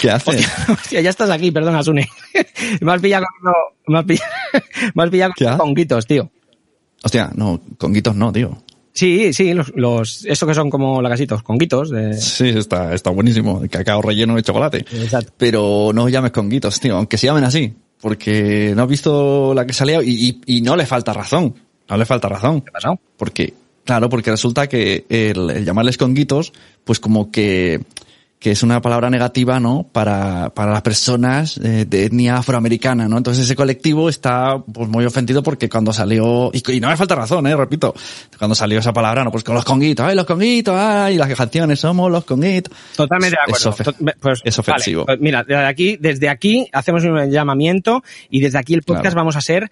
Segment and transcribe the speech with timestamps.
[0.00, 0.34] ¿Qué haces?
[0.36, 2.08] Hostia, hostia, ya estás aquí, perdona, Sune.
[2.80, 3.52] me has pillado con,
[3.86, 4.30] me has pillado,
[4.94, 6.30] me has pillado ¿Qué con conguitos, tío.
[7.02, 8.62] Hostia, no, conguitos no, tío.
[8.92, 11.90] Sí, sí, los, los, eso que son como lagasitos, conguitos.
[11.90, 12.14] De...
[12.14, 13.60] Sí, está, está buenísimo.
[13.62, 14.78] El cacao relleno de chocolate.
[14.78, 15.32] Exacto.
[15.36, 17.72] Pero no llames conguitos, tío, aunque se llamen así.
[18.00, 21.54] Porque no has visto la que salía y, y, y no le falta razón.
[21.88, 22.60] No le falta razón.
[22.60, 23.00] ¿Qué ha pasado?
[23.16, 23.54] Porque,
[23.84, 26.52] claro, porque resulta que el, el llamarles conguitos,
[26.84, 27.80] pues como que,
[28.38, 29.88] que es una palabra negativa, ¿no?
[29.90, 33.16] Para, para las personas eh, de etnia afroamericana, ¿no?
[33.16, 37.16] Entonces ese colectivo está pues muy ofendido porque cuando salió, y, y no me falta
[37.16, 37.94] razón, eh, repito,
[38.38, 41.80] cuando salió esa palabra, no, pues con los conguitos, ay, los conguitos, ay, las canciones,
[41.80, 42.72] somos los conguitos.
[42.96, 43.94] Totalmente de acuerdo.
[44.20, 45.06] Pues, es vale, ofensivo.
[45.06, 49.16] pues mira, desde aquí, desde aquí hacemos un llamamiento y desde aquí el podcast Claro.
[49.16, 49.70] vamos a ser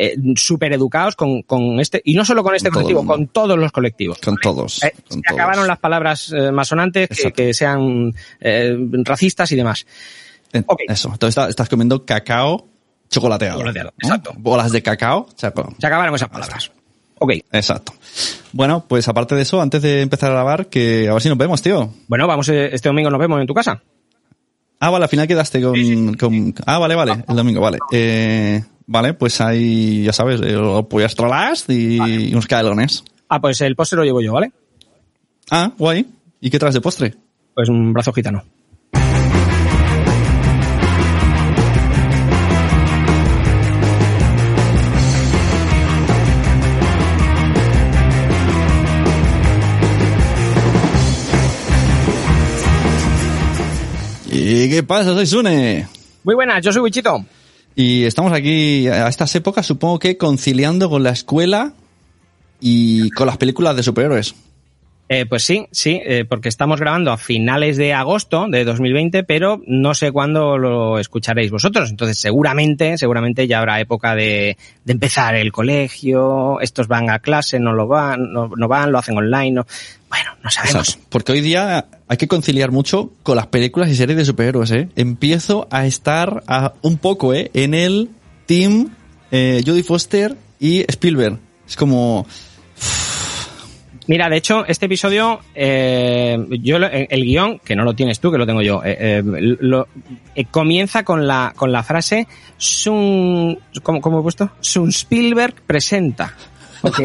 [0.00, 3.58] eh, súper educados con, con este, y no solo con este Con colectivo, con todos
[3.58, 4.18] los colectivos.
[4.18, 4.82] Con todos.
[4.84, 5.40] Eh, con se todos.
[5.40, 9.84] acabaron las palabras eh, masonantes que, sean eh, racistas y demás.
[10.88, 11.08] Eso.
[11.12, 12.68] Entonces está- estás comiendo cacao
[13.10, 13.56] chocolateado.
[13.58, 14.06] Chocolateado, ¿no?
[14.08, 14.32] exacto.
[14.38, 15.26] Bolas de cacao.
[15.34, 15.74] chaco.
[15.78, 16.70] Se acabaron esas palabras.
[17.18, 17.32] Ok.
[17.50, 17.92] Exacto.
[18.52, 21.36] Bueno, pues aparte de eso, antes de empezar a grabar, que a ver si nos
[21.36, 21.92] vemos, tío.
[22.06, 23.82] Bueno, vamos, eh, este domingo nos vemos en tu casa.
[24.80, 26.14] Ah, vale, al final quedaste con...
[26.14, 27.78] con- ah, vale, vale, el domingo, vale.
[27.90, 30.56] Eh, vale, pues ahí, ya sabes, eh,
[30.88, 33.04] pollas trolas y unos caelones.
[33.28, 34.50] Ah, pues el postre lo llevo yo, ¿vale?
[35.50, 36.06] Ah, guay.
[36.40, 37.14] ¿Y qué traes de postre?
[37.54, 38.42] Pues un brazo gitano.
[54.30, 55.12] ¿Y qué pasa?
[55.12, 55.88] Soy Sune.
[56.24, 57.24] Muy buenas, yo soy Wichito.
[57.80, 61.74] Y estamos aquí a estas épocas, supongo que conciliando con la escuela
[62.60, 64.34] y con las películas de superhéroes.
[65.10, 69.60] Eh, pues sí, sí, eh, porque estamos grabando a finales de agosto de 2020, pero
[69.66, 71.88] no sé cuándo lo escucharéis vosotros.
[71.90, 77.58] Entonces, seguramente, seguramente ya habrá época de, de empezar el colegio, estos van a clase,
[77.58, 79.66] no lo van, no, no van, lo hacen online, no.
[80.10, 80.88] Bueno, no sabemos.
[80.88, 81.06] Exacto.
[81.10, 84.88] Porque hoy día hay que conciliar mucho con las películas y series de superhéroes, ¿eh?
[84.96, 87.50] Empiezo a estar a, un poco, ¿eh?
[87.54, 88.10] En el
[88.46, 88.90] team
[89.30, 91.38] eh, Jodie Foster y Spielberg.
[91.66, 92.26] Es como...
[94.08, 98.38] Mira, de hecho, este episodio, eh, yo el, guion, que no lo tienes tú, que
[98.38, 99.22] lo tengo yo, eh, eh,
[99.60, 99.86] lo-
[100.34, 102.26] eh, comienza con la, con la frase
[102.56, 104.50] Sun, ¿cómo, cómo he puesto?
[104.60, 106.34] Sun Spielberg presenta.
[106.80, 107.04] Porque-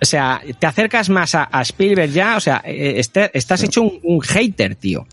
[0.00, 3.00] o sea, te acercas más a, Spielberg ya, o sea, eh,
[3.34, 5.06] estás hecho un, un hater, tío.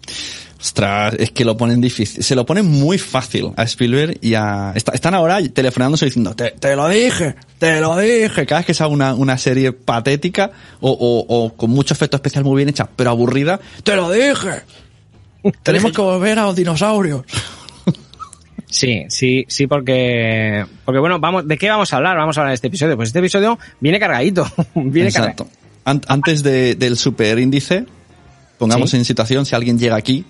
[0.60, 2.22] Ostras, es que lo ponen difícil.
[2.22, 4.74] Se lo ponen muy fácil a Spielberg y a...
[4.76, 8.46] está- están ahora telefonándose diciendo, te, te lo dije, te lo dije.
[8.46, 12.44] Cada vez que sale una, una serie patética o, o, o con mucho efecto especial
[12.44, 14.64] muy bien hecha, pero aburrida, te lo dije.
[15.64, 17.24] Tenemos que volver a los dinosaurios.
[18.72, 22.16] Sí, sí, sí, porque, porque bueno, vamos, ¿de qué vamos a hablar?
[22.18, 22.96] Vamos a hablar de este episodio.
[22.96, 25.10] Pues este episodio viene cargadito, viene.
[25.10, 25.48] Exacto.
[25.86, 27.86] An- antes de- del superíndice,
[28.60, 28.98] pongamos Sí.
[28.98, 30.24] en situación si alguien llega aquí,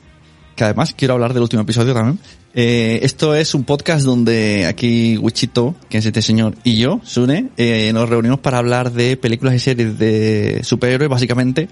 [0.60, 2.20] que además quiero hablar del último episodio también.
[2.54, 7.48] Eh, esto es un podcast donde aquí Wichito, que es este señor, y yo, Sune,
[7.56, 11.70] eh, nos reunimos para hablar de películas y series de superhéroes, básicamente,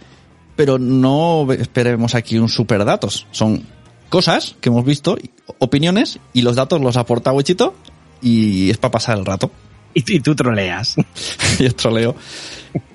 [0.56, 3.28] pero no esperemos aquí un super datos.
[3.32, 3.62] Son
[4.08, 5.18] cosas que hemos visto,
[5.58, 7.76] opiniones, y los datos los aporta Wichito,
[8.22, 9.52] y es para pasar el rato.
[9.94, 10.96] Y, y tú troleas.
[11.60, 12.16] y es troleo.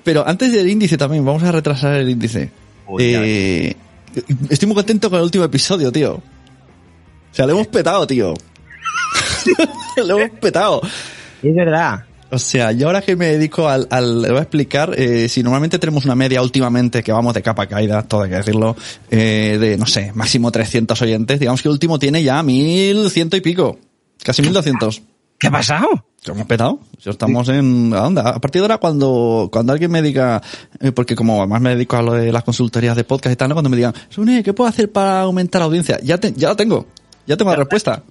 [0.03, 2.49] Pero antes del índice también, vamos a retrasar el índice.
[2.87, 3.75] Uy, Eh,
[4.49, 6.15] estoy muy contento con el último episodio, tío.
[6.15, 8.33] O sea, lo hemos petado, tío.
[9.97, 10.81] lo hemos petado.
[11.41, 12.05] Es verdad.
[12.33, 15.43] O sea, yo ahora que me dedico al, al le voy a explicar, eh, si
[15.43, 18.75] normalmente tenemos una media últimamente que vamos de capa caída, todo hay que decirlo,
[19.11, 23.41] eh, de, no sé, máximo 300 oyentes, digamos que el último tiene ya 1100 y
[23.41, 23.77] pico,
[24.23, 25.03] casi 1200.
[25.37, 25.87] ¿Qué ha pasado?
[26.25, 26.79] Hemos petado.
[27.03, 28.21] Estamos en ¿a dónde?
[28.21, 30.41] A partir de ahora, cuando, cuando alguien me diga,
[30.79, 33.49] eh, porque como además me dedico a lo de las consultorías de podcast y tal,
[33.49, 33.55] ¿no?
[33.55, 35.99] cuando me digan, Sune, ¿qué puedo hacer para aumentar la audiencia?
[36.01, 36.85] Ya, te, ya la tengo.
[37.27, 38.03] Ya tengo la respuesta.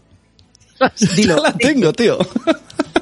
[1.17, 1.37] Dilo.
[1.37, 2.19] Ya la tengo, tío.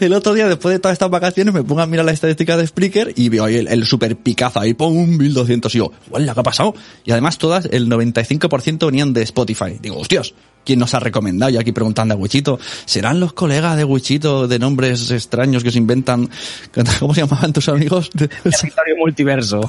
[0.00, 2.66] El otro día, después de todas estas vacaciones, me pongo a mirar las estadísticas de
[2.66, 6.40] Spreaker y veo ahí el, el super picazo ahí, pum, 1200 y yo, ¡Hola, ¿qué
[6.40, 6.74] ha pasado?
[7.04, 9.78] Y además todas, el 95% venían de Spotify.
[9.80, 10.34] Digo, hostias,
[10.64, 11.50] ¿quién nos ha recomendado?
[11.50, 15.78] Y aquí preguntando a Wichito, ¿serán los colegas de Wichito de nombres extraños que se
[15.78, 16.28] inventan?
[17.00, 18.10] ¿Cómo se llamaban tus amigos?
[18.16, 19.60] Territorio multiverso.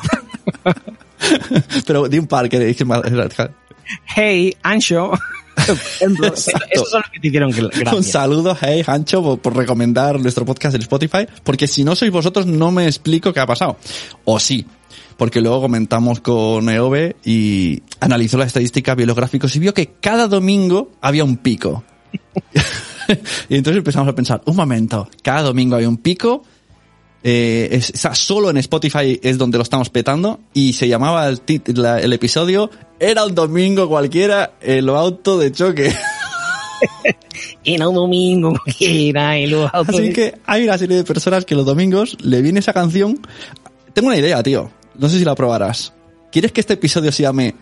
[1.86, 2.86] Pero de un par que, que
[4.06, 5.12] Hey, Ancho.
[5.69, 7.62] Esos son los que te hicieron que-
[7.96, 12.12] Un saludo, hey, Hancho, por, por recomendar nuestro podcast en Spotify, porque si no sois
[12.12, 13.78] vosotros no me explico qué ha pasado.
[14.25, 14.66] O sí.
[15.18, 20.90] porque luego comentamos con EOB y analizó las estadísticas bibliográficas y vio que cada domingo
[21.00, 21.84] había un pico.
[23.50, 26.44] y entonces empezamos a pensar, un momento, cada domingo hay un pico,
[27.23, 32.13] eh, es, solo en Spotify es donde lo estamos petando y se llamaba el, el
[32.13, 35.94] episodio Era un domingo cualquiera, el auto de choque.
[37.63, 41.65] Era un domingo cualquiera, el auto Así que hay una serie de personas que los
[41.65, 43.19] domingos le viene esa canción.
[43.94, 44.71] Tengo una idea, tío.
[44.95, 45.94] No sé si la probarás.
[46.31, 47.56] ¿Quieres que este episodio se llame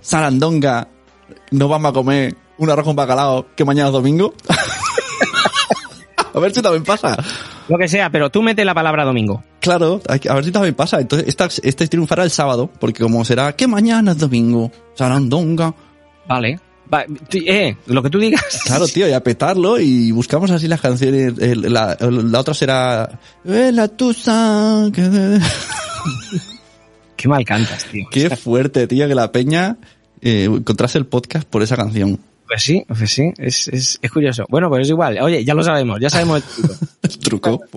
[0.00, 0.88] Sarandonga?
[1.50, 4.34] No vamos a comer un arroz con bacalao que mañana es domingo.
[6.34, 7.16] a ver si también pasa.
[7.68, 9.44] Lo que sea, pero tú mete la palabra domingo.
[9.60, 11.00] Claro, a ver si también pasa.
[11.00, 15.74] Entonces, esta, este triunfará el sábado, porque como será que mañana es domingo, sarandonga.
[16.26, 16.58] Vale.
[17.32, 18.42] eh, lo que tú digas.
[18.64, 21.34] Claro, tío, y a petarlo y buscamos así las canciones.
[21.36, 23.18] La, la otra será.
[23.44, 24.90] La tusa.
[27.16, 28.06] Qué mal cantas, tío.
[28.10, 29.76] Qué fuerte, tío, que la peña
[30.22, 32.18] eh, encontrase el podcast por esa canción.
[32.48, 34.46] Pues sí, pues sí, es, es, es, curioso.
[34.48, 35.18] Bueno, pues es igual.
[35.20, 36.42] Oye, ya lo sabemos, ya sabemos
[37.02, 37.60] el truco.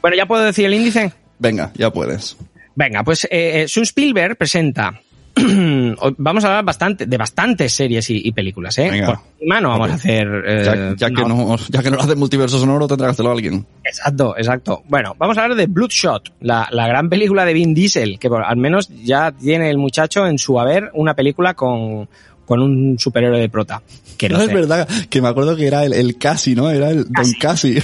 [0.00, 1.12] Bueno, ¿ya puedo decir el índice?
[1.38, 2.36] Venga, ya puedes.
[2.74, 5.00] Venga, pues eh, Sun Spielberg presenta
[6.18, 8.90] vamos a hablar bastante de bastantes series y, y películas, ¿eh?
[8.90, 9.06] Venga.
[9.06, 10.28] Por encima no vamos a hacer...
[10.46, 13.66] Eh, ya, ya, que no, ya que no hace multiverso sonoro, tendrá que hacerlo alguien.
[13.84, 14.82] Exacto, exacto.
[14.88, 18.42] Bueno, vamos a hablar de Bloodshot, la, la gran película de Vin Diesel, que por,
[18.42, 22.08] al menos ya tiene el muchacho en su haber una película con
[22.52, 23.80] con un superhéroe de prota.
[24.18, 24.50] Que no, no sé.
[24.50, 26.70] es verdad, que me acuerdo que era el, el Casi, ¿no?
[26.70, 27.78] Era el Don Casi.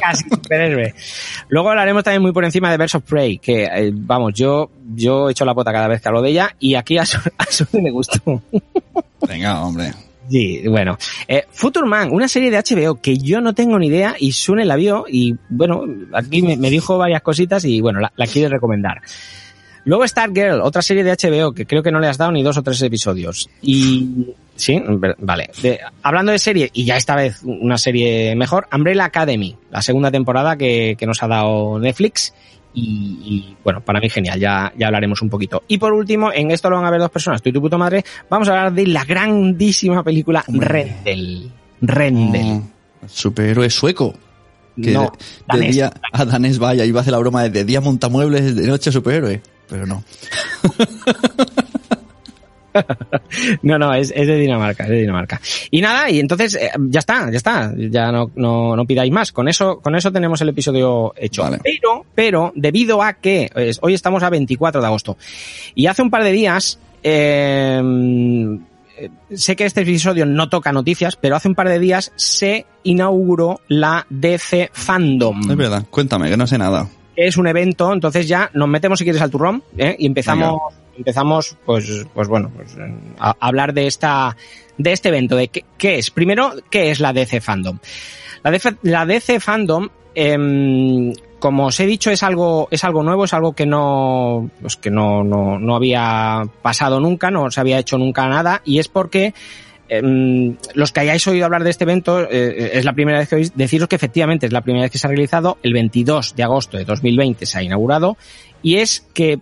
[0.00, 0.94] Casi superhéroe.
[1.48, 5.44] Luego hablaremos también muy por encima de of Prey, que eh, vamos, yo yo echo
[5.44, 7.90] la pota cada vez que hablo de ella y aquí a su, a su me
[7.90, 8.40] gustó.
[9.26, 9.92] Venga, hombre.
[10.30, 10.96] Sí, bueno.
[11.26, 14.76] Eh, Futurman, una serie de HBO que yo no tengo ni idea y Sune la
[14.76, 19.02] vio y bueno, aquí me, me dijo varias cositas y bueno, la, la quiere recomendar.
[19.84, 22.56] Luego Stargirl, otra serie de HBO que creo que no le has dado ni dos
[22.56, 23.48] o tres episodios.
[23.62, 24.80] Y sí,
[25.18, 25.50] vale.
[25.60, 30.10] De, hablando de serie, y ya esta vez una serie mejor, Umbrella Academy, la segunda
[30.10, 32.32] temporada que, que nos ha dado Netflix.
[32.74, 35.62] Y, y, bueno, para mí genial, ya, ya hablaremos un poquito.
[35.68, 37.76] Y por último, en esto lo van a ver dos personas, tú y tu puto
[37.76, 41.50] madre, vamos a hablar de la grandísima película Rendel.
[41.82, 42.46] Rendel.
[42.46, 42.62] Oh,
[43.08, 44.14] superhéroe sueco.
[44.74, 45.12] Que no,
[45.52, 48.56] de, de día, a danés vaya, iba a hacer la broma de, de día montamuebles,
[48.56, 49.42] de noche superhéroe
[49.72, 50.04] pero no.
[53.62, 55.40] no, no, es, es, de Dinamarca, es de Dinamarca.
[55.70, 59.32] Y nada, y entonces eh, ya está, ya está, ya no, no, no, pidáis más.
[59.32, 61.40] Con eso, con eso tenemos el episodio hecho.
[61.40, 61.60] Vale.
[61.64, 65.16] Pero, pero, debido a que hoy estamos a 24 de agosto
[65.74, 67.80] y hace un par de días, eh,
[69.32, 73.62] sé que este episodio no toca noticias, pero hace un par de días se inauguró
[73.68, 75.50] la DC Fandom.
[75.50, 76.86] Es verdad, cuéntame, que no sé nada
[77.16, 79.96] es un evento, entonces ya nos metemos si quieres al turrón ¿eh?
[79.98, 80.60] y empezamos,
[80.96, 82.76] empezamos, pues, pues bueno, pues,
[83.18, 84.36] a, a, hablar de esta,
[84.78, 86.10] de este evento, de qué, qué, es.
[86.10, 87.78] Primero, ¿qué es la DC Fandom?
[88.42, 93.24] La DC, la DC Fandom, eh, como os he dicho, es algo, es algo nuevo,
[93.24, 97.80] es algo que no, pues que no, no, no había pasado nunca, no se había
[97.80, 99.34] hecho nunca nada, y es porque
[99.94, 103.36] eh, los que hayáis oído hablar de este evento, eh, es la primera vez que
[103.36, 106.42] oís, deciros que efectivamente es la primera vez que se ha realizado, el 22 de
[106.42, 108.16] agosto de 2020 se ha inaugurado,
[108.62, 109.40] y es que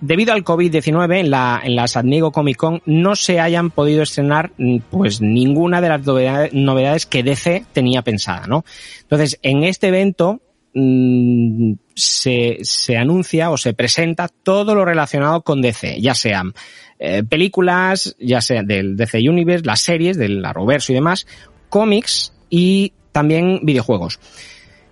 [0.00, 4.02] debido al COVID-19 en la, en la San Diego Comic Con no se hayan podido
[4.02, 4.50] estrenar
[4.90, 6.04] pues ninguna de las
[6.52, 8.64] novedades, que DC tenía pensada, ¿no?
[9.02, 10.40] Entonces, en este evento
[10.74, 16.52] mmm, se, se anuncia o se presenta todo lo relacionado con DC, ya sean
[16.98, 21.26] eh, películas, ya sea del DC Universe, las series del Arrowverso y demás,
[21.68, 24.20] cómics y también videojuegos.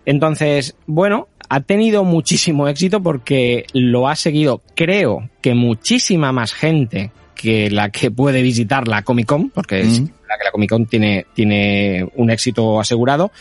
[0.05, 7.13] Entonces, bueno, ha tenido muchísimo éxito porque lo ha seguido, creo que muchísima más gente
[7.35, 10.87] que la que puede visitar la Comic Con, porque es la que la Comic Con
[10.87, 13.33] tiene, tiene un éxito asegurado,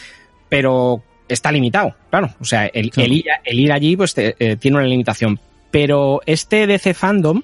[0.50, 2.34] pero está limitado, claro.
[2.40, 3.08] O sea, el, claro.
[3.08, 5.40] el, ir, el ir, allí pues te, eh, tiene una limitación.
[5.72, 7.44] Pero este DC Fandom,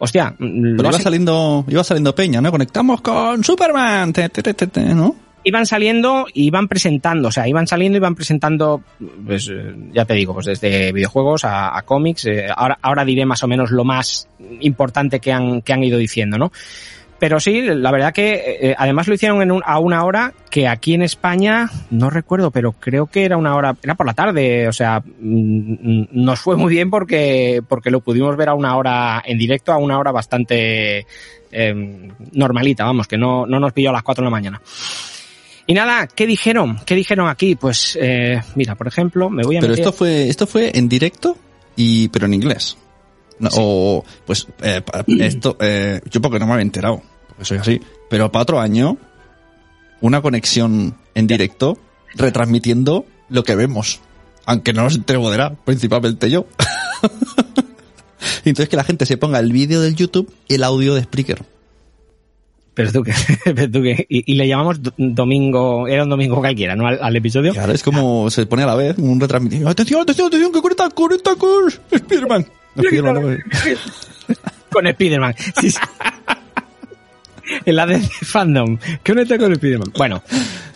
[0.00, 2.50] hostia, Pero iba saliendo, iba saliendo Peña, ¿no?
[2.50, 5.14] Conectamos con Superman, te, te, te, ¿no?
[5.44, 8.82] Iban saliendo y iban presentando, o sea, iban saliendo y iban presentando,
[9.24, 9.50] pues
[9.92, 12.26] ya te digo, pues desde videojuegos a, a cómics.
[12.26, 14.26] Eh, ahora, ahora diré más o menos lo más
[14.60, 16.50] importante que han, que han ido diciendo, ¿no?
[17.20, 20.66] Pero sí, la verdad que eh, además lo hicieron en un, a una hora que
[20.66, 24.66] aquí en España, no recuerdo, pero creo que era una hora, era por la tarde,
[24.66, 29.22] o sea, mmm, nos fue muy bien porque, porque lo pudimos ver a una hora
[29.24, 31.06] en directo, a una hora bastante
[31.52, 34.62] eh, normalita, vamos, que no, no nos pilló a las 4 de la mañana.
[35.66, 36.80] Y nada, ¿qué dijeron?
[36.86, 37.54] ¿Qué dijeron aquí?
[37.54, 39.84] Pues, eh, mira, por ejemplo, me voy a Pero meter...
[39.84, 41.36] esto fue, esto fue en directo
[41.76, 42.76] y pero en inglés.
[43.38, 44.82] No, O, pues, eh,
[45.18, 47.02] esto, eh, yo porque no me había enterado,
[47.40, 47.80] porque soy así,
[48.10, 48.98] pero para otro año,
[50.02, 51.78] una conexión en directo,
[52.14, 54.00] retransmitiendo lo que vemos.
[54.44, 56.46] Aunque no nos nada, principalmente yo.
[58.44, 61.42] Entonces que la gente se ponga el vídeo del YouTube y el audio de Spreaker.
[62.74, 63.12] Pero tú que,
[63.54, 66.86] pero tú que, y, y le llamamos do- domingo, era un domingo cualquiera, ¿no?
[66.86, 67.52] Al, al episodio.
[67.54, 69.68] Claro, es como se pone a la vez un retransmitido.
[69.68, 72.46] Atención, atención, atención, que conecta, conecta con Spiderman.
[72.78, 73.20] Spiderman, no,
[74.70, 75.34] Con Spiderman.
[75.60, 75.78] Sí, sí.
[77.64, 78.78] El ADC fandom.
[79.02, 79.92] ¿Qué conecta con Spiderman?
[79.96, 80.22] Bueno,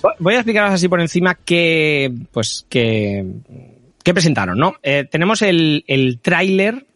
[0.03, 3.25] vo- voy a explicaros así por encima que, pues, que,
[4.03, 4.75] que presentaron, ¿no?
[4.83, 6.87] Eh, tenemos el, el tráiler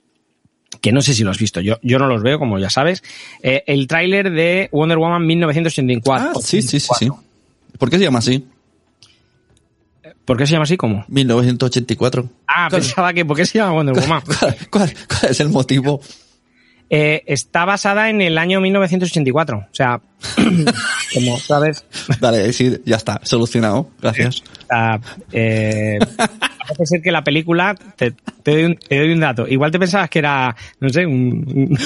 [0.81, 3.03] que no sé si lo has visto, yo, yo no los veo, como ya sabes,
[3.43, 6.31] eh, el tráiler de Wonder Woman 1984.
[6.37, 7.09] Ah, sí, sí, sí, sí.
[7.79, 8.45] ¿Por qué se llama así?
[10.25, 10.77] ¿Por qué se llama así?
[10.77, 11.05] ¿Cómo?
[11.09, 12.29] 1984.
[12.47, 14.23] Ah, ¿Cuál- pensaba que, ¿por qué se llama Wonder Woman?
[14.39, 16.01] ¿Cuál, cuál, cuál es el motivo?
[16.91, 19.59] Eh, está basada en el año 1984.
[19.59, 20.01] O sea,
[21.15, 21.85] como sabes,
[22.21, 23.91] Vale, sí, ya está, solucionado.
[24.01, 24.43] Gracias.
[24.71, 24.99] Ah,
[25.33, 29.71] eh, parece ser que la película, te, te doy un, te doy un dato, igual
[29.71, 31.77] te pensabas que era, no sé, un...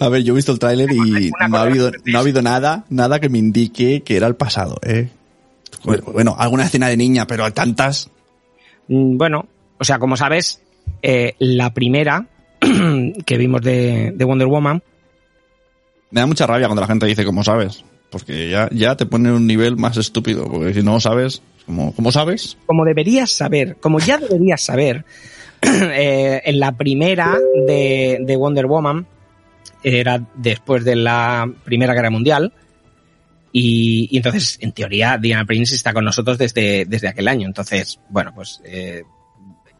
[0.00, 2.42] A ver, yo he visto el tráiler y no ha habido, que no ha habido
[2.42, 5.08] nada, nada que me indique que era el pasado, eh.
[5.84, 8.10] Bueno, bueno, alguna escena de niña, pero tantas.
[8.88, 9.46] mm, bueno,
[9.78, 10.62] o sea, como sabes,
[11.02, 12.26] eh, la primera
[13.26, 14.82] que vimos de, de Wonder Woman,
[16.10, 17.84] Me da mucha rabia cuando la gente dice, como sabes?
[18.10, 22.12] Porque ya, ya te pone un nivel más estúpido, porque si no sabes, como, ¿cómo
[22.12, 22.56] sabes?
[22.66, 25.04] como deberías saber, como ya deberías saber,
[25.62, 29.06] eh, en la primera de, de Wonder Woman,
[29.82, 32.52] era después de la Primera Guerra Mundial,
[33.56, 37.46] y, y entonces, en teoría, Diana Prince está con nosotros desde, desde aquel año.
[37.46, 39.04] Entonces, bueno, pues eh,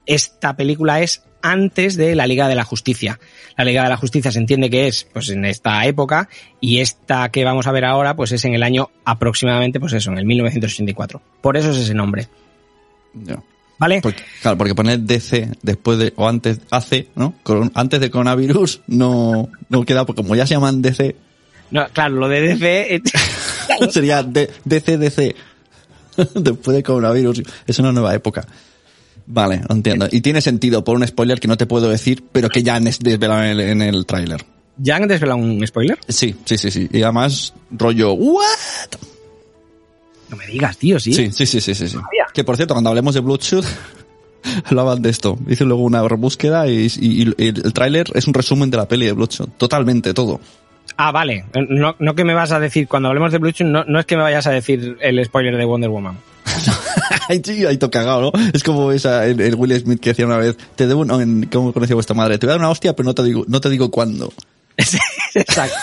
[0.07, 3.19] esta película es antes de la Liga de la Justicia.
[3.57, 6.29] La Liga de la Justicia se entiende que es pues en esta época
[6.61, 10.11] y esta que vamos a ver ahora pues es en el año aproximadamente pues eso,
[10.11, 11.21] en el 1984.
[11.43, 12.29] Por eso es ese nombre.
[13.79, 14.01] ¿Vale?
[14.01, 17.35] Porque, claro, porque poner DC después de, o antes, hace, ¿no?
[17.75, 21.17] Antes de coronavirus, no, no queda, porque como ya se llaman DC,
[21.71, 23.03] No, claro, lo de DC.
[23.91, 25.35] sería D- DC, DC.
[26.37, 28.47] después de coronavirus, es una nueva época.
[29.27, 30.07] Vale, lo entiendo.
[30.11, 32.85] Y tiene sentido por un spoiler que no te puedo decir, pero que ya han
[32.85, 34.45] des- desvelado en el, en el tráiler.
[34.77, 35.99] ¿Ya han desvelado un spoiler?
[36.09, 36.89] Sí, sí, sí, sí.
[36.93, 38.45] Y además, rollo, ¿what?
[40.31, 41.13] No me digas, tío, sí.
[41.13, 41.97] Sí, sí, sí, sí, sí.
[42.33, 43.65] Que por cierto, cuando hablemos de Bloodshot,
[44.65, 45.39] hablaban de esto.
[45.49, 49.07] Hice luego una búsqueda y, y- y el, tráiler es un resumen de la peli
[49.07, 49.57] de Bloodshot.
[49.57, 50.41] Totalmente, todo.
[50.97, 51.45] Ah, vale.
[51.71, 54.17] No, no que me vas a decir, cuando hablemos de Bluetooth, no, no es que
[54.17, 56.19] me vayas a decir el spoiler de Wonder Woman.
[57.29, 58.33] Ay, sí, ahí to cagado, ¿no?
[58.53, 61.47] Es como esa, el, el Will Smith que decía una vez, te debo, no, en,
[61.47, 62.39] ¿cómo conocía vuestra madre?
[62.39, 64.33] Te voy a dar una hostia, pero no te digo, no te digo cuándo.
[65.35, 65.77] Exacto.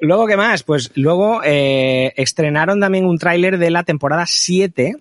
[0.00, 0.62] Luego, ¿qué más?
[0.62, 4.96] Pues luego eh, estrenaron también un tráiler de la temporada 7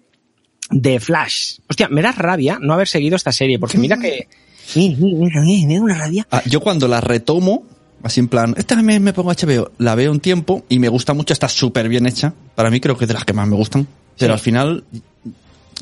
[0.69, 1.57] de Flash.
[1.67, 4.27] Hostia, me da rabia no haber seguido esta serie, porque mira que...
[4.75, 6.27] Mira, mira, mira, mira, me da una rabia.
[6.31, 7.65] Ah, yo cuando la retomo,
[8.03, 11.13] así en plan, esta me, me pongo HBO, la veo un tiempo y me gusta
[11.13, 12.33] mucho, está súper bien hecha.
[12.55, 13.87] Para mí creo que es de las que más me gustan.
[14.17, 14.33] Pero Sí.
[14.33, 14.83] al final,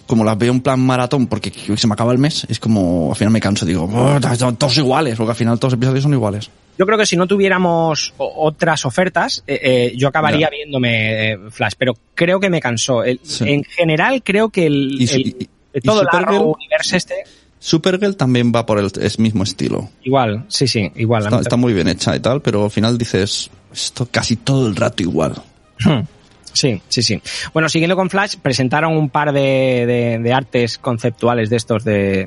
[0.07, 3.15] como las veo en plan maratón porque se me acaba el mes, es como, al
[3.17, 6.13] final me canso, digo, "Oh, son todos iguales, porque al final todos los episodios son
[6.13, 6.49] iguales.
[6.77, 11.73] Yo creo que si no tuviéramos otras ofertas, eh, eh, yo acabaría viéndome eh, Flash,
[11.77, 13.03] pero creo que me cansó.
[13.03, 13.45] El- Sí.
[13.47, 15.27] En general, creo que el, Y el-
[15.73, 16.07] y- todo el
[16.41, 17.15] universo este,
[17.63, 19.89] Supergirl también va por el, es mismo estilo.
[20.03, 21.23] igual, sí, sí, igual.
[21.23, 24.75] Está, está muy bien hecha y tal, pero al final dices, esto casi todo el
[24.75, 25.35] rato igual.
[26.53, 27.21] Sí, sí, sí.
[27.53, 32.25] Bueno, siguiendo con Flash, presentaron un par de, de- de artes conceptuales de estos de,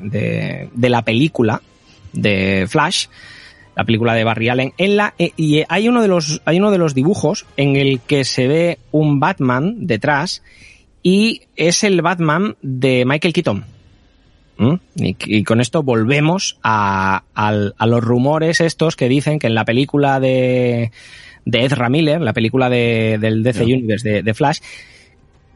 [0.73, 1.61] de- la película
[2.11, 3.05] de Flash,
[3.75, 6.71] la película de Barry Allen, en la, eh, y hay uno de los, hay uno
[6.71, 10.41] de los dibujos en el que se ve un Batman detrás
[11.03, 13.63] y es el Batman de Michael Keaton.
[14.57, 14.73] ¿Mm?
[14.95, 19.65] Y, y con esto volvemos a, a los rumores estos que dicen que en la
[19.65, 20.91] película de,
[21.45, 23.63] de Ezra Miller, la película de, del DC.
[23.63, 24.59] Universe de, de Flash,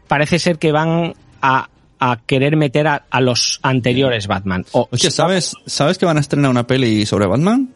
[0.07, 4.65] parece ser que van a, a querer meter a, los anteriores Batman.
[4.73, 7.73] O, Oye, ¿sabes, ¿sabes que van a estrenar una peli sobre Batman?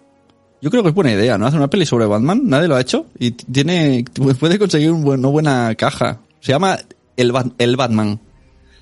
[0.62, 1.46] Yo creo que es buena idea, ¿no?
[1.46, 4.06] Hacer una peli sobre Batman, nadie lo ha hecho y tiene,
[4.40, 6.20] puede conseguir un buen- una buena caja.
[6.40, 6.78] Se llama
[7.18, 8.20] El, Bat- el Batman.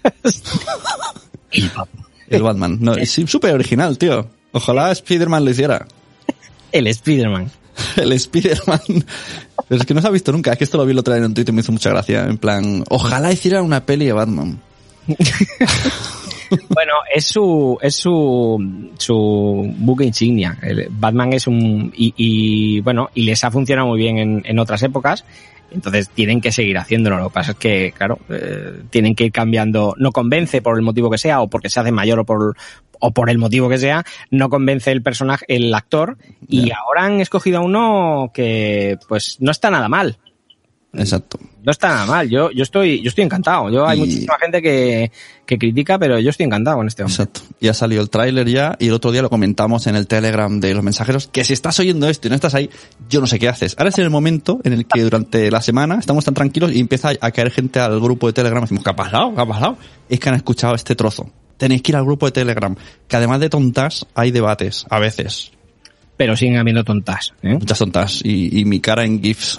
[2.32, 2.78] El Batman.
[2.82, 4.28] No, es súper original, tío.
[4.52, 5.88] Ojalá Spider-Man lo hiciera.
[6.72, 7.52] El Spider-Man.
[7.98, 9.06] El Spider-Man.
[9.68, 10.52] Pero es que no se ha visto nunca.
[10.52, 11.90] Es que esto lo vi el otro día en un Twitter y me hizo mucha
[11.90, 12.26] gracia.
[12.26, 14.60] En plan, ojalá hiciera una peli de Batman.
[16.70, 20.58] bueno, es su, es su, su buque insignia.
[20.62, 24.60] El Batman es un, y, y, bueno, y les ha funcionado muy bien en, en
[24.60, 25.26] otras épocas.
[25.72, 27.18] Entonces tienen que seguir haciéndolo.
[27.18, 29.96] Lo que pasa es que, claro, eh, tienen que ir cambiando.
[29.98, 32.58] No convence por el motivo que sea, o porque se hace mayor o por,
[33.00, 36.18] o por el motivo que sea, no convence el personaje, el actor.
[36.48, 40.18] Y ahora han escogido a uno que, pues, no está nada mal.
[40.94, 41.40] Exacto.
[41.64, 42.30] No está nada mal.
[42.30, 43.70] Yo, yo estoy, yo estoy encantado.
[43.70, 45.12] Yo, hay Y- muchísima gente que,
[45.46, 47.14] que critica, pero yo estoy encantado con este hombre.
[47.14, 47.42] Exacto.
[47.62, 50.74] Ya salió el tráiler ya y el otro día lo comentamos en el Telegram de
[50.74, 52.70] los mensajeros que si estás oyendo esto y no estás ahí,
[53.10, 53.76] yo no sé qué haces.
[53.78, 57.12] Ahora es el momento en el que durante la semana estamos tan tranquilos y empieza
[57.22, 59.34] a caer gente al grupo de Telegram y decimos, ¿qué ha pasado?
[59.34, 59.78] ¿Qué ha pasado?
[60.10, 61.30] Es que han escuchado este trozo.
[61.56, 62.76] Tenéis que ir al grupo de Telegram,
[63.08, 65.52] que además de tontas hay debates, a veces.
[66.18, 67.34] Pero siguen habiendo tontas.
[67.44, 67.54] ¿eh?
[67.54, 69.58] Muchas tontas y, y mi cara en GIFs.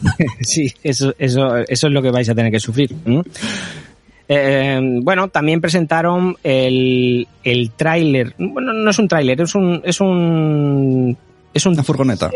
[0.40, 2.94] Sí, eso, eso, eso es lo que vais a tener que sufrir.
[4.28, 8.34] Eh, bueno, también presentaron el, el tráiler.
[8.38, 11.16] Bueno, no es un tráiler, es un, es un,
[11.54, 12.30] es un Una furgoneta.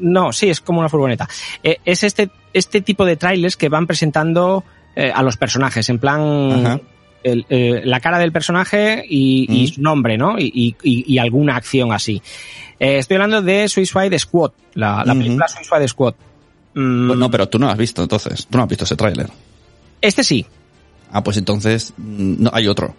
[0.00, 1.28] No, sí, es como una furgoneta.
[1.62, 4.64] Eh, es este, este tipo de trailers que van presentando
[4.96, 6.80] eh, a los personajes, en plan
[7.22, 9.66] el- la cara del personaje y, y Mm.
[9.74, 10.38] su nombre, ¿no?
[10.38, 12.20] Y, y- alguna acción así.
[12.80, 16.14] Estoy hablando de Suicide Squad, la, película Suicide Squad.
[16.80, 18.46] Mm, Pues no, pero tú no lo has visto entonces.
[18.48, 19.28] Tú no has visto ese tráiler.
[20.00, 20.46] Este sí.
[21.10, 22.94] Ah, pues entonces mm, no, hay otro.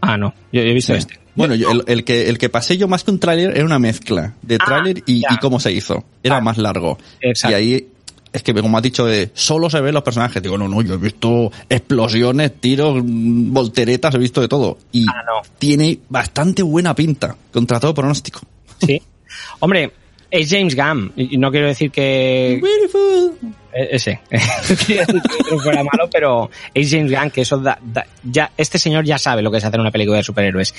[0.00, 0.98] Ah, no, yo, yo he visto Sí.
[0.98, 1.20] este.
[1.34, 3.78] Bueno, yo- el, el que, el que pasé yo más que un tráiler era una
[3.78, 6.04] mezcla de Ah, tráiler y, cómo se hizo.
[6.22, 6.40] Era Ah.
[6.40, 6.98] más largo.
[7.20, 7.52] Exacto.
[7.56, 7.88] Y ahí,
[8.32, 10.42] es que como has dicho, de, solo se ven los personajes.
[10.42, 14.78] Digo, no, no, yo he visto explosiones, tiros, mm, volteretas, he visto de todo.
[14.90, 15.42] Y Ah, no.
[15.58, 18.40] tiene bastante buena pinta, contra todo pronóstico.
[18.80, 19.00] Sí.
[19.60, 19.92] Hombre,
[20.30, 21.12] es James Gunn.
[21.38, 23.52] No quiero decir que Beautiful.
[23.72, 24.20] Eh, Ese.
[25.50, 29.18] No fuera malo, pero es James Gunn, que eso da, da- ya, este señor ya
[29.18, 30.74] sabe lo que es hacer una película de superhéroes.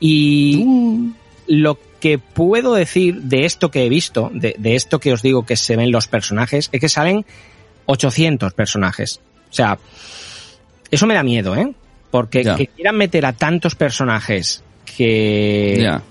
[0.00, 0.64] Y
[1.46, 5.44] lo que puedo decir de esto que he visto, de, de esto que os digo
[5.46, 7.24] que se ven los personajes, es que salen
[7.86, 9.20] 800 personajes.
[9.50, 9.78] O sea,
[10.90, 11.72] eso me da miedo, ¿eh?
[12.10, 14.62] Porque que quieran meter a tantos personajes
[14.96, 16.02] que, ya.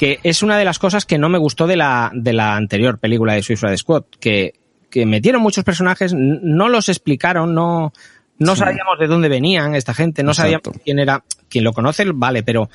[0.00, 2.98] Que es una de las cosas que no me gustó de la, de la anterior
[2.98, 4.54] película de Suicide Squad, que,
[4.88, 7.92] que metieron muchos personajes, no los explicaron, no,
[8.38, 8.60] no Sí.
[8.60, 10.70] sabíamos de dónde venían esta gente, no Exacto.
[10.70, 12.70] sabíamos quién era, quien lo conoce, vale, pero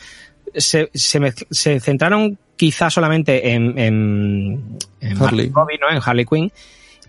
[0.53, 5.49] se, se, mez- se centraron quizá solamente en, en, en Harley.
[5.51, 5.89] Robbie, ¿no?
[5.89, 6.51] En Harley Quinn,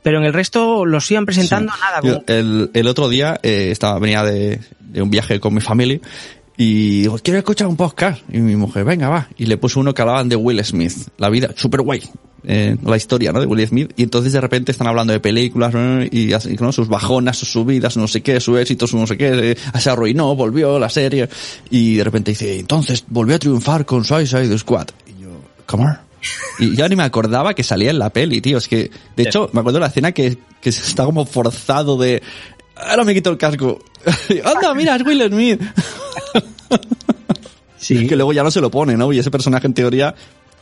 [0.02, 1.78] pero en el resto los iban presentando Sí.
[1.78, 2.00] nada.
[2.02, 6.00] Yo, el, el otro día eh, estaba venía de, de un viaje con mi familia
[6.56, 8.22] y digo, quiero escuchar un podcast.
[8.32, 9.28] Y mi mujer, venga, va.
[9.36, 11.08] Y le puse uno que hablaban de Will Smith.
[11.18, 12.02] La vida, super guay.
[12.44, 13.40] Eh, la historia, ¿no?
[13.40, 13.92] De Will Smith.
[13.96, 16.02] Y entonces de repente están hablando de películas ¿no?
[16.04, 16.72] y así, ¿no?
[16.72, 19.52] sus bajonas, sus subidas, no sé qué, su éxito, su no sé qué.
[19.52, 21.28] eh, se arruinó, volvió la serie.
[21.70, 24.88] Y de repente dice, entonces volvió a triunfar con Suicide Squad.
[25.06, 25.28] Y yo,
[25.66, 25.98] come on.
[26.58, 28.58] Y ya ni me acordaba que salía en la peli, tío.
[28.58, 32.22] Es que, de hecho, me acuerdo de la escena que, que está como forzado de,
[32.76, 33.84] ahora me quito el casco.
[34.44, 35.62] Anda, mira, es Will Smith.
[37.76, 38.06] sí.
[38.06, 39.12] Que luego ya no se lo pone, ¿no?
[39.12, 40.14] Y ese personaje en teoría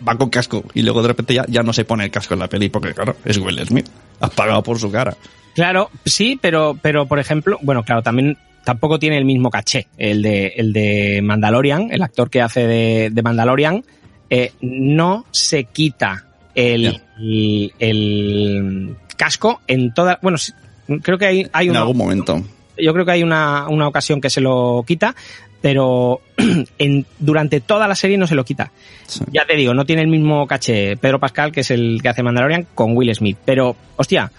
[0.07, 0.65] va con casco.
[0.75, 2.95] Y luego de repente ya, ya no se pone el casco en la peli porque,
[2.95, 3.89] claro, es Will Smith.
[4.21, 5.17] Has pagado por su cara.
[5.55, 9.87] Claro, sí, pero, pero por ejemplo, bueno, claro, también tampoco tiene el mismo caché.
[9.97, 13.85] El de, el de Mandalorian, el actor que hace de, de Mandalorian,
[14.31, 20.53] eh, no se quita el, el, el casco en toda, bueno, sí,
[21.03, 22.43] creo que hay, hay En una, algún momento.
[22.79, 25.15] yo creo que hay una, una ocasión que se lo quita,
[25.61, 26.21] pero
[26.79, 28.71] en, durante toda la serie no se lo quita.
[29.07, 29.21] Sí.
[29.33, 32.23] Ya te digo, no tiene el mismo caché Pedro Pascal, que es el que hace
[32.23, 33.39] Mandalorian, con Will Smith.
[33.45, 34.31] Pero, hostia,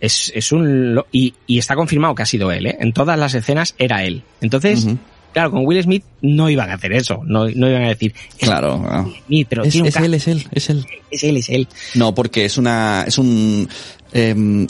[0.00, 1.00] es, es un...
[1.12, 2.76] Y, y está confirmado que ha sido él, ¿eh?
[2.80, 4.22] En todas las escenas era él.
[4.40, 4.86] Entonces,
[5.32, 7.22] claro, con Will Smith no iban a hacer eso.
[7.24, 8.84] No, no iban a decir, Claro.
[8.86, 9.06] ah.
[9.26, 10.86] Smith, pero Es, tiene un es él, es él, es él.
[11.10, 11.68] es él, es él.
[11.94, 13.68] No, porque es una, es un,
[14.12, 14.66] em,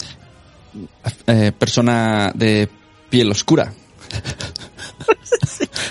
[1.26, 2.68] eh, persona de
[3.10, 3.72] piel oscura.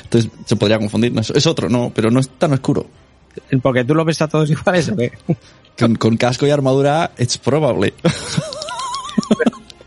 [0.04, 1.12] Entonces se podría confundir.
[1.12, 2.86] No, es, otro, no, pero no es tan oscuro.
[3.62, 5.12] Porque tú lo ves a todos iguales, ¿o qué?
[5.78, 7.94] Con, con casco y armadura, it's probably.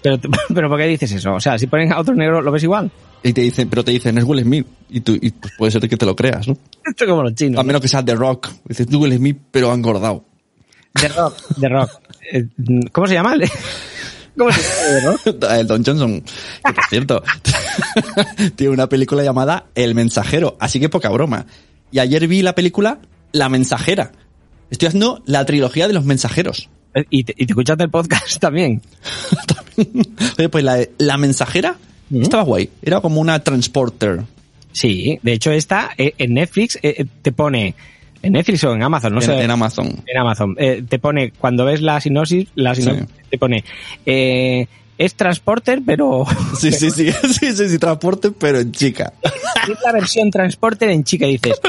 [0.03, 0.19] Pero,
[0.55, 1.35] pero ¿por qué dices eso?
[1.35, 2.91] O sea, si ponen a otro negro, ¿lo ves igual?
[3.25, 4.67] Y te dicen, pero te dicen, es Will Smith.
[4.89, 6.57] Y tú, y pues puede ser que te lo creas, ¿no?
[6.85, 7.59] Esto es como los chinos.
[7.59, 8.49] A menos que sea The Rock.
[8.69, 10.25] Dices, tú Will Smith, pero ha engordado.
[10.93, 11.91] The Rock, The Rock.
[12.33, 12.47] Eh,
[12.93, 13.35] ¿Cómo se llama?
[14.37, 14.61] ¿Cómo se
[15.03, 15.57] llama?
[15.57, 16.21] El Don Johnson,
[16.65, 17.23] que por cierto,
[18.57, 21.47] tiene una película llamada El Mensajero, así que poca broma.
[21.91, 22.99] Y ayer vi la película
[23.33, 24.13] La Mensajera.
[24.71, 26.69] Estoy haciendo la trilogía de los mensajeros.
[26.95, 28.83] Eh, ¿Y te, y te escuchaste el podcast también?
[30.39, 31.77] Oye, pues la, la Mensajera
[32.11, 32.23] Ujú.
[32.23, 32.71] estaba guay.
[32.83, 34.23] Era como una transporter.
[34.73, 37.75] Sí, de hecho esta eh, en Netflix eh, eh, te pone
[38.27, 39.41] en Netflix o en Amazon, no en, sé.
[39.43, 40.03] en Amazon.
[40.07, 40.55] En Amazon.
[40.59, 43.65] Eh, te pone, cuando ves la sinopsis, la sinopsis te pone,
[44.05, 44.67] eh,
[44.99, 46.25] es Transporter, pero
[46.59, 49.13] Sí, sí, sí, sí, sí, sí, transporte, pero en chica.
[49.23, 51.27] es la versión Transporter en chica.
[51.27, 51.61] Dices,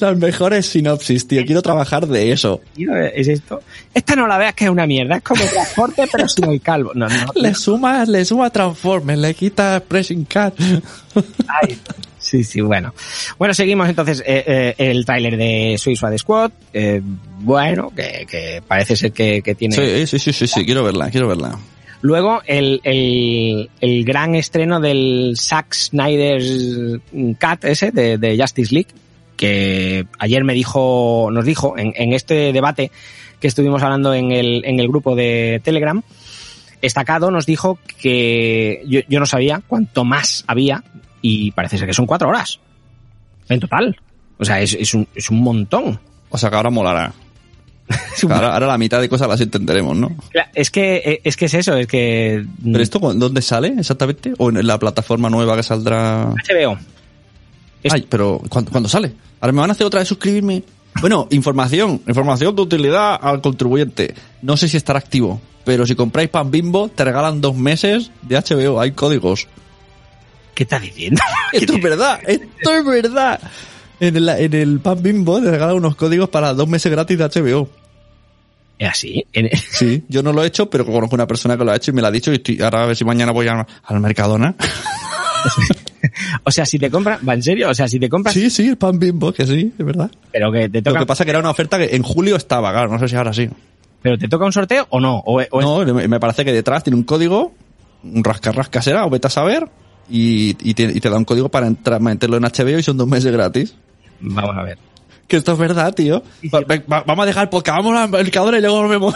[0.00, 1.44] Las mejores sinopsis, tío.
[1.44, 2.60] Quiero trabajar de eso.
[3.14, 3.60] ¿es esto?
[3.94, 6.92] Esta no la veas que es una mierda, es como Transporter, pero sin el calvo.
[6.94, 7.32] No, no.
[7.34, 10.54] Le sumas, le suma Transformers, le quita Pressing Cat.
[11.48, 11.78] Ay,
[12.22, 12.94] sí, sí, bueno.
[13.38, 16.52] Bueno, seguimos entonces eh, eh, el tráiler de Suicide Squad.
[16.72, 17.02] Eh,
[17.40, 19.76] bueno, que, que parece ser que, que tiene...
[19.76, 21.58] Sí, sí, sí, sí, sí, quiero verla, quiero verla.
[22.00, 28.90] Luego, el, el, el gran estreno del Zack Snyder's Cut ese de, de Justice League,
[29.36, 32.90] que ayer me dijo, nos dijo en, en este debate
[33.40, 36.02] que estuvimos hablando en el, en el grupo de Telegram,
[36.80, 40.82] Estacado nos dijo que yo, yo no sabía cuánto más había
[41.22, 42.60] y parece ser que son cuatro horas
[43.48, 43.96] en total.
[44.38, 45.98] O sea, es, es, un, es un montón.
[46.28, 47.12] O sea que ahora molará.
[48.30, 50.10] Ahora, ahora la mitad de cosas las entenderemos, ¿no?
[50.54, 52.42] Es que, eh, es que es eso, es que...
[52.64, 54.32] ¿Pero esto dónde sale exactamente?
[54.38, 56.26] ¿O en la plataforma nueva que saldrá?
[56.48, 56.78] HBO.
[57.82, 59.12] Es- Ay, pero ¿cuándo, cuándo sale?
[59.40, 60.62] Ahora me van a hacer otra vez suscribirme.
[61.00, 64.14] Bueno, información, información de utilidad al contribuyente.
[64.40, 68.36] No sé si estará activo, pero si compráis pan bimbo, te regalan dos meses de
[68.40, 68.80] HBO.
[68.80, 69.48] Hay códigos.
[70.54, 71.20] ¿Qué estás diciendo?
[71.52, 73.40] Esto es verdad, esto es verdad.
[74.00, 77.24] En el, en el pan bimbo te regalan unos códigos para dos meses gratis de
[77.24, 77.68] HBO.
[78.78, 79.24] ¿Es así?
[79.70, 81.94] Sí, yo no lo he hecho, pero conozco una persona que lo ha hecho y
[81.94, 84.54] me lo ha dicho y estoy, ahora a ver si mañana voy a- al Mercadona.
[86.44, 87.68] O sea, si te compras, ¿va en serio?
[87.70, 90.10] O sea, si te compras, Sí, sí, el pan bimbo, que sí, es verdad.
[90.32, 92.72] pero que te Lo toca, que pasa que era una oferta que en julio estaba,
[92.72, 93.48] claro, no sé si ahora sí.
[94.02, 95.48] pero te toca un sorteo o no, o, o es-
[95.86, 97.54] No, me me parece que detrás tiene un código,
[98.02, 99.68] un rasca-rasca será, o vete a saber,
[100.08, 102.96] y, y te, y te da un código para entrar, meterlo en HBO y son
[102.96, 103.74] dos meses gratis.
[104.20, 104.78] vamos a ver.
[105.28, 106.22] Que esto es verdad, tío.
[106.52, 106.60] Va-
[106.90, 109.14] va- vamos a dejar el podcast, vamos al Mercadona y luego nos vemos.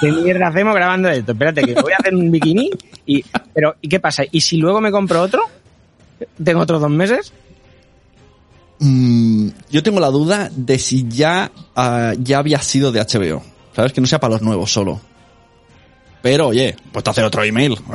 [0.00, 1.32] ¿Qué mierda hacemos grabando esto?
[1.32, 2.70] Espérate, que voy a hacer un bikini
[3.04, 4.22] y, pero, ¿y qué pasa?
[4.30, 5.42] ¿Y si luego me compro otro?
[6.42, 7.32] ¿Tengo otros dos meses?
[8.78, 13.42] Mm, yo tengo la duda de si ya, ah, ya había sido de HBO.
[13.76, 13.92] ¿Sabes?
[13.92, 15.00] Que no sea para los nuevos solo.
[16.22, 17.76] Pero, oye, pues te hacer otro email.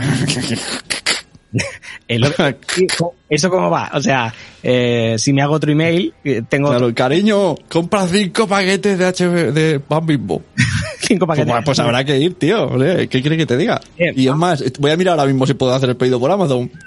[2.07, 2.23] El
[3.29, 3.89] ¿Eso cómo va?
[3.93, 8.97] O sea, eh, si me hago otro email, eh, tengo Claro, cariño, compra cinco paquetes
[8.99, 10.43] de HBO, de pan bimbo.
[11.01, 11.65] cinco Pues, paquetes.
[11.65, 12.69] pues habrá que ir, tío.
[12.77, 13.81] ¿Qué quiere que te diga?
[13.97, 14.13] Bien.
[14.15, 16.71] Y es más, voy a mirar ahora mismo si puedo hacer el pedido por Amazon.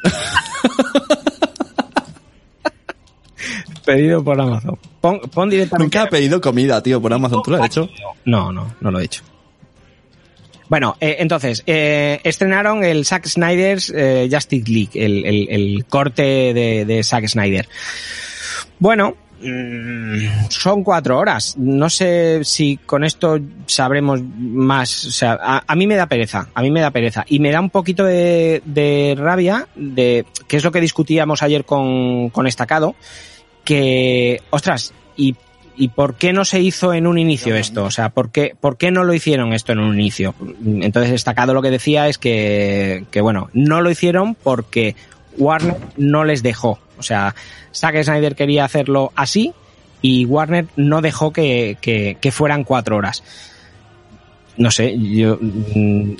[3.84, 4.78] Pedido por Amazon.
[5.00, 5.84] Pon, pon directamente.
[5.96, 7.42] Nunca he pedido comida, tío, por Amazon.
[7.42, 7.88] ¿Tú lo has hecho?
[8.26, 9.22] No, no, no lo he hecho.
[10.68, 16.22] Bueno, eh, entonces, eh, estrenaron el Zack Snyder's eh, Justice League, el, el- el corte
[16.54, 17.68] de, de Zack Snyder.
[18.78, 21.56] Bueno, mm, son cuatro horas.
[21.56, 25.06] No sé si con esto sabremos más.
[25.06, 27.24] O sea, a, a mí me da pereza, a mí me da pereza.
[27.28, 31.64] Y me da un poquito de, de rabia, de que es lo que discutíamos ayer
[31.64, 32.94] con, con Estacado,
[33.64, 35.34] que, ostras, y,
[35.78, 37.84] ¿y por qué no se hizo en un inicio esto?
[37.84, 40.34] O sea, ¿por qué, ¿por qué no lo hicieron esto en un inicio?
[40.64, 44.96] Entonces, destacado lo que decía es que, que, bueno, no lo hicieron porque
[45.38, 46.80] Warner no les dejó.
[46.98, 47.34] O sea,
[47.72, 49.54] Zack Snyder quería hacerlo así
[50.02, 53.22] y Warner no dejó que, que, que fueran cuatro horas.
[54.58, 56.12] No sé, yo mm,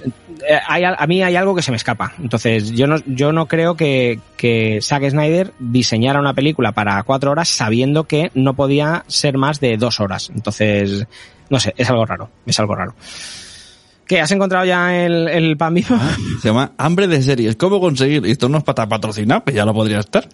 [0.67, 2.15] hay, a mí hay algo que se me escapa.
[2.21, 7.33] Entonces, yo no, yo no creo que, que Zack Snyder diseñara una película para cuatro
[7.33, 10.31] horas sabiendo que no podía ser más de dos horas.
[10.35, 11.07] Entonces,
[11.51, 12.95] no sé, es algo raro, es algo raro.
[14.07, 14.21] ¿Qué?
[14.21, 15.99] ¿Has encontrado ya el, el pan vivo?
[16.41, 17.57] Se llama Hambre de Series.
[17.57, 18.25] ¿Cómo conseguir?
[18.25, 20.27] Esto no es para patrocinar, pues ya lo podría estar.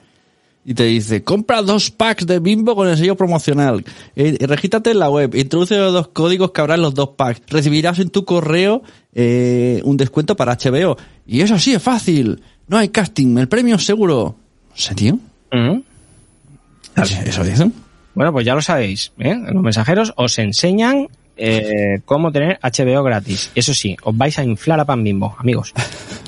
[0.64, 3.84] Y te dice, compra dos packs de Bimbo con el sello promocional.
[4.16, 7.42] Eh, regístrate en la web, introduce los dos códigos que habrá en los dos packs.
[7.48, 10.96] Recibirás en tu correo eh, un descuento para HBO.
[11.26, 12.42] Y eso sí es fácil.
[12.66, 14.36] No hay casting, el premio es seguro.
[14.70, 15.18] No sé, tío.
[15.52, 15.80] Mm.
[16.96, 17.72] ¿Eso dicen?
[18.14, 19.12] Bueno, pues ya lo sabéis.
[19.18, 19.36] ¿eh?
[19.52, 23.50] Los mensajeros os enseñan eh, cómo tener HBO gratis.
[23.54, 25.74] Eso sí, os vais a inflar a pan bimbo, amigos.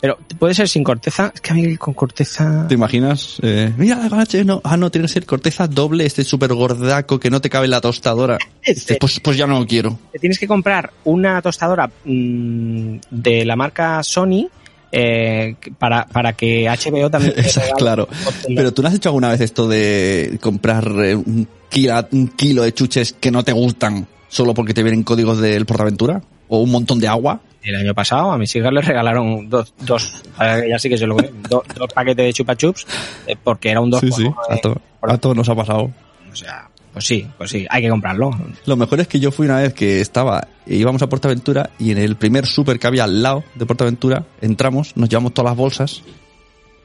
[0.00, 1.30] Pero puede ser sin corteza.
[1.34, 2.66] Es que a mí con corteza.
[2.68, 3.38] ¿Te imaginas?
[3.42, 4.08] Eh, mira,
[4.44, 7.66] no, ah, no, tiene que ser corteza doble, este súper gordaco que no te cabe
[7.66, 8.38] en la tostadora.
[8.62, 9.98] Este- Pues, pues ya no lo quiero.
[10.12, 14.48] Te tienes que comprar una tostadora mm, de la marca Sony
[14.92, 17.34] eh, para, para que HBO también.
[17.36, 18.08] regale claro.
[18.46, 22.62] Pero tú no has hecho alguna vez esto de comprar eh, un, kilo, un kilo
[22.62, 26.22] de chuches que no te gustan solo porque te vienen códigos del Portaventura?
[26.48, 27.40] ¿O un montón de agua?
[27.62, 30.22] El año pasado a mis hijas les regalaron dos, dos
[30.68, 31.16] ya sí que se lo
[31.48, 32.86] dos, dos paquetes de chupa chups
[33.26, 35.90] eh, porque era un dos Sí, sí, a, to- a todos nos ha pasado.
[36.32, 38.30] O sea, pues sí, pues sí, hay que comprarlo.
[38.66, 41.98] Lo mejor es que yo fui una vez que estaba, íbamos a Portaventura y en
[41.98, 46.02] el primer súper que había al lado de Portaventura, entramos, nos llevamos todas las bolsas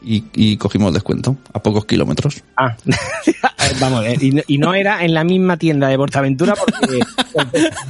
[0.04, 2.44] y, y cogimos descuento a pocos kilómetros.
[2.58, 2.76] Ah,
[3.80, 7.00] vamos, eh, y, y no era en la misma tienda de Portaventura porque...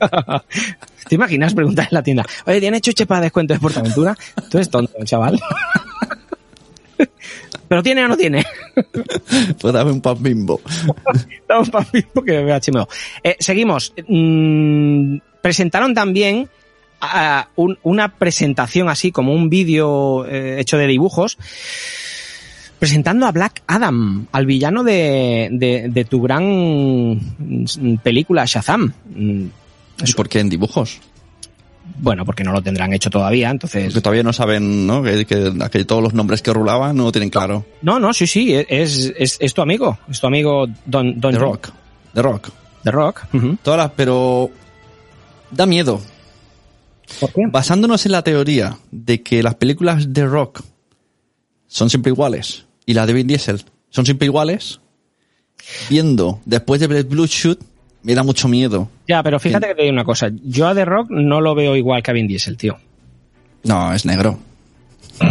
[1.08, 2.24] ¿Te imaginas preguntar en la tienda?
[2.46, 4.16] Oye, ¿tiene chuche para descuento de Portaventura?
[4.50, 5.40] Tú eres tonto, chaval.
[7.68, 8.44] ¿Pero tiene o no tiene?
[9.60, 10.60] Pues dame un pan bimbo.
[11.40, 12.88] Estamos para mismo que me vea chimeo.
[13.22, 13.92] Eh, seguimos.
[14.06, 16.48] Mm, presentaron también
[17.00, 21.38] ah, un- una presentación así como un vídeo eh, hecho de dibujos
[22.78, 26.44] presentando a Black Adam, al villano de, de- de tu gran
[27.14, 28.92] mm, película Shazam.
[30.04, 31.00] ¿Y por qué en dibujos?
[31.98, 33.84] Bueno, porque no lo tendrán hecho todavía, entonces...
[33.92, 35.02] Porque todavía no saben, ¿no?
[35.02, 37.66] Que, que- que todos los nombres que rulaban no lo tienen claro.
[37.82, 41.38] No, no, sí, sí, es, es, es tu amigo, es tu amigo Don, Don The
[41.38, 41.68] Rock.
[42.14, 42.48] The Rock.
[42.84, 43.22] The Rock.
[43.34, 43.56] ujú.
[43.62, 44.50] Todas las, pero
[45.50, 46.00] da miedo.
[47.20, 47.42] ¿Por qué?
[47.50, 50.62] Basándonos en la teoría de que las películas de Rock
[51.66, 54.80] son siempre iguales y las de Vin Diesel son siempre iguales,
[55.90, 57.58] viendo después de ver Bloodshot
[58.04, 58.88] me da mucho miedo.
[59.08, 60.30] Ya, pero fíjate que te digo una cosa.
[60.44, 62.76] Yo a The Rock no lo veo igual que a Vin Diesel, tío.
[63.64, 64.38] No, es negro.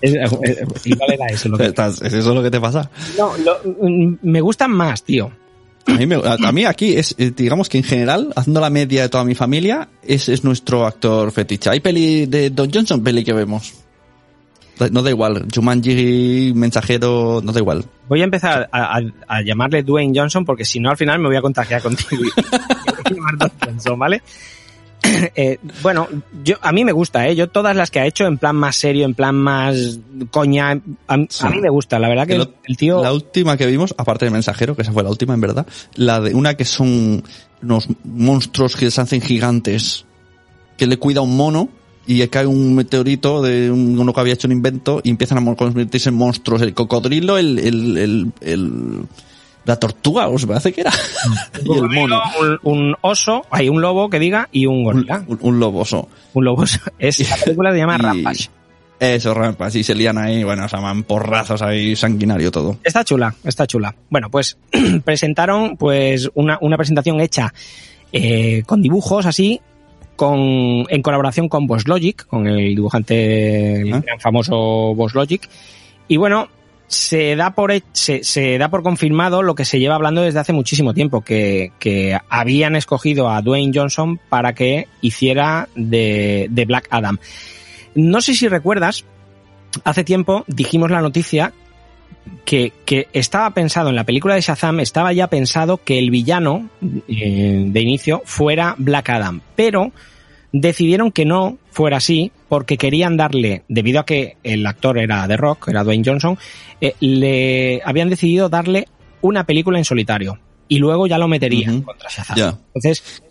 [0.00, 2.90] Es- eh, igual era eso lo que- ¿Es eso lo que te pasa?
[3.18, 3.58] No, lo-
[3.88, 5.30] mm, me gustan más, tío.
[5.86, 8.70] A mí, me- a- a mí aquí es, eh, digamos que en general, haciendo la
[8.70, 11.70] media de toda mi familia, es, es nuestro actor fetiche.
[11.70, 13.72] Hay peli de Don Johnson, peli que vemos.
[14.90, 15.46] No da igual.
[15.54, 17.84] Jumanji, mensajero, no da igual.
[18.08, 21.28] Voy a empezar a, a- a llamarle Dwayne Johnson porque si no al final me
[21.28, 22.22] voy a contagiar contigo.
[23.64, 24.22] Johnson, ¿vale?
[25.36, 26.08] Eh, bueno,
[26.44, 27.34] yo a mí me gusta, ¿eh?
[27.36, 30.72] Yo todas las que ha hecho en plan más serio, en plan más coña,
[31.06, 31.46] a, Sí.
[31.46, 31.98] a mí me gusta.
[32.00, 33.00] La verdad que El- el, tío...
[33.02, 36.20] La última que vimos, aparte del mensajero, que esa fue la última en verdad, la
[36.20, 37.22] de una que son
[37.62, 40.04] unos monstruos que se hacen gigantes,
[40.76, 41.68] que le cuida un mono
[42.08, 45.54] y cae un meteorito de un- uno que había hecho un invento y empiezan a
[45.54, 46.62] convertirse en monstruos.
[46.62, 49.02] El cocodrilo, el, el, el, el-
[49.64, 50.90] la tortuga, os parece que era.
[51.64, 52.20] y el mono.
[52.40, 55.22] Un, un oso, hay un lobo que diga y un gorila.
[55.28, 56.08] un- un loboso.
[56.32, 56.64] Un lobo.
[56.98, 58.48] Es, la película se llama Rampage.
[59.00, 62.78] Eso, rampas, y se lían ahí, bueno, se llaman porrazos ahí, sanguinario todo.
[62.82, 63.94] Está chula, está chula.
[64.10, 64.56] Bueno, pues
[65.04, 67.54] presentaron pues una, una presentación hecha
[68.10, 69.60] eh, con dibujos así,
[70.18, 74.02] con, en colaboración con Boss Logic, con el dibujante, el Ah.
[74.04, 75.48] gran famoso Boss Logic.
[76.08, 76.48] Y bueno,
[76.88, 80.52] se da por se, se da por confirmado lo que se lleva hablando desde hace
[80.52, 86.88] muchísimo tiempo, que, que habían escogido a Dwayne Johnson para que hiciera de, de Black
[86.90, 87.18] Adam.
[87.94, 89.04] No sé si recuerdas,
[89.84, 91.52] hace tiempo dijimos la noticia
[92.44, 96.68] que, que estaba pensado en la película de Shazam, estaba ya pensado que el villano
[97.08, 99.92] eh, de inicio fuera Black Adam, pero
[100.52, 105.36] decidieron que no fuera así porque querían darle, debido a que el actor era The
[105.36, 106.38] Rock, era Dwayne Johnson,
[106.80, 108.88] eh, le habían decidido darle
[109.20, 110.38] una película en solitario
[110.68, 112.38] y luego ya lo meterían contra Shazam.
[112.74, 113.22] Entonces,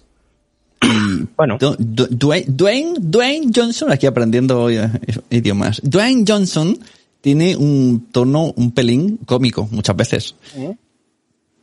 [1.35, 4.89] bueno, Du- Du- Dwayne, Dwayne, Dwayne Johnson, aquí aprendiendo eh,
[5.31, 5.81] idiomas.
[5.83, 6.77] Dwayne Johnson
[7.27, 10.35] tiene un tono un pelín cómico muchas veces.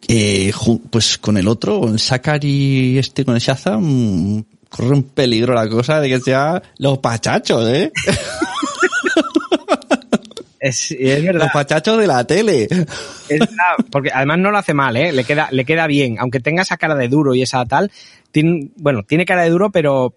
[0.06, 5.54] Eh, ju- pues con el otro, el Sakari este con el Shazam, corre un peligro
[5.54, 7.90] la cosa de que sea los pachachos, ¿eh?
[10.60, 11.44] es, es verdad.
[11.44, 12.64] Los pachachos de la tele.
[12.64, 15.12] Es verdad, porque además no lo hace mal, ¿eh?
[15.12, 16.16] Le queda, le queda bien.
[16.18, 17.90] Aunque tenga esa cara de duro y esa tal,
[18.32, 20.14] tiene, bueno, tiene cara de duro, pero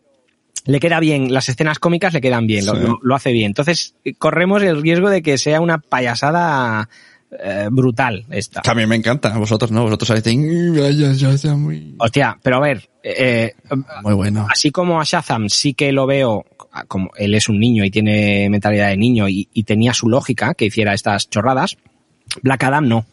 [0.68, 1.34] le queda bien.
[1.34, 2.82] Las escenas cómicas le quedan bien, lo, Sí.
[2.82, 3.48] lo- lo hace bien.
[3.48, 6.88] Entonces, corremos el riesgo de que sea una payasada
[7.44, 8.62] eh, brutal esta.
[8.62, 11.56] Que a mí me encanta, a vosotros no, vosotros sabéis, "Mm, ay, ay, ay, sea
[11.56, 13.54] muy, Hostia, pero a ver, eh,
[14.02, 14.48] muy bueno.
[14.50, 16.46] así como a Shazam sí que lo veo,
[16.88, 20.54] como él es un niño y tiene mentalidad de niño y, y tenía su lógica
[20.54, 21.76] que hiciera estas chorradas,
[22.44, 23.06] Black Adam no.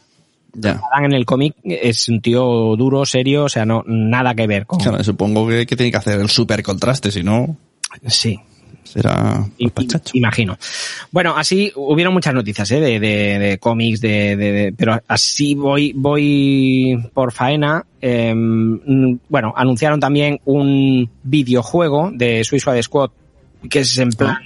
[0.55, 0.81] Ya.
[0.93, 4.67] Adam en el cómic es un tío duro, serio, o sea, no nada que ver
[4.67, 4.79] con.
[4.79, 7.57] Claro, supongo que, que tiene que hacer el super contraste, si no,
[8.07, 8.39] Sí,
[8.83, 9.71] será i-
[10.15, 10.57] imagino.
[11.11, 12.81] Bueno, así hubieron muchas noticias ¿eh?
[12.81, 17.85] de, de, de cómics, de, pero así voy voy por faena.
[18.01, 23.11] eh, mm, bueno, anunciaron también un videojuego de Suicide Squad
[23.71, 24.37] que es en plan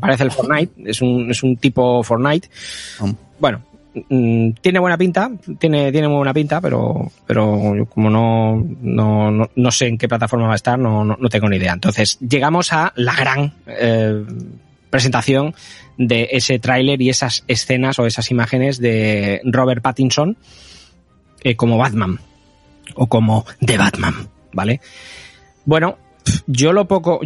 [0.00, 2.48] parece el Fortnite, es un es un tipo Fortnite.
[3.00, 3.62] Um, Bueno,
[4.08, 9.50] mm, tiene buena pinta, tiene, tiene muy buena pinta, pero, pero como no, no, no,
[9.54, 11.72] no sé en qué plataforma va a estar, no, no, no tengo ni idea.
[11.72, 14.24] Entonces, llegamos a la gran eh,
[14.90, 15.54] presentación
[15.98, 20.36] de ese tráiler y esas escenas o esas imágenes de Robert Pattinson
[21.42, 22.18] eh, como Batman
[22.94, 24.80] o como The Batman, ¿vale?
[25.64, 25.98] Bueno,
[26.46, 27.20] yo lo poco,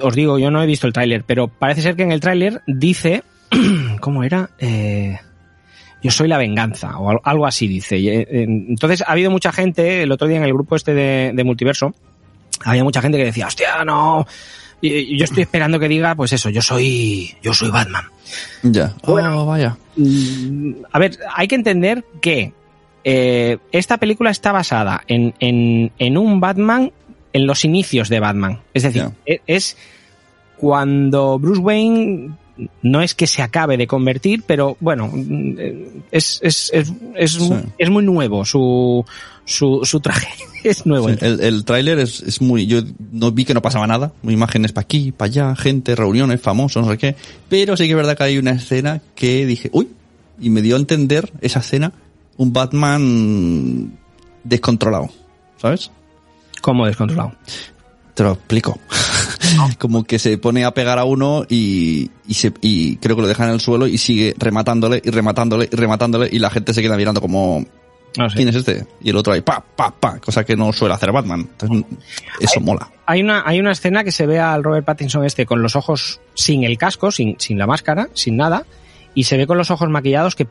[0.00, 2.62] os digo, yo no he visto el tráiler, pero parece ser que en el tráiler
[2.66, 3.22] dice,
[4.00, 4.50] ¿cómo era?
[4.58, 5.18] Eh,
[6.02, 7.96] yo soy la venganza o al- algo así dice.
[7.98, 11.44] Eh, Entonces ha habido mucha gente, el otro día en el grupo este de, de
[11.44, 11.94] multiverso,
[12.64, 14.26] había mucha gente que decía, hostia, no,
[14.80, 18.04] yo estoy esperando que diga, pues eso, yo soy, yo soy Batman.
[18.62, 18.94] Ya.
[19.04, 19.42] Bueno.
[19.42, 19.76] Oh, vaya.
[19.96, 22.52] Mm, A ver, hay que entender que
[23.04, 26.92] eh, esta película está basada en, en, en un Batman
[27.32, 28.60] en los inicios de Batman.
[28.74, 29.76] Es decir, e- es
[30.56, 32.30] cuando Bruce Wayne
[32.82, 35.54] no es que se acabe de convertir, pero bueno, mm,
[36.10, 37.50] es, es, es, es, Sí.
[37.78, 39.04] es muy nuevo su,
[39.44, 40.28] su, su traje.
[40.64, 41.08] Es nuevo.
[41.08, 42.66] Sí, el, el tráiler es, es muy...
[42.66, 42.80] Yo
[43.12, 44.10] no vi que no pasaba nada.
[44.24, 47.14] Imágenes para aquí, para allá, gente, reuniones, famosos, no sé qué.
[47.48, 49.88] Pero sí que es verdad que hay una escena que dije, uy,
[50.40, 51.92] y me dio a entender esa escena
[52.38, 53.98] un Batman
[54.42, 55.08] descontrolado,
[55.58, 55.92] ¿sabes?
[56.60, 57.32] Como descontrolado.
[58.14, 58.80] Te lo explico.
[59.78, 63.28] Como que se pone a pegar a uno y, y, se, y creo que lo
[63.28, 66.82] deja en el suelo y sigue rematándole y rematándole y rematándole y la gente se
[66.82, 67.64] queda mirando como.
[68.34, 68.86] ¿quién es este?
[69.00, 71.40] Y el otro ahí, pa, pa, pa, cosa que no suele hacer Batman.
[71.40, 71.84] Entonces,
[72.40, 72.90] eso mola.
[73.06, 76.20] Hay una, hay una escena que se ve al Robert Pattinson este con los ojos
[76.34, 78.64] sin el casco, sin, sin la máscara, sin nada,
[79.14, 80.48] y se ve con los ojos maquillados que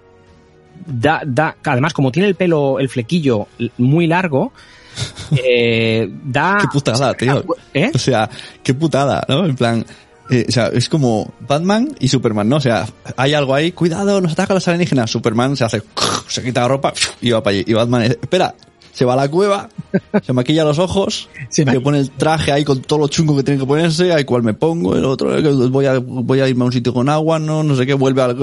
[0.87, 3.47] da, da, además como tiene el pelo, el flequillo
[3.77, 4.53] muy largo,
[5.31, 6.57] eh, da...
[6.61, 7.43] Qué putada, tío.
[7.73, 7.91] ¿Eh?
[7.93, 8.29] O sea,
[8.63, 9.45] qué putada, ¿no?
[9.45, 9.85] En plan,
[10.29, 12.57] eh, o sea, es como Batman y Superman, ¿no?
[12.57, 15.11] O sea, hay algo ahí, cuidado, nos atacan los alienígenas.
[15.11, 15.83] Superman se hace,
[16.27, 17.63] se quita la ropa y va para allí.
[17.67, 18.55] Y Batman, espera,
[18.97, 19.69] se va a la cueva,
[20.23, 23.59] se maquilla los ojos, Se pone el traje ahí con todo lo chungo que tiene
[23.59, 25.29] que ponerse, ahí cual me pongo, el otro,
[25.69, 28.23] voy a, voy a irme a un sitio con agua, no, no sé qué, vuelve
[28.23, 28.35] al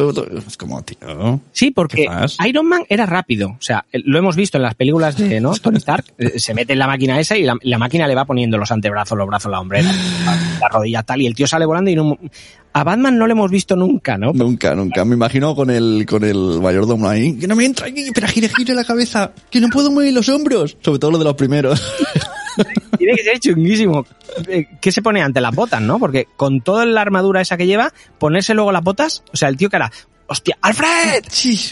[0.47, 1.41] Es como, tío.
[1.51, 2.07] Sí, porque.
[2.47, 3.49] Iron Man era rápido.
[3.49, 5.55] O sea, eh, lo hemos visto en las películas de ¿no?
[5.63, 6.05] Tony Stark.
[6.19, 8.71] eh, Se mete en la máquina esa y la, la máquina le va poniendo los
[8.71, 9.91] antebrazos, los brazos, la hombrera,
[10.25, 11.21] la, la rodilla tal.
[11.21, 12.17] Y el tío sale volando y no...
[12.77, 14.33] A Batman no lo hemos visto nunca, ¿no?
[14.33, 15.05] Nunca, nunca.
[15.05, 17.39] Me imagino con el, con el mayordomo ahí.
[17.39, 19.31] Que no me entra aquí, espera, gire, gire la cabeza.
[19.49, 20.77] Que no puedo mover los hombros.
[20.81, 21.81] Sobre todo lo de los primeros.
[22.99, 24.05] Tiene que ser chunguísimo.
[24.49, 26.01] Eh, ¿Qué se pone ante las botas, no?
[26.01, 29.57] Porque con toda la armadura esa que lleva, ponerse luego las botas, o sea, el
[29.57, 29.93] tío que hará,
[30.27, 31.25] hostia, ¡Alfred!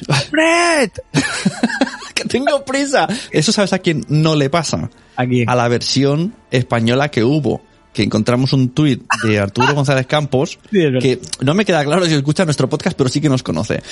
[0.08, 0.90] ¡Alfred!
[2.14, 3.08] que tengo prisa.
[3.32, 4.88] Eso sabes a quién no le pasa.
[5.16, 5.44] Aquí.
[5.48, 7.71] A la versión española que hubo.
[7.92, 12.14] Que encontramos un tuit de Arturo González Campos, Sí, que no me queda claro si
[12.14, 13.83] escucha nuestro podcast, pero sí que nos conoce.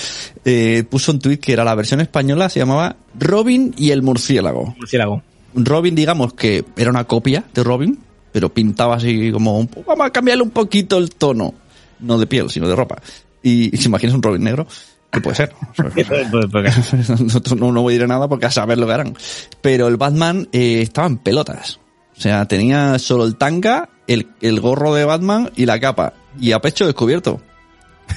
[0.45, 4.75] Eh, puso un tuit que era la versión española, se llamaba Robin y el murciélago.
[4.79, 5.23] Murciélago.
[5.55, 7.99] Robin, digamos que era una copia de Robin,
[8.33, 11.55] pero pintaba así como, vamos a cambiarle un poquito el tono,
[12.01, 13.03] no de piel, sino de ropa.
[13.43, 14.67] Y, si imaginas un Robin negro,
[15.11, 15.55] que puede ser.
[17.57, 19.17] No, no voy a ir a nada porque a saber lo que harán.
[19.61, 21.81] Pero el Batman eh, estaba en pelotas.
[22.21, 26.13] O sea, tenía solo el tanga, el, el gorro de Batman y la capa.
[26.39, 27.41] Y a pecho descubierto.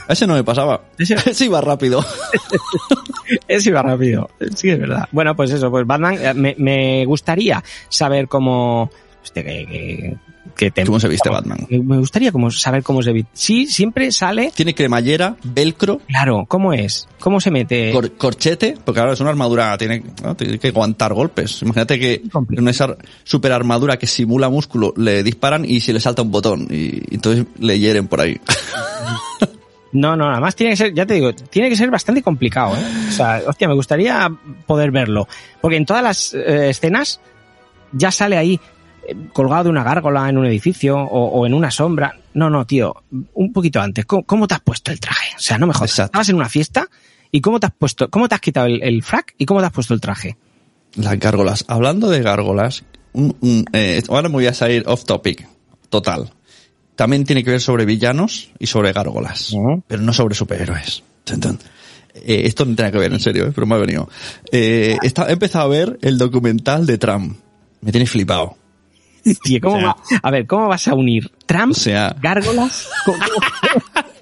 [0.09, 0.81] A ese no me pasaba.
[0.97, 2.03] Ese- Ese iba rápido.
[3.47, 4.29] Eso iba rápido.
[4.55, 5.07] Sí, es verdad.
[5.13, 8.89] Bueno, pues eso, pues Batman, eh, me, me gustaría saber cómo...
[9.23, 10.17] Hostia, que, que,
[10.55, 11.65] que te- ¿Cómo se viste Batman?
[11.69, 13.29] Me gustaría como saber cómo se viste.
[13.33, 14.51] Sí, siempre sale...
[14.55, 17.07] Tiene cremallera, velcro, Claro, ¿cómo es?
[17.19, 17.91] ¿Cómo se mete?
[17.91, 20.35] Cor- corchete, porque ahora es una armadura, tiene, ¿no?
[20.35, 21.61] tiene que aguantar golpes.
[21.61, 26.21] Imagínate que en esa super armadura que simula músculo le disparan y se le salta
[26.21, 28.39] un botón y, entonces le hieren por ahí.
[29.95, 32.79] No, no, además tiene que ser, ya te digo, tiene que ser bastante complicado, ¿eh?
[33.09, 34.27] O sea, hostia, me gustaría
[34.65, 35.27] poder verlo.
[35.61, 37.19] Porque en todas las eh, escenas
[37.91, 38.59] ya sale ahí
[39.33, 42.17] colgado de una gárgola en un edificio o, o en una sombra.
[42.33, 42.95] No, no, tío,
[43.33, 44.05] un poquito antes.
[44.05, 45.35] ¿Cómo, cómo te has puesto el traje?
[45.37, 45.91] O sea, no me jodas.
[45.91, 46.07] Exacto.
[46.07, 46.87] Estabas en una fiesta
[47.31, 49.65] y cómo te has puesto, cómo te has quitado el, el frac y cómo te
[49.67, 50.37] has puesto el traje.
[50.95, 51.65] Las gárgolas.
[51.67, 55.47] Hablando de gárgolas, un- un, eh, ahora me voy a salir off topic,
[55.89, 56.31] total.
[56.95, 59.55] También tiene que ver sobre villanos y sobre gárgolas,
[59.87, 61.01] pero no sobre superhéroes.
[62.15, 64.07] Eh, esto no tiene que ver, en serio, eh, pero me ha venido.
[64.51, 67.37] Eh, está- he empezado a ver el documental de Trump.
[67.81, 68.55] Me tiene flipado.
[69.43, 72.89] Tío, ¿cómo O sea- va- a ver, ¿cómo vas a unir Trump, O sea- gárgolas?
[73.05, 73.17] ¿Cómo-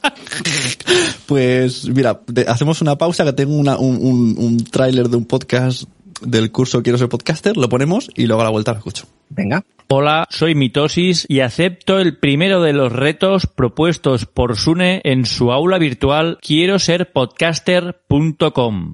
[1.25, 5.83] Pues mira, hacemos una pausa que tengo una- un, un, un tráiler de un podcast
[6.21, 9.05] del curso Quiero ser podcaster, lo ponemos y luego a la vuelta lo escucho.
[9.29, 9.63] Venga.
[9.87, 15.51] Hola, soy Mitosis y acepto el primero de los retos propuestos por Sune en su
[15.51, 18.93] aula virtual quiero ser podcaster.com.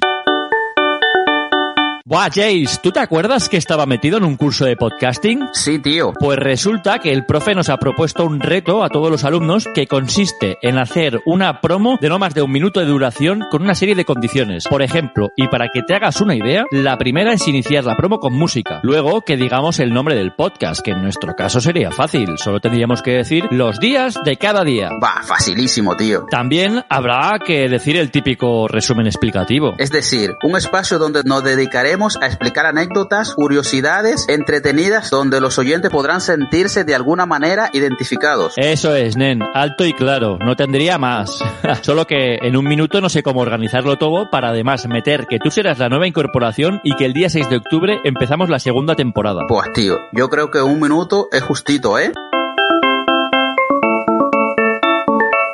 [2.10, 5.50] Buah, Jace, ¿tú te acuerdas que estaba metido en un curso de podcasting?
[5.52, 6.14] Sí, tío.
[6.18, 9.88] Pues resulta que el profe nos ha propuesto un reto a todos los alumnos que
[9.88, 13.76] consiste en hacer una promo de no más de un minuto de duración con una
[13.76, 14.70] serie de condiciones.
[14.70, 18.20] Por ejemplo, y para que te hagas una idea, la primera es iniciar la promo
[18.20, 18.80] con música.
[18.84, 22.38] Luego que digamos el nombre del podcast, que en nuestro caso sería fácil.
[22.38, 24.92] Solo tendríamos que decir los días de cada día.
[25.04, 26.26] Va, facilísimo, tío.
[26.32, 29.76] También habrá que decir el típico resumen explicativo.
[29.78, 35.90] Es decir, un espacio donde nos dedicaremos a explicar anécdotas, curiosidades entretenidas donde los oyentes
[35.90, 38.54] podrán sentirse de alguna manera identificados.
[38.56, 41.44] Eso es, Nen, alto y claro, no tendría más.
[41.82, 45.50] Solo que en un minuto no sé cómo organizarlo todo para además meter que tú
[45.50, 49.42] serás la nueva incorporación y que el día 6 de octubre empezamos la segunda temporada.
[49.48, 52.12] Pues tío, yo creo que un minuto es justito, ¿eh?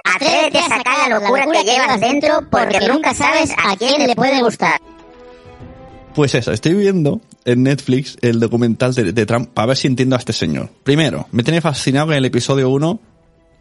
[0.03, 4.41] Atrévete a sacar la locura que llevas dentro porque nunca sabes a quién le puede
[4.41, 4.79] gustar.
[6.15, 10.15] Pues eso, estoy viendo en Netflix el documental de, de Trump para ver si entiendo
[10.15, 10.69] a este señor.
[10.83, 12.99] Primero, me tiene fascinado que en el episodio 1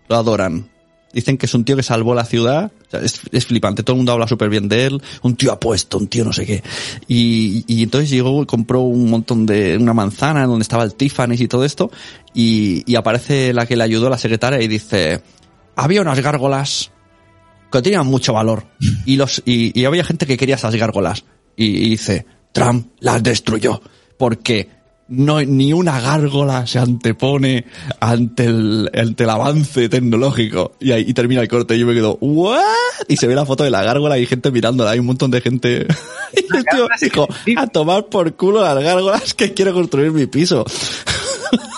[0.09, 0.69] lo adoran.
[1.13, 2.73] Dicen que es un tío que salvó la ciudad.
[2.87, 3.83] O sea, es, es, flipante.
[3.83, 5.03] Todo el mundo habla súper bien de él.
[5.23, 6.63] Un tío apuesto, un tío no sé qué.
[7.07, 11.41] Y, y entonces llegó y compró un montón de, una manzana donde estaba el Tiffany's
[11.41, 11.91] y todo esto.
[12.35, 15.23] Y, y aparece la que le ayudó, la secretaria, y dice,
[15.77, 16.91] había unas gárgolas
[17.71, 18.67] que tenían mucho valor.
[19.05, 21.25] Y los, y, y había gente que quería esas gárgolas.
[21.57, 23.81] Y, y dice, Trump las destruyó.
[24.17, 24.69] Porque
[25.09, 27.67] no, ni una gárgola se antepone
[28.01, 30.73] ante el, ante el avance tecnológico.
[30.81, 32.61] Y ahí y termina el corte y yo me quedo, ¿what?
[33.09, 34.93] Y se ve la foto de la gárgola y gente mirándola.
[34.93, 35.87] Hay un montón de gente.
[36.33, 40.65] y el tío dijo, a tomar por culo las gárgolas que quiero construir mi piso.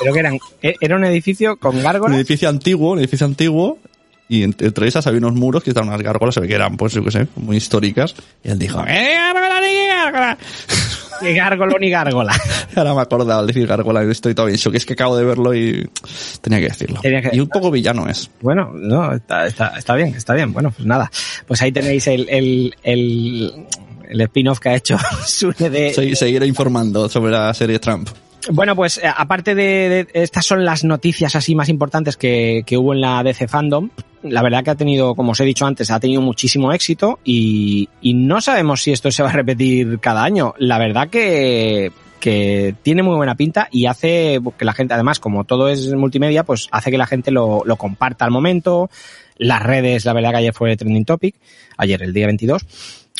[0.00, 2.14] Creo que eran, era un edificio con gárgolas.
[2.14, 3.78] Un edificio antiguo, un edificio antiguo.
[4.34, 6.92] Y entre esas había unos muros que estaban unas gárgolas, se ve que eran, pues,
[6.92, 8.16] yo qué sé, muy históricas.
[8.42, 10.38] Y él dijo, ¡eh, gárgola, ni qué gárgola!
[11.22, 12.34] Ni gárgolo ni gárgola.
[12.74, 14.74] Ahora me acordaba al decir gárgola, estoy todavía en shock.
[14.74, 15.88] Es que acabo de verlo y
[16.40, 17.00] tenía que decirlo.
[17.00, 18.28] Tenía que y un poco villano es.
[18.40, 20.52] Bueno, no, está, está, está bien, está bien.
[20.52, 21.08] Bueno, pues nada.
[21.46, 23.66] Pues ahí tenéis el, el, el,
[24.08, 26.16] el spin-off que ha hecho Sune de...
[26.16, 28.08] Seguiré informando sobre la serie Trump.
[28.50, 32.76] Bueno, pues eh, aparte de, de, estas son las noticias así más importantes que, que,
[32.76, 33.90] hubo en la DC Fandom.
[34.22, 37.88] La verdad que ha tenido, como os he dicho antes, ha tenido muchísimo éxito y,
[38.00, 40.54] y no sabemos si esto se va a repetir cada año.
[40.58, 41.90] La verdad que,
[42.20, 46.44] que tiene muy buena pinta y hace que la gente, además, como todo es multimedia,
[46.44, 48.90] pues hace que la gente lo, lo comparta al momento.
[49.36, 51.36] Las redes, la verdad que ayer fue trending topic,
[51.76, 52.64] ayer el día 22.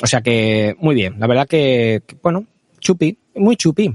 [0.03, 2.45] O sea que muy bien, la verdad que, que bueno,
[2.81, 3.95] chupi, muy chupi.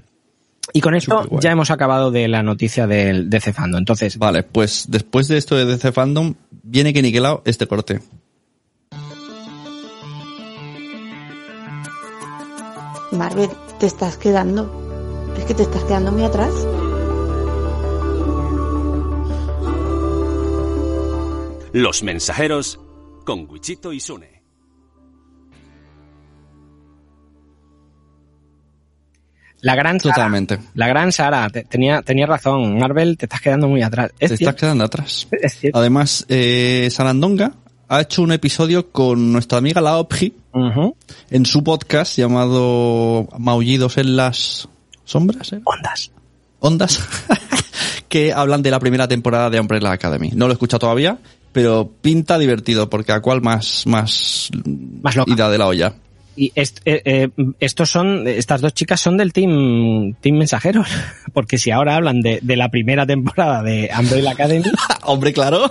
[0.74, 3.80] Y con esto ya hemos acabado de la noticia del DC Fandom.
[3.80, 4.18] Entonces.
[4.18, 8.00] Vale, pues después de esto de DC Fandom, viene que niquelado este corte.
[13.12, 13.50] Marvel,
[13.80, 15.34] te estás quedando.
[15.38, 16.54] Es que te estás quedando muy atrás.
[21.72, 22.80] Los mensajeros
[23.26, 24.39] con Wichito y Sune.
[29.62, 30.60] La gran Sara, Totalmente.
[30.74, 32.78] La gran Sara, te, tenía, tenía razón.
[32.78, 34.12] Marvel, te estás quedando muy atrás.
[34.20, 34.50] Es te cierto.
[34.52, 35.28] estás quedando atrás.
[35.42, 35.78] Es cierto.
[35.80, 37.54] Además, eh, Sarandonga
[37.88, 40.96] ha hecho un episodio con nuestra amiga la Opji uh -huh.
[41.32, 44.70] en su podcast llamado Maullidos en las
[45.06, 45.54] sombras.
[45.54, 45.62] ¿eh?
[45.66, 46.12] Ondas.
[46.60, 47.00] Ondas.
[48.10, 50.32] que hablan de la primera temporada de Umbrella Academy.
[50.34, 51.18] No lo he escuchado todavía,
[51.52, 54.50] pero pinta divertido porque a cuál más, más,
[55.02, 55.32] más loca.
[55.32, 55.94] ida de la olla.
[56.40, 57.30] Y est, eh, eh,
[57.60, 60.88] estos son, estas dos chicas son del team, team mensajeros.
[61.34, 64.64] Porque si ahora hablan de, de la primera temporada de Umbrella Academy.
[65.04, 65.70] Hombre, claro.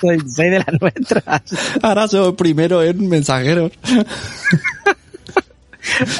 [0.00, 1.42] Soy, soy, de las nuestras.
[1.82, 3.70] Ahora soy primero en mensajeros.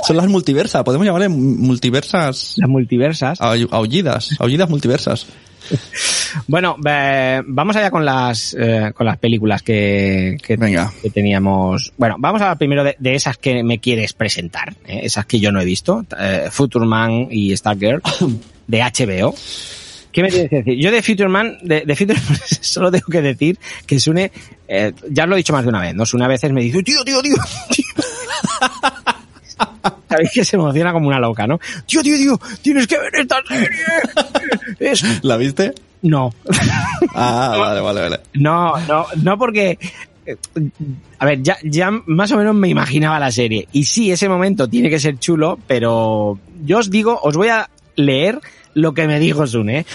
[0.06, 2.54] son las multiversas, podemos llamarle multiversas.
[2.58, 3.40] Las multiversas.
[3.40, 5.26] Aullidas, aullidas multiversas.
[6.48, 11.92] Bueno, eh, vamos allá con las eh, con las películas que, que, que, teníamos.
[11.96, 15.40] Bueno, vamos a hablar primero de, de esas que me quieres presentar, eh, esas que
[15.40, 18.02] yo no he visto, eh, Future Man y Stargirl
[18.66, 19.34] de HBO.
[20.12, 20.78] ¿Qué me tienes que decir?
[20.78, 24.32] Yo de Future Man, de, de Future Man solo tengo que decir que Sune,
[24.66, 26.06] eh, ya lo he dicho más de una vez, ¿no?
[26.06, 27.36] Sune a veces me dice, tío, tío, tío,
[27.70, 27.84] tío.
[30.08, 31.58] Sabéis que se emociona como una loca, ¿no?
[31.86, 33.68] Tío, tío, tío, tienes que ver esta serie.
[34.78, 35.24] Es...
[35.24, 35.74] ¿La viste?
[36.02, 36.32] No.
[37.14, 38.20] Ah, vale, vale, vale.
[38.34, 39.78] No, no, no porque,
[41.18, 43.68] a ver, ya, ya más o menos me imaginaba la serie.
[43.72, 47.68] Y sí, ese momento tiene que ser chulo, pero yo os digo, os voy a
[47.96, 48.40] leer
[48.76, 49.78] lo que me dijo Sune.
[49.80, 49.86] ¿eh?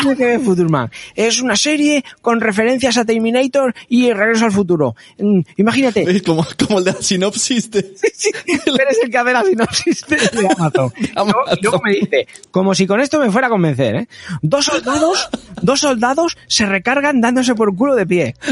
[0.00, 0.90] Tiene que ver Futurman.
[1.14, 4.96] Es una serie con referencias a Terminator y Regreso al Futuro.
[5.18, 7.78] Mm, Imagínate, Es como, como el de la sinopsis de...
[7.80, 10.92] eres el que hace la sinopsis de de Amazon.
[11.14, 14.08] Luego- luego me dice, como si con esto me fuera a convencer, ¿eh?
[14.40, 15.28] Dos soldados,
[15.60, 18.34] dos soldados se recargan dándose por culo de pie.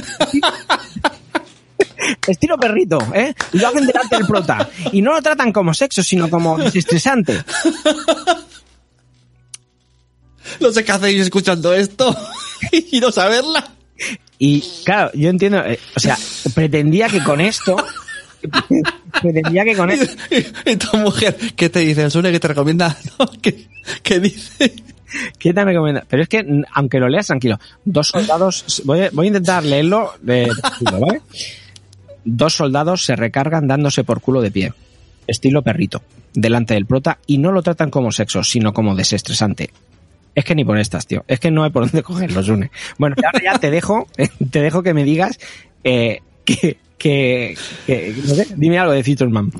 [2.26, 3.34] Estilo perrito, ¿eh?
[3.53, 4.68] Y lo hacen delante del prota.
[4.93, 7.43] Y no lo tratan como sexo, sino como desestresante.
[10.59, 12.16] No sé qué hacéis escuchando esto
[12.72, 13.72] y no saberla.
[14.38, 16.16] Y claro, yo entiendo, eh, o sea,
[16.55, 17.76] pretendía que con esto,
[19.20, 22.09] pretendía que con esto, Y, y tu mujer, ¿qué te dice?
[22.11, 23.68] Sune que te recomienda, no, ¿qué,
[24.03, 24.74] qué dice?
[25.38, 26.05] ¿qué te recomienda?
[26.09, 30.12] Pero es que, aunque lo leas tranquilo, dos soldados, voy a, voy a intentar leerlo
[30.22, 31.22] de, tranquilo, ¿vale?
[32.24, 34.72] Dos soldados se recargan dándose por culo de pie,
[35.26, 39.70] estilo perrito, delante del prota, y no lo tratan como sexo, sino como desestresante.
[40.35, 41.24] Es que ni por estas, tío.
[41.26, 42.70] Es que no hay por dónde cogerlos, une.
[42.99, 44.07] Bueno, ahora ya te dejo,
[44.51, 45.39] te dejo que me digas
[45.85, 47.57] eh, que,
[48.26, 49.53] no sé, dime algo de Futurman.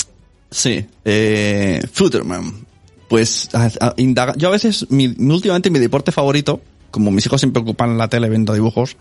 [0.51, 2.67] Sí, eh, Futurman.
[3.09, 3.49] Pues
[3.97, 6.61] indaga- yo a veces, últimamente mi deporte favorito,
[6.91, 8.97] como mis hijos siempre ocupan la tele viendo dibujos,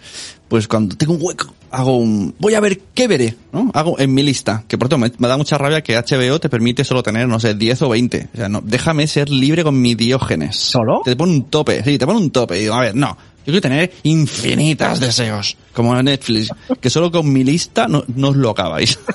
[0.48, 3.72] pues cuando tengo un hueco, hago un, voy a ver qué veré, ¿no?
[3.74, 6.50] Hago en mi lista, que por cierto me, me da mucha rabia que HBO te
[6.50, 8.30] permite solo tener, no sé, 10 o 20.
[8.34, 10.56] O sea, no, déjame ser libre con mi diógenes.
[10.56, 11.02] ¿Solo?
[11.04, 12.58] Te pone un tope, sí, te pone un tope.
[12.58, 13.18] Y digo, a ver, no.
[13.46, 18.30] Yo quiero tener infinitas deseos, como en Netflix, que solo con mi lista no, no
[18.30, 19.00] os lo acabáis.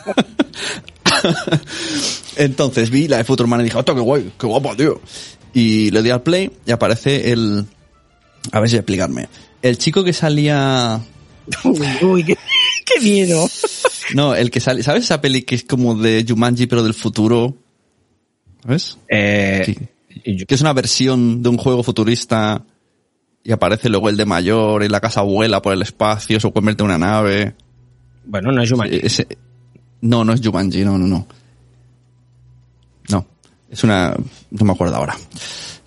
[2.37, 4.33] Entonces vi la de Futurman y dije, ¡oh, qué guay!
[4.39, 5.01] ¡Qué guapo, tío!
[5.53, 7.67] Y le di al play y aparece el...
[8.53, 9.29] A ver si explicarme.
[9.63, 11.01] El chico que salía...
[12.03, 12.37] Uy, qué,
[12.87, 13.49] qué miedo.
[14.15, 14.83] No, el que sale...
[14.83, 17.57] ¿Sabes esa peli que es como de Jumanji pero del futuro?
[18.63, 18.99] ¿Sabes?
[19.09, 19.63] Eh,
[20.25, 20.45] Sí.
[20.47, 22.65] Que es una versión de un juego futurista
[23.43, 26.83] y aparece luego el de mayor y la casa vuela por el espacio, se convierte
[26.83, 27.55] en una nave.
[28.25, 29.01] bueno, no es Jumanji.
[29.03, 29.27] Ese-
[30.03, 31.27] no, no es Jumanji, no, no, no.
[33.11, 33.27] No,
[33.69, 34.15] es una...
[34.51, 35.17] No me acuerdo ahora.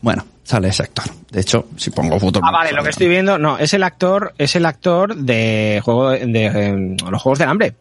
[0.02, 1.04] Bueno, sale ese actor.
[1.30, 2.46] De hecho, si pongo futuro...
[2.48, 6.12] Ah, vale, lo que estoy viendo, no, es el actor, es el actor de juego
[6.12, 7.76] de, de, eh, los juegos del hambre.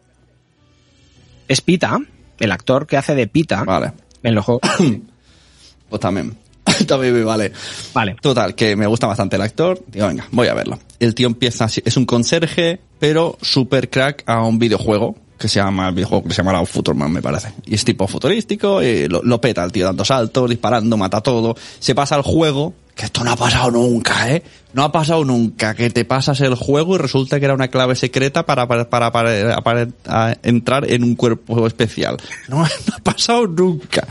[1.47, 1.97] Es Pita,
[2.37, 4.69] el actor que hace de Pita Vale, en los juegos.
[5.89, 6.35] pues también.
[6.87, 7.53] también me vale.
[7.93, 8.17] Vale.
[8.19, 9.81] Total, que me gusta bastante el actor.
[9.87, 10.77] Digo, venga, voy a verlo.
[10.99, 15.59] El tío empieza así, es un conserje, pero super crack a un videojuego que se
[15.59, 17.53] llama, el videojuego que se llama Futurman, me parece.
[17.65, 21.55] Y es tipo futurístico, y lo, peta el tío dando saltos, disparando, mata todo.
[21.79, 24.43] Se pasa al juego, que esto no ha pasado nunca, ¿eh?
[24.73, 27.95] No ha pasado nunca, que te pasas el juego y resulta que era una clave
[27.95, 32.17] secreta para, para, para, para- entrar en un cuerpo especial.
[32.47, 34.07] No, ha pasado nunca.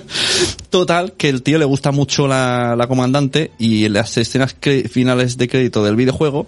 [0.70, 4.56] Total, que el tío le gusta mucho la, la comandante y en las escenas
[4.90, 6.46] finales de crédito del videojuego,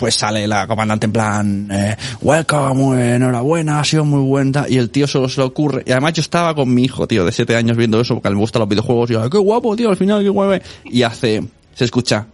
[0.00, 4.64] pues sale la comandante en plan, eh, welcome, enhorabuena, ha sido muy buena.
[4.66, 5.82] Y el tío solo se le ocurre.
[5.86, 8.30] Y además yo estaba con mi hijo, tío, de siete años viendo eso, porque a
[8.30, 9.10] me gustan los videojuegos.
[9.10, 10.64] Y yo, qué guapo, tío, al final, qué guapo.
[10.86, 11.44] Y hace,
[11.74, 12.26] se escucha,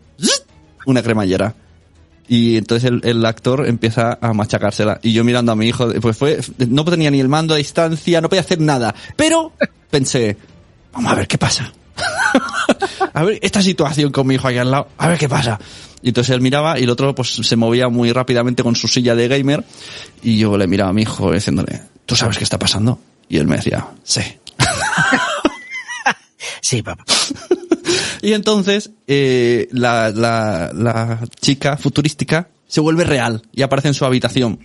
[0.87, 1.57] una cremallera.
[2.29, 5.01] Y entonces el, el actor empieza a machacársela.
[5.03, 6.39] Y yo mirando a mi hijo, pues fue,
[6.69, 8.95] no tenía ni el mando a distancia, no podía hacer nada.
[9.17, 9.53] Pero
[9.91, 10.37] pensé,
[10.93, 11.73] vamos a ver qué pasa.
[13.12, 15.59] a ver, esta situación con mi hijo aquí al lado, a ver qué pasa.
[16.03, 19.14] Y entonces él miraba y el otro pues se movía muy rápidamente con su silla
[19.14, 19.64] de gamer
[20.22, 22.99] y yo le miraba a mi hijo diciéndole, ¿tú sabes qué está pasando?
[23.28, 24.22] Y él me decía, sí.
[26.61, 27.05] Sí, papá.
[28.22, 34.05] Y entonces eh, la, la, la chica futurística se vuelve real y aparece en su
[34.05, 34.59] habitación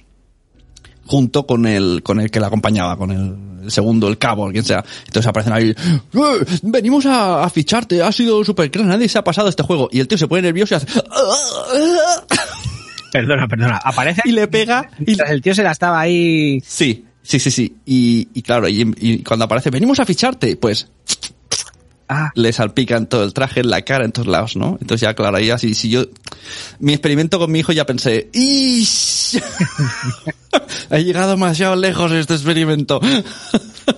[1.12, 4.64] junto con el, con el que la acompañaba, con el, el segundo, el cabo, quien
[4.64, 4.82] sea.
[5.07, 9.24] Entonces aparecen ahí, "Eh, venimos a, a ficharte, ha sido super crack, nadie se ha
[9.26, 9.89] pasado este juego.
[9.91, 10.88] Y el tío se pone nervioso y hace,
[13.12, 13.78] Perdona, perdona.
[13.84, 16.62] Aparece y le pega y el tío se la estaba ahí.
[16.66, 17.76] Sí, sí, sí, sí.
[17.86, 20.88] Y, y claro, y, y cuando aparece, venimos a ficharte, pues
[22.14, 24.78] Ah, le salpican todo el traje, en la cara, en todos lados, ¿no?
[24.82, 26.03] Entonces ya, claro, ahí así, si yo,
[26.80, 29.41] mi experimento con mi hijo ya pensé, ¡Ish!
[30.89, 32.99] ha llegado demasiado lejos este experimento.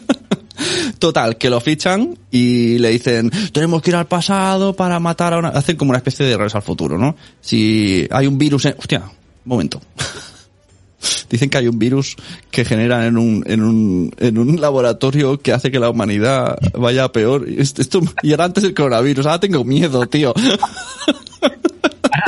[0.99, 5.39] Total, que lo fichan y le dicen, tenemos que ir al pasado para matar a
[5.39, 5.49] una...
[5.49, 7.15] Hacen como una especie de regreso al futuro, ¿no?
[7.41, 8.75] Si hay un virus en...
[8.77, 9.09] Hostia, un
[9.43, 9.81] momento.
[11.29, 12.15] Dicen que hay un virus
[12.51, 17.05] que generan en un, en un, en un laboratorio que hace que la humanidad vaya
[17.05, 17.45] a peor.
[17.49, 19.25] Y Esto, y era antes el coronavirus.
[19.25, 20.33] Ahora tengo miedo, tío.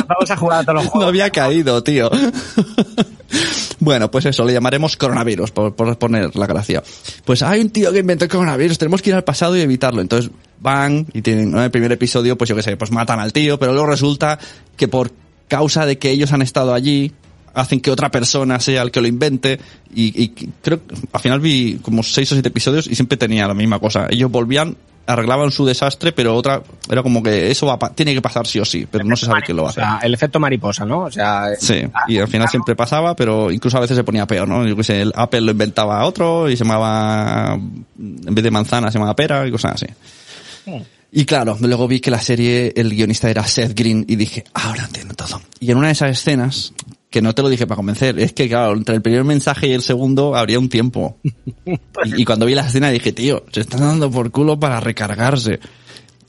[0.07, 1.09] vamos a jugar a todos los No juegos.
[1.09, 2.09] había caído, tío.
[3.79, 6.81] Bueno, pues eso, le llamaremos coronavirus, por, por poner la gracia.
[7.23, 10.01] Pues hay un tío que inventó el coronavirus, tenemos que ir al pasado y evitarlo.
[10.01, 11.57] Entonces van y tienen, ¿no?
[11.57, 14.39] en el primer episodio, pues yo qué sé, pues matan al tío, pero luego resulta
[14.77, 15.11] que por
[15.47, 17.11] causa de que ellos han estado allí,
[17.55, 19.59] hacen que otra persona sea el que lo invente
[19.93, 20.29] y, y
[20.61, 23.79] creo que al final vi como seis o siete episodios y siempre tenía la misma
[23.79, 24.07] cosa.
[24.09, 24.75] Ellos volvían,
[25.07, 28.59] arreglaban su desastre, pero otra era como que eso va a tiene que pasar sí
[28.59, 29.79] o sí, pero no se sabe quién lo O hace.
[29.81, 31.01] sea, el efecto mariposa, ¿no?
[31.03, 34.47] O sea, Sí, y al final siempre pasaba, pero incluso a veces se ponía peor,
[34.47, 34.65] ¿no?
[34.67, 38.91] Yo que sé, el Apple lo inventaba otro y se llamaba, en vez de manzana,
[38.91, 39.85] se llamaba pera y cosas así.
[41.11, 44.83] Y claro, luego vi que la serie, el guionista era Seth Green y dije, ahora
[44.85, 45.41] entiendo todo.
[45.61, 46.73] Y en una de esas escenas,
[47.15, 49.71] que no te lo dije para convencer, es que claro, entre el primer mensaje y
[49.71, 51.17] el segundo habría un tiempo.
[52.03, 55.61] Y, y cuando vi la escena dije, tío, se están dando por culo para recargarse.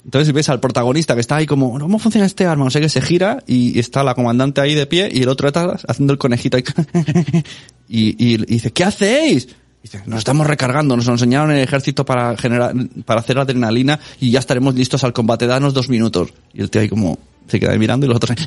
[0.05, 2.65] Entonces ves al protagonista que está ahí como, ¿cómo funciona este arma?
[2.65, 5.49] No sé qué, se gira y está la comandante ahí de pie y el otro
[5.49, 6.63] está haciendo el conejito ahí.
[7.89, 9.49] y, y, y dice, ¿qué hacéis?
[9.83, 12.73] Dice, nos estamos recargando, nos lo enseñaron en el ejército para generar,
[13.05, 16.33] para hacer adrenalina y ya estaremos listos al combate, danos dos minutos.
[16.55, 17.19] Y el tío ahí como,
[17.49, 18.37] se queda ahí mirando y los otros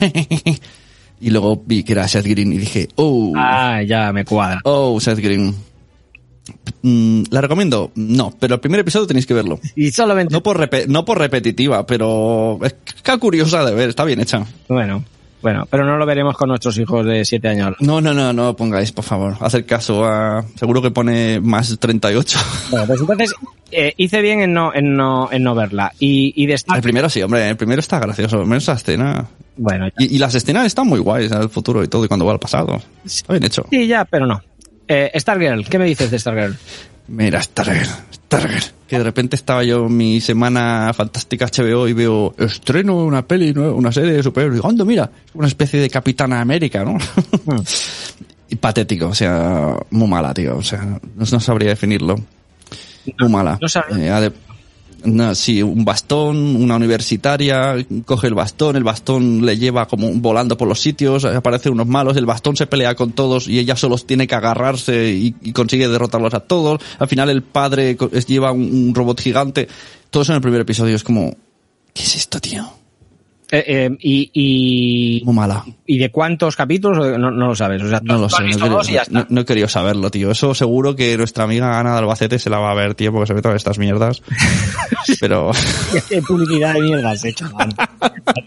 [1.21, 4.59] Y luego vi que era Seth Green y dije, oh, ah, ya me cuadra.
[4.63, 5.53] oh, Seth Green.
[6.81, 7.91] Mm, ¿La recomiendo?
[7.95, 9.59] No, pero el primer episodio tenéis que verlo.
[9.75, 14.19] Y solamente, No por, no por repetitiva, pero es que curiosa de ver, está bien
[14.21, 14.45] hecha.
[14.67, 15.03] bueno,
[15.41, 17.75] bueno, pero no lo veremos con nuestros hijos de 7 años.
[17.79, 19.35] No, no, no, no pongáis, por favor.
[19.39, 20.43] Hacer caso a...
[20.55, 22.39] Seguro que pone más 38.
[22.71, 23.33] Bueno, pues entonces
[23.71, 25.91] eh, hice bien en no, en no, en no verla.
[25.99, 28.45] Y, y de esta- El primero sí, hombre, el primero está gracioso.
[28.45, 29.27] Menos esa escena.
[29.57, 29.93] bueno, ya.
[30.05, 32.39] Y, y las escenas están muy guays, el futuro y todo, y cuando va al
[32.39, 32.81] pasado.
[33.05, 33.65] Está bien hecho.
[33.69, 34.41] sí, ya, pero no.
[34.87, 36.57] Eh, Stargirl, ¿qué me dices de Stargirl?
[37.09, 38.63] Mira, Stargirl, Stargirl.
[38.87, 43.51] Que de repente estaba yo en mi semana fantástica HBO y veo estreno una peli,
[43.51, 44.57] una serie de superhéroes.
[44.57, 46.97] Digo, anda, mira, una especie de Capitana América, ¿no?
[48.49, 50.57] y patético, o sea, muy mala, tío.
[50.57, 52.15] O sea, no, no sabría definirlo.
[53.19, 53.57] Muy mala.
[53.61, 54.25] no sabría.
[54.25, 54.31] Eh,
[55.03, 57.75] no, sí, un bastón, una universitaria,
[58.05, 62.17] coge el bastón, el bastón le lleva como volando por los sitios, aparecen unos malos,
[62.17, 66.33] el bastón se pelea con todos y ella solo tiene que agarrarse y, consigue derrotarlos
[66.33, 66.81] a todos.
[66.99, 67.97] Al final el padre
[68.27, 69.67] lleva un, un robot gigante.
[70.09, 71.35] Todo eso en el primer episodio es como,
[71.93, 72.78] ¿qué es esto, tío?
[73.51, 74.29] Eh, eh, y,
[75.21, 75.65] y, Muy mala.
[75.85, 76.99] ¿Y de cuántos capítulos?
[77.17, 77.81] No, no lo sabes.
[77.81, 79.19] O sea, No lo sé, no, quería- dos y ya está.
[79.21, 80.29] no- no he querido saberlo, tío.
[80.29, 83.27] Eso seguro que nuestra amiga Ana de Albacete se la va a ver, tío, porque
[83.27, 84.21] se ve todas estas mierdas.
[85.19, 85.51] Pero...
[86.09, 87.69] ¿Qué publicidad de mierda has hecho, man?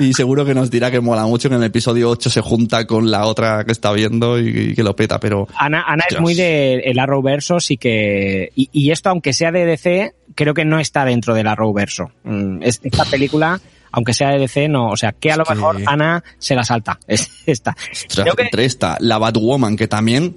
[0.00, 2.86] Y seguro que nos dirá que mola mucho que en el episodio 8 se junta
[2.86, 6.18] con la otra que está viendo y, y que lo peta, pero Ana, Ana es
[6.18, 8.50] muy del el Arrowverso, sí que...
[8.56, 12.10] Y, y esto, aunque sea de DC, creo que no está dentro del Arrowverso.
[12.24, 13.60] Mm, es- Esta película,
[13.92, 14.88] aunque sea de DC, no.
[14.90, 16.98] O sea, que a lo mejor Ana se la salta.
[17.06, 17.76] Es esta.
[17.92, 20.36] ostras, Creo que- entre esta, la Batwoman, que también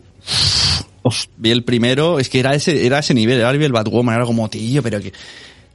[1.04, 4.26] uf, vi el primero, es que era ese, era ese nivel, era el Batwoman, era
[4.26, 5.12] como, tío, pero que,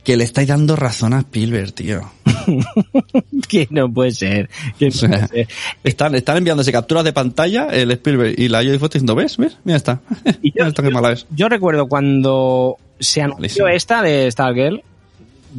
[0.03, 2.01] que le estáis dando razón a Spielberg, tío.
[3.49, 4.49] que no puede ser.
[4.79, 5.49] Que no O sea, puede ser.
[5.85, 9.37] están, están enviándose capturas de pantalla el Spielberg y la Jodie Foster diciendo, ¿ves?
[9.37, 9.59] ¿Ves?
[9.65, 10.01] Mira esta
[10.83, 11.27] qué mala es.
[11.31, 13.69] Yo recuerdo cuando se anunció Malísimo.
[13.69, 14.83] esta de Stargirl,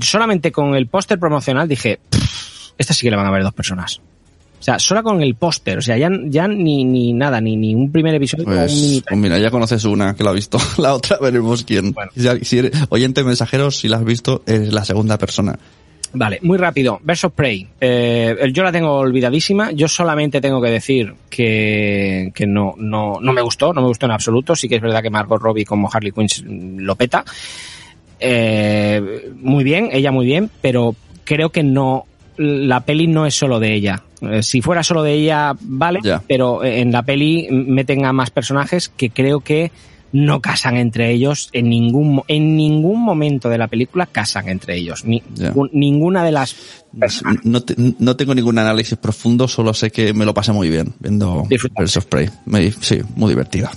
[0.01, 3.53] solamente con el póster promocional dije, "Pff, esta sí que le van a ver dos
[3.53, 4.01] personas.
[4.59, 7.73] O sea, solo con el póster, o sea, ya, ya ni, ni nada, ni, ni
[7.73, 10.57] un primer episodio, ni Pues, mini pues mira, ya conoces una que la ha visto.
[10.77, 11.93] La otra veremos quién.
[11.93, 12.11] Bueno.
[12.41, 15.57] Si, eres oyente mensajero, si la has visto, eres la segunda persona.
[16.11, 16.99] Vale, muy rápido.
[17.07, 17.67] Of Prey.
[17.79, 19.71] Eh, yo la tengo olvidadísima.
[19.71, 24.07] Yo solamente tengo que decir que, que no, no, no me gustó, no me gustó
[24.07, 24.55] en absoluto.
[24.55, 27.23] Sí que es verdad que Margot Robbie como Harley Quinn lo peta.
[28.19, 32.05] Eh, muy bien, ella muy bien, pero creo que no,
[32.37, 34.03] la peli no es solo de ella.
[34.21, 38.89] Eh, si fuera solo de ella, vale, pero en la peli meten a más personajes
[38.89, 39.71] que creo que
[40.11, 45.05] no casan entre ellos en ningún en ningún momento de la película casan entre ellos.
[45.05, 45.21] Ni-
[45.71, 46.55] ninguna de las
[47.43, 50.93] No, te- no tengo ningún análisis profundo, solo sé que me lo pasé muy bien
[50.99, 51.45] viendo.
[51.49, 52.29] Birds of Prey.
[52.45, 53.71] Me sí, muy divertida.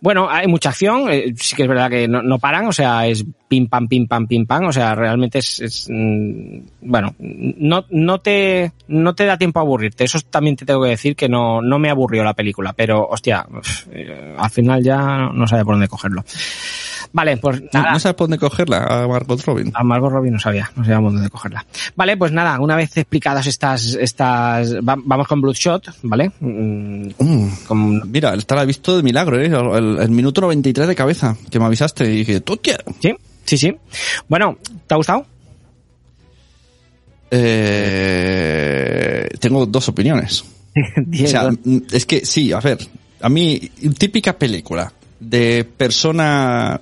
[0.00, 3.06] bueno hay mucha acción eh, sí que es verdad que no, no paran o sea
[3.06, 7.84] es pim pam pim pam pim pam o sea realmente es, es, mm, bueno no
[7.90, 11.28] no te no te da tiempo a aburrirte eso también te tengo que decir que
[11.28, 13.46] no no me aburrió la película pero hostia
[13.92, 16.24] eh, al final ya no sabía por dónde cogerlo
[17.12, 19.70] vale pues ¿No, nada no sabes por dónde cogerla a Margot Robin?
[19.74, 21.64] A Margot Robbie no sabía, no sabíamos dónde cogerla.
[21.96, 26.30] Vale, pues nada, una vez explicadas estas, estas, va- vamos con Bloodshot, ¿vale?
[26.40, 29.46] Mm, Mm, con- Mira, esta la he visto de milagro, ¿eh?
[29.46, 32.84] El, el minuto 93 de cabeza, que me avisaste y dije, tú quieres.
[33.00, 33.76] sí, sí, sí.
[34.28, 35.26] Bueno, ¿te ha gustado?
[37.76, 40.44] Eh, tengo dos opiniones.
[40.76, 41.50] O sea,
[41.92, 42.78] es que sí, a ver,
[43.20, 43.58] a mí,
[43.96, 46.80] típica película de persona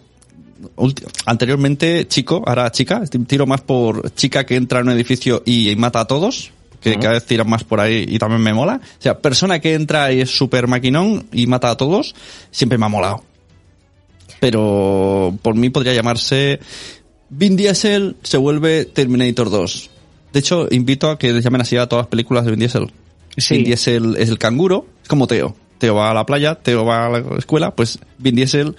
[1.27, 6.01] anteriormente chico, ahora chica, tiro más por chica que entra en un edificio y mata
[6.01, 6.51] a todos,
[6.81, 8.81] que cada vez tiran más por ahí y también me mola.
[8.83, 12.15] O sea, persona que entra y es súper maquinón y mata a todos,
[12.51, 13.25] siempre me ha molado.
[14.41, 16.59] Pero por mí podría llamarse
[17.31, 19.91] Vin Diesel se vuelve Terminator 2.
[20.33, 22.93] De hecho, invito a que llamen así a todas las películas de Vin Diesel.
[23.37, 23.55] Sí.
[23.55, 25.55] Vin Diesel es el canguro, es como Teo.
[25.79, 28.77] Teo va a la playa, Teo va a la escuela, pues Vin Diesel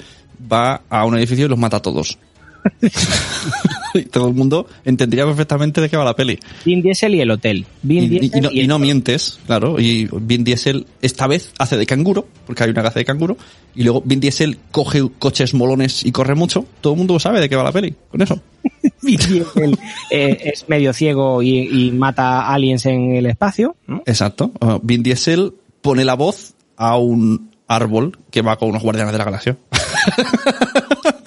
[0.52, 2.18] va a un edificio y los mata a todos.
[3.94, 6.40] y todo el mundo entendería perfectamente de qué va la peli.
[6.66, 7.66] Vin Diesel y el hotel.
[7.84, 9.80] Y, Vin y- Diesel y no, y mientes, claro.
[9.80, 13.38] Y Vin Diesel esta vez hace de canguro, porque hay una caza de canguro.
[13.76, 16.66] Y luego Vin Diesel coge coches molones y corre mucho.
[16.82, 18.40] Todo el mundo sabe de qué va la peli, con eso.
[19.02, 19.78] Vin Diesel,
[20.10, 23.76] eh, es medio ciego y, mata aliens en el espacio.
[23.88, 24.04] ¿no?
[24.06, 24.52] Exacto.
[24.62, 29.18] Uh, Vin Diesel pone la voz a un árbol que va con unos guardianes de
[29.18, 29.58] la galaxia.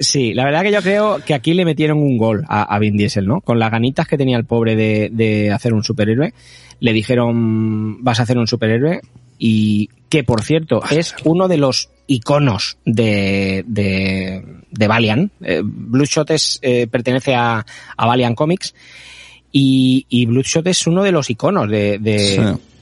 [0.00, 3.26] Sí, la verdad que yo creo que aquí le metieron un gol a, Vin Diesel,
[3.26, 3.40] ¿no?
[3.40, 6.34] Con las ganitas que tenía el pobre de, hacer un superhéroe,
[6.80, 9.00] le dijeron, vas a hacer un superhéroe
[9.38, 15.32] y que, por cierto, es uno de los iconos de, de, Valiant.
[15.42, 15.62] Eh,
[16.28, 17.64] es, eh, pertenece a,
[17.96, 18.74] a Valiant Comics
[19.52, 22.40] y, y Bloodshot es uno de los iconos de, de, Sí.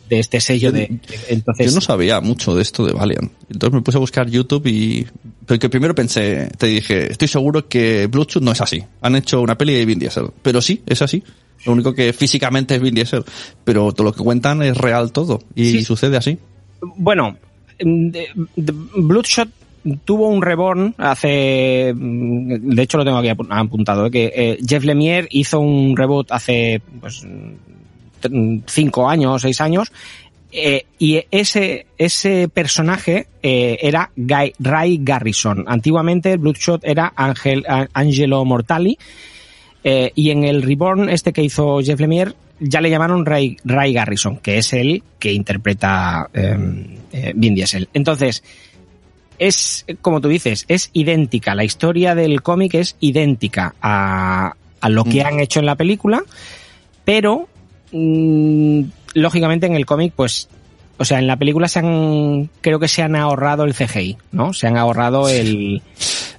[0.09, 0.71] De este sello.
[0.73, 3.33] De, de- entonces, Yo no sabía mucho de esto de Valiant.
[3.51, 5.07] Entonces me puse a buscar YouTube y...
[5.47, 8.83] Porque primero pensé, te dije, estoy seguro que Bloodshot no es así.
[9.03, 10.29] Han hecho una peli de Vin Diesel.
[10.43, 11.23] Pero sí, es así.
[11.67, 13.25] Lo único que físicamente es Vin Diesel.
[13.65, 15.41] Pero todo lo que cuentan es real todo.
[15.55, 15.85] Y Sí.
[15.85, 16.39] sucede así.
[16.97, 17.37] Bueno,
[17.79, 19.49] de- de- Bloodshot
[20.07, 24.11] tuvo un reborn hace, mm, de hecho lo tengo aquí apu- apuntado, ¿eh?
[24.11, 27.23] que eh, Jeff Lemire hizo un reboot hace pues
[28.67, 29.93] cinco años, seis años,
[30.53, 35.65] eh, y ese, ese personaje eh, era Guy, Ray Garrison.
[35.67, 38.97] Antiguamente Bloodshot era Angel, Angelo Mortali,
[39.83, 43.93] eh, y en el Reborn, este que hizo Jeff Lemire, ya le llamaron Ray, Ray
[43.93, 47.89] Garrison, que es el que interpreta eh, Vin Diesel.
[47.93, 48.45] Entonces,
[49.39, 51.57] es, como tú dices, es idéntica.
[51.57, 55.27] La historia del cómic es idéntica a, a lo que Mm.
[55.27, 56.23] han hecho en la película,
[57.05, 57.49] pero
[57.95, 58.81] mm,
[59.15, 60.49] lógicamente en el cómic, pues,
[60.99, 64.53] o sea, en la película se han, creo que se han ahorrado el CGI, ¿no?
[64.53, 65.83] Se han ahorrado el,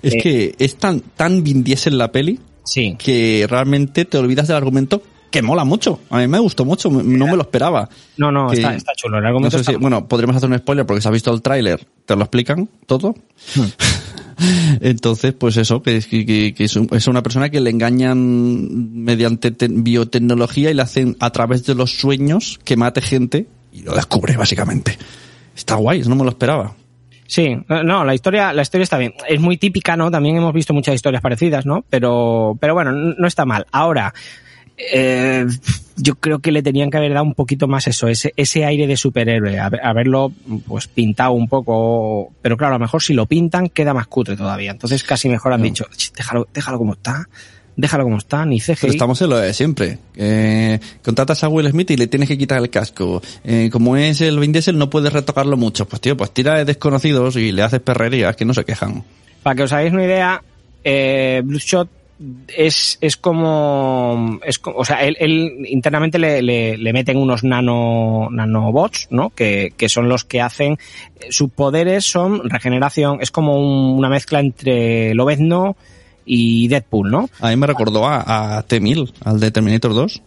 [0.01, 0.17] Es Eh.
[0.21, 5.01] que es tan, tan Vin Diesel la peli sí, que realmente te olvidas del argumento
[5.31, 5.99] que mola mucho.
[6.09, 7.89] A mí me gustó mucho, no me lo esperaba.
[8.17, 9.17] no, no, Que- está, está chulo.
[9.17, 11.33] El No argumento sé si, está- bueno, podremos hacer un spoiler porque si has visto
[11.33, 13.15] el tráiler, te lo explican todo.
[14.81, 19.51] Entonces, pues eso, que, es- que, es, un- es una persona que le engañan mediante
[19.51, 23.93] te- biotecnología y le hacen a través de los sueños que mate gente y lo
[23.95, 24.97] descubre, básicamente.
[25.55, 26.75] Está guay, no me lo esperaba.
[27.27, 29.13] Sí, no, la historia, la historia está bien.
[29.27, 30.11] Es muy típica, ¿no?
[30.11, 31.83] También hemos visto muchas historias parecidas, ¿no?
[31.89, 33.65] Pero, pero bueno, no está mal.
[33.71, 34.13] Ahora,
[34.77, 35.45] eh,
[35.97, 38.85] yo creo que le tenían que haber dado un poquito más eso, ese, ese aire
[38.87, 40.31] de superhéroe, haber- haberlo
[40.67, 44.35] pues pintado un poco, pero claro, a lo mejor si lo pintan queda más cutre
[44.35, 44.71] todavía.
[44.71, 45.65] Entonces casi mejor han No.
[45.65, 47.27] dicho, "Ch, déjalo, déjalo como está,
[47.77, 48.87] déjalo como está, ni Pero CGI.
[48.87, 49.97] estamos en lo de siempre.
[50.15, 53.21] Eh, contratas a Will Smith y le tienes que quitar el casco.
[53.43, 55.85] Eh, como es el Vin Diesel, no puedes retocarlo mucho.
[55.87, 59.03] Pues tío, pues tira de desconocidos y le haces perrerías que no se quejan.
[59.43, 60.41] Para que os hagáis una idea,
[60.83, 61.89] eh, Bloodshot
[62.55, 68.29] es, es como, es o sea, él, él internamente le, le, le meten unos nano,
[68.31, 69.31] nanobots, ¿no?
[69.31, 70.77] Que, que son los que hacen,
[71.29, 75.75] sus poderes son regeneración, es como un- una mezcla entre Lobezno
[76.25, 77.29] y Deadpool, ¿no?
[77.41, 80.21] A mí me recordó a, a T-1000, al de Terminator 2.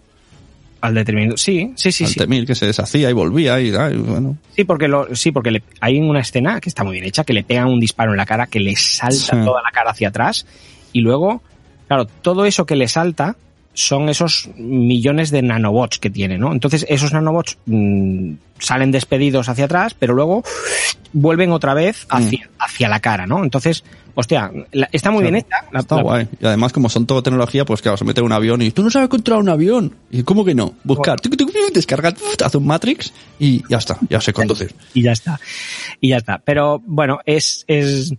[0.81, 2.21] Al determinado, sí, sí, sí, al sí.
[2.21, 4.37] T-1000 que se deshacía y volvía y, ay, bueno.
[4.55, 7.33] Sí, porque lo, sí, porque le- hay una escena que está muy bien hecha, que
[7.33, 9.45] le pegan un disparo en la cara, que le salta Sí.
[9.45, 10.47] toda la cara hacia atrás,
[10.93, 11.43] y luego,
[11.89, 13.37] claro, todo eso que le salta
[13.75, 16.53] son esos millones de nanobots que tiene, ¿no?
[16.53, 20.43] Entonces, esos nanobots mm, salen despedidos hacia atrás, pero luego
[21.13, 23.43] vuelven otra vez hacia, hacia la cara, ¿no?
[23.43, 23.85] Entonces,
[24.21, 25.57] hostia, la- está muy Claro, bien hecha.
[25.71, 26.29] la- Está la- guay.
[26.41, 28.83] Y además, como son todo tecnología, pues claro, se mete en un avión y tú
[28.83, 29.95] no sabes controlar un avión.
[30.11, 30.75] Y ¿cómo que no?
[30.83, 31.37] Buscar, tuc,
[31.73, 34.75] descargar, hace un Matrix y ya está, ya sé conducir.
[34.95, 35.39] y ya está.
[36.01, 36.39] Y ya está.
[36.45, 38.13] Pero bueno, es, es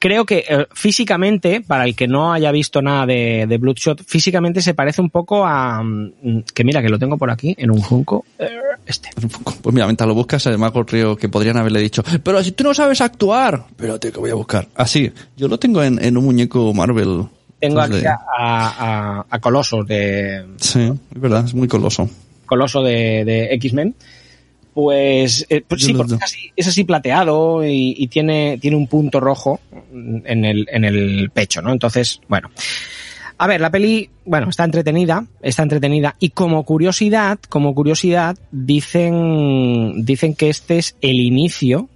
[0.00, 4.60] creo que eh, físicamente, para el que no haya visto nada de, de Bloodshot, físicamente
[4.60, 7.82] se parece un poco a, mm, que mira, que lo tengo por aquí, en un
[7.82, 8.48] Funko, eh,
[8.86, 9.10] este.
[9.62, 12.74] Pues mira, mientras lo buscas, ha ocurrido que podrían haberle dicho, pero si tú no
[12.74, 14.66] sabes actuar, espérate que voy a buscar.
[14.74, 17.24] Así, yo lo tengo en, en un muñeco Marvel.
[17.60, 20.80] Tengo aquí de- a, a, a Coloso de, Sí,
[21.14, 22.08] es verdad, es muy coloso.
[22.46, 23.94] Coloso de, de X-Men.
[24.74, 28.86] Pues, eh, pues sí, porque es así, es así plateado y, y tiene, tiene un
[28.88, 29.58] punto rojo
[29.92, 31.72] en el, en el pecho, ¿no?
[31.72, 32.50] Entonces, bueno.
[33.38, 40.04] A ver, la peli, bueno, está entretenida, está entretenida y como curiosidad, como curiosidad, dicen,
[40.04, 41.88] dicen que este es el inicio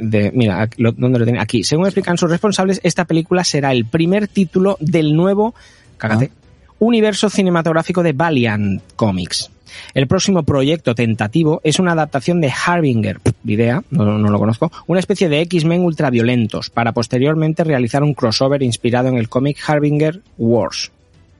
[0.00, 1.42] de, mira, lo- ¿dónde lo tenía?
[1.42, 1.64] Aquí.
[1.64, 5.54] Según explican sus responsables, esta película será el primer título del nuevo,
[5.98, 6.30] cágate,
[6.78, 9.50] universo cinematográfico de Valiant Comics.
[9.92, 15.00] El próximo proyecto tentativo es una adaptación de Harbinger, idea, no, no lo conozco, una
[15.00, 20.92] especie de X-Men ultraviolentos, para posteriormente realizar un crossover inspirado en el cómic Harbinger Wars.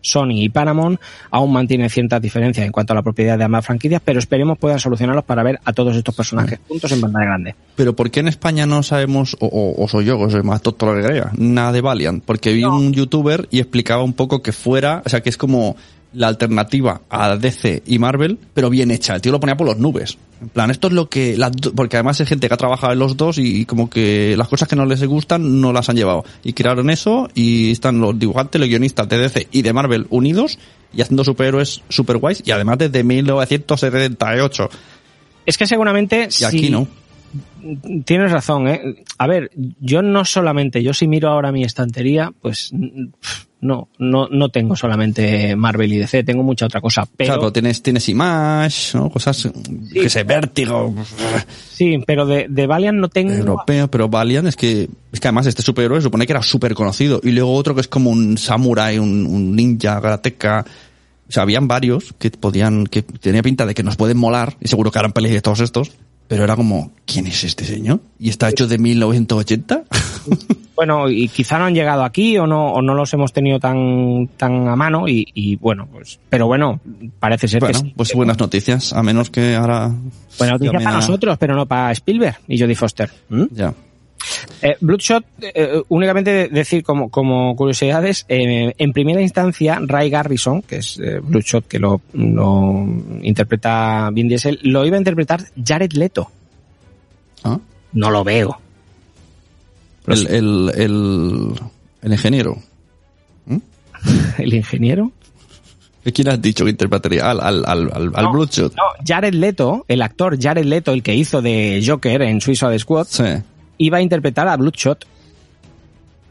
[0.04, 1.00] Sony y Paramount
[1.30, 4.78] aún mantienen ciertas diferencias en cuanto a la propiedad de ambas franquicias, pero esperemos puedan
[4.78, 7.54] solucionarlos para ver a todos estos personajes juntos en pantalla grande.
[7.74, 10.62] Pero ¿por qué en España no sabemos, o, o- o soy yo, que soy más
[10.94, 12.22] que crea, nada de Valiant?
[12.24, 15.76] Porque vi un youtuber y explicaba un poco que fuera, o sea, que es como
[16.14, 19.14] la alternativa a DC y Marvel, pero bien hecha.
[19.14, 20.16] El tío lo ponía por las nubes.
[20.40, 21.36] En plan, esto es lo que...
[21.36, 24.48] las porque además hay gente que ha trabajado en los dos y como que las
[24.48, 26.24] cosas que no les gustan no las han llevado.
[26.42, 30.58] Y crearon eso y están los dibujantes, los guionistas de DC y de Marvel unidos
[30.92, 34.68] y haciendo superhéroes super guays y además desde 1978.
[35.46, 36.86] Es que seguramente Y aquí no.
[38.04, 39.02] Tienes razón, ¿eh?
[39.18, 39.50] A ver,
[39.80, 44.50] yo no solamente, yo si miro ahora mi estantería, pues mm, pf, no, no, no
[44.50, 47.08] tengo solamente Marvel y DC, tengo mucha otra cosa.
[47.16, 49.08] Pero, Claro, pero tienes, tienes Image, ¿no?
[49.08, 49.48] Cosas,
[49.90, 50.94] que sé, Vértigo,
[51.70, 53.32] sí, pero de, de Valiant no tengo.
[53.32, 56.74] europeo, pero Valiant es que, es que además este superhéroe se supone que era súper
[56.74, 57.20] conocido.
[57.24, 60.66] Y luego otro que es como un samurai, un, un ninja, karateka.
[61.26, 64.68] O sea, habían varios que podían, que tenía pinta de que nos pueden molar, y
[64.68, 65.92] seguro que harán pelis de todos estos.
[66.28, 68.00] Pero era como, ¿quién es este señor?
[68.18, 69.84] ¿Y está hecho de 1980?
[70.76, 74.28] Bueno, y quizá no han llegado aquí o no, o no los hemos tenido tan,
[74.36, 76.80] tan a mano y, y bueno, pues, pero bueno,
[77.20, 77.94] parece ser bueno, que sí.
[77.96, 79.92] pues buenas noticias, a menos que ahora...
[80.36, 83.08] Buena noticia llamen para nosotros, pero no para Spielberg y Jodie Foster.
[83.28, 83.44] ¿Mm?
[83.52, 83.72] Ya.
[84.62, 90.62] Eh, Bloodshot, eh, únicamente de- decir como, como curiosidades, eh, en primera instancia, Ray Garrison,
[90.62, 92.86] que es eh, Bloodshot, que lo, lo
[93.22, 96.30] interpreta Vin Diesel, lo iba a interpretar Jared Leto.
[97.44, 97.58] ¿Ah?
[97.92, 98.58] No lo veo.
[100.06, 101.50] El, el, el,
[102.02, 102.56] el ingeniero.
[104.38, 105.12] ¿El ingeniero?
[106.14, 107.30] ¿Quién has dicho que interpretaría?
[107.30, 108.74] Al, al, al, al, Bloodshot.
[108.76, 113.06] No, Jared Leto, el actor Jared Leto, el que hizo de Joker en Suicide Squad,
[113.08, 113.24] Sí.
[113.78, 115.04] Iba a interpretar a Bloodshot.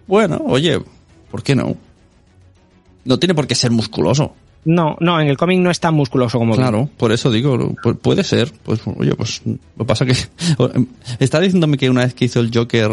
[0.08, 0.80] Bueno, oye,
[1.32, 1.76] ¿por qué no?
[3.06, 4.34] No tiene por qué ser musculoso.
[4.66, 6.56] No, no, en el cómic no es tan musculoso como.
[6.56, 8.52] Claro, por eso digo, pu- puede ser.
[8.64, 10.16] Pues, oye, pues lo que pasa que...
[11.20, 12.91] Está diciéndome que una vez que hizo el Joker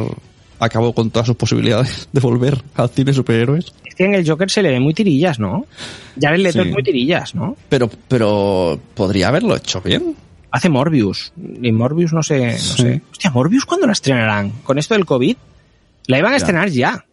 [0.58, 3.72] acabó con todas sus posibilidades de volver al cine superhéroes.
[3.84, 5.64] Es que en el Joker se le ve muy tirillas, ¿no?
[6.20, 6.68] Jared Leto Sí.
[6.68, 7.56] es muy tirillas, ¿no?
[7.68, 10.16] Pero, pero podría haberlo hecho bien.
[10.52, 11.32] Hace Morbius.
[11.62, 12.82] Y Morbius no sé, no Sí.
[12.82, 13.02] sé.
[13.10, 14.50] Hostia, Morbius ¿cuándo la estrenarán?
[14.64, 15.36] Con esto del COVID.
[16.06, 16.38] La iban a Ya.
[16.38, 17.04] estrenar ya.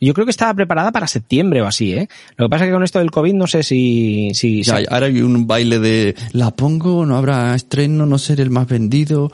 [0.00, 2.08] Yo creo que estaba preparada para septiembre o así, ¿eh?
[2.36, 4.32] Lo que pasa es que con esto del COVID no sé si...
[4.34, 8.50] si Ya, ahora hay un baile de la pongo, no habrá estreno, no seré el
[8.50, 9.30] más vendido.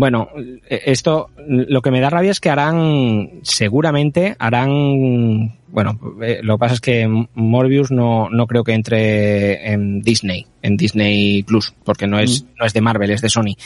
[0.00, 6.40] Bueno, eh, esto lo que me da rabia es que harán, seguramente harán, bueno, eh,
[6.42, 11.42] lo que pasa es que Morbius no, no creo que entre en Disney, en Disney
[11.42, 13.58] Plus, porque no es, no es de Marvel, es de Sony.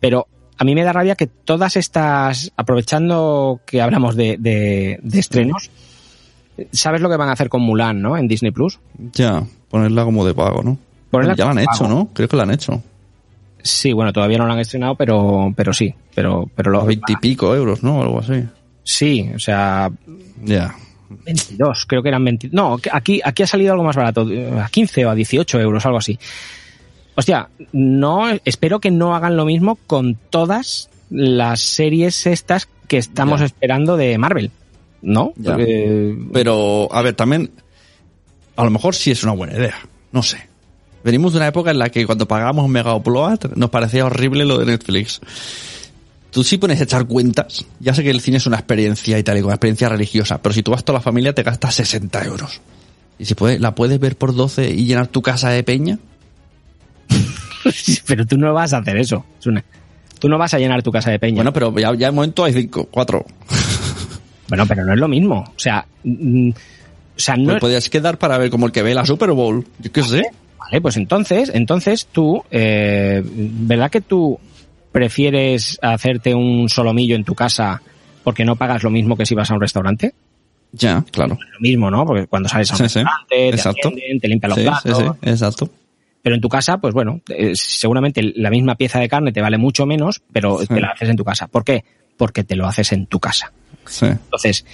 [0.00, 0.26] Pero
[0.58, 5.70] a mí me da rabia que todas estas, aprovechando que hablamos de, de, de estrenos,
[6.72, 8.16] ¿sabes lo que van a hacer con Mulan, no?
[8.16, 8.80] En Disney Plus.
[9.12, 10.78] Ya, ponerla como de pago, ¿no?
[11.12, 11.86] Ponerla ya la han hecho.
[11.86, 12.08] ¿no?
[12.12, 12.82] Creo que la han hecho.
[13.68, 17.54] Sí, bueno, todavía no lo han estrenado, pero, pero sí, pero, pero A lo, veintipico
[17.54, 18.00] euros, ¿no?
[18.02, 18.44] Algo así.
[18.82, 19.90] sí, o sea,
[20.44, 20.74] Ya.
[21.08, 22.48] 22, creo que eran 20.
[22.52, 24.26] No, aquí, aquí ha salido algo más barato,
[24.60, 26.18] a 15 o a 18 euros, algo así.
[27.14, 33.40] Hostia, no, espero que no hagan lo mismo con todas las series estas que estamos
[33.40, 33.46] Ya.
[33.46, 34.50] esperando de Marvel,
[35.02, 35.32] ¿no?
[35.42, 37.50] Porque- Pero, a ver, también,
[38.56, 39.76] a lo mejor sí es una buena idea.
[40.12, 40.38] No sé.
[41.06, 44.44] Venimos de una época en la que cuando pagábamos un mega upload nos parecía horrible
[44.44, 45.20] lo de Netflix.
[46.32, 47.64] Tú sí pones a echar cuentas.
[47.78, 50.52] Ya sé que el cine es una experiencia y tal, y una experiencia religiosa, pero
[50.52, 52.60] si tú vas toda la familia te gastas 60 euros.
[53.20, 56.00] Y si puedes, la puedes ver por 12 y llenar tu casa de peña.
[58.06, 59.24] pero tú no vas a hacer eso.
[60.18, 61.36] Tú no vas a llenar tu casa de peña.
[61.36, 63.24] Bueno, pero ya, ya de momento hay 5, 4.
[64.48, 65.40] Bueno, pero no es lo mismo.
[65.40, 66.54] O sea, mm, o
[67.14, 69.64] sea, no Pues es- podrías quedar para ver como el que ve la Super Bowl.
[69.78, 70.22] Yo qué sé.
[70.66, 74.38] Vale, pues entonces, entonces tú, eh, ¿verdad que tú
[74.92, 77.82] prefieres hacerte un solomillo en tu casa
[78.24, 80.14] porque no pagas lo mismo que si vas a un restaurante?
[80.72, 81.38] Ya, claro.
[81.52, 82.04] Lo mismo, ¿no?
[82.04, 83.88] Porque cuando sales a un Sí, sí, restaurante, te exacto.
[83.88, 85.16] atienden, te limpian los Sí, platos.
[85.22, 85.70] exacto.
[86.22, 89.58] Pero en tu casa, pues bueno, eh, seguramente la misma pieza de carne te vale
[89.58, 91.46] mucho menos, pero te la haces en tu casa.
[91.46, 91.84] ¿Por qué?
[92.16, 93.52] Porque te lo haces en tu casa.
[93.84, 94.06] Sí.
[94.06, 94.64] Entonces,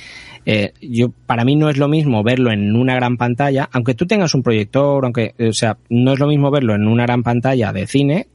[0.45, 4.07] eh, yo para mí no es lo mismo verlo en una gran pantalla, aunque tú
[4.07, 7.23] tengas un proyector, aunque, eh, o sea, no es lo mismo verlo en una gran
[7.23, 8.29] pantalla de cine,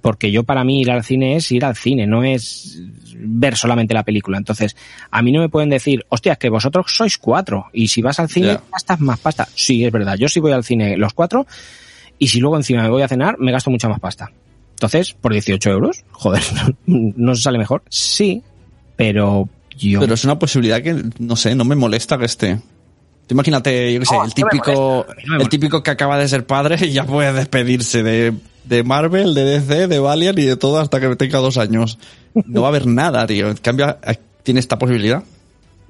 [0.00, 2.82] porque yo para mí ir al cine es ir al cine, no es
[3.16, 4.36] ver solamente la película.
[4.36, 4.76] Entonces,
[5.10, 8.18] a mí no me pueden decir, hostia, es que vosotros sois cuatro y si vas
[8.18, 9.46] al cine gastas más pasta.
[9.54, 11.46] Sí, es verdad, yo sí voy al cine los cuatro
[12.18, 14.32] y si luego encima me voy a cenar, me gasto mucha más pasta.
[14.72, 16.42] Entonces, por 18 euros, joder,
[16.86, 17.84] ¿no se sale mejor?
[17.88, 18.42] Sí,
[18.96, 20.00] pero yo...
[20.00, 22.56] Pero es una posibilidad que, no sé, no me molesta que esté.
[23.26, 26.18] Tú imagínate, yo qué sé, No, el no típico, molesta, no el típico que acaba
[26.18, 30.42] de ser padre y ya puede despedirse de, de Marvel, de DC, de Valiant y
[30.42, 31.98] de todo hasta que tenga dos años.
[32.46, 33.48] No va a haber nada, tío.
[33.48, 35.22] En cambio, eh, tiene esta posibilidad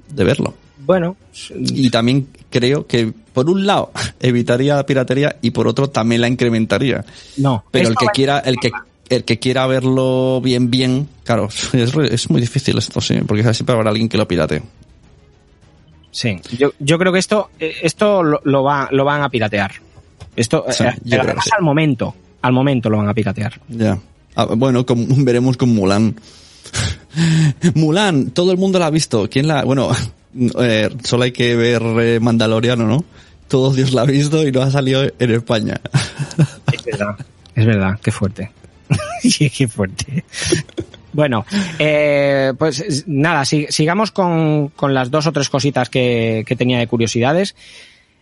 [0.09, 0.53] de verlo.
[0.85, 1.15] Bueno,
[1.59, 6.27] Y también creo que, por un lado, evitaría la piratería y por otro también la
[6.27, 7.05] incrementaría.
[7.37, 7.63] no.
[7.71, 8.71] Pero el que quiera, el que,
[9.09, 13.89] el que quiera verlo bien, bien, claro, es, muy difícil esto, sí, porque siempre habrá
[13.89, 14.61] alguien que lo pirate.
[16.11, 19.71] Sí, yo, yo creo que esto, eh, esto lo, lo va, lo van a piratear.
[20.35, 21.51] Esto, Sí, eh, yo pero creo que además sí.
[21.57, 23.59] al momento, al momento lo van a piratear.
[23.67, 23.97] Ya.
[24.35, 26.15] Ah, bueno, con- veremos con Mulan.
[27.75, 29.27] Mulan, todo el mundo la ha visto.
[29.29, 29.63] ¿Quién la?
[29.63, 29.89] Bueno,
[30.59, 33.03] eh, solo hay que ver eh, Mandaloriano, ¿no?
[33.47, 35.79] Todo Dios la ha visto y no ha salido en España.
[36.71, 37.15] Es verdad,
[37.55, 38.51] es verdad, qué fuerte.
[39.57, 40.23] Qué fuerte.
[41.13, 41.45] Bueno,
[41.79, 46.79] eh, pues es- nada, si- sigamos con, con las dos o tres cositas que, tenía
[46.79, 47.55] de curiosidades.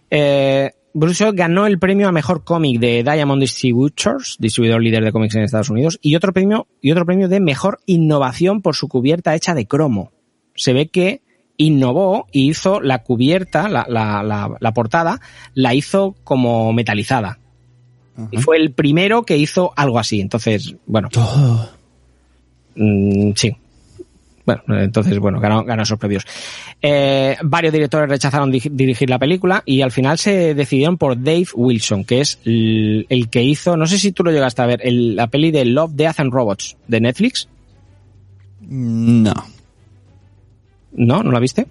[0.10, 5.36] Eh, Bruce ganó el premio a mejor cómic de Diamond Distributors, distribuidor líder de cómics
[5.36, 9.34] en Estados Unidos, y otro premio, y otro premio de mejor innovación por su cubierta
[9.36, 10.12] hecha de cromo.
[10.54, 11.22] Se ve que
[11.56, 15.22] innovó y hizo la cubierta, la, la, la, la portada,
[15.54, 17.40] la hizo como metalizada.
[18.32, 20.22] Y fue el primero que hizo algo así.
[20.22, 21.10] Entonces, bueno.
[22.76, 23.56] Mm, sí.
[24.44, 26.26] Bueno, entonces, bueno, ganó, ganó esos premios.
[26.82, 31.46] Eh, varios directores rechazaron di- dirigir la película y al final se decidieron por Dave
[31.54, 34.82] Wilson, que es el, el que hizo, no sé si tú lo llegaste a ver,
[34.84, 37.48] el- la peli de Love, Death and Robots de Netflix.
[38.62, 39.34] No,
[40.94, 41.24] ¿No?
[41.24, 41.68] ¿No la viste?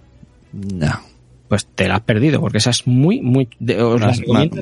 [0.53, 1.10] no.
[1.51, 3.49] Pues te la has perdido, porque esa es muy, muy...
[3.59, 3.99] de- os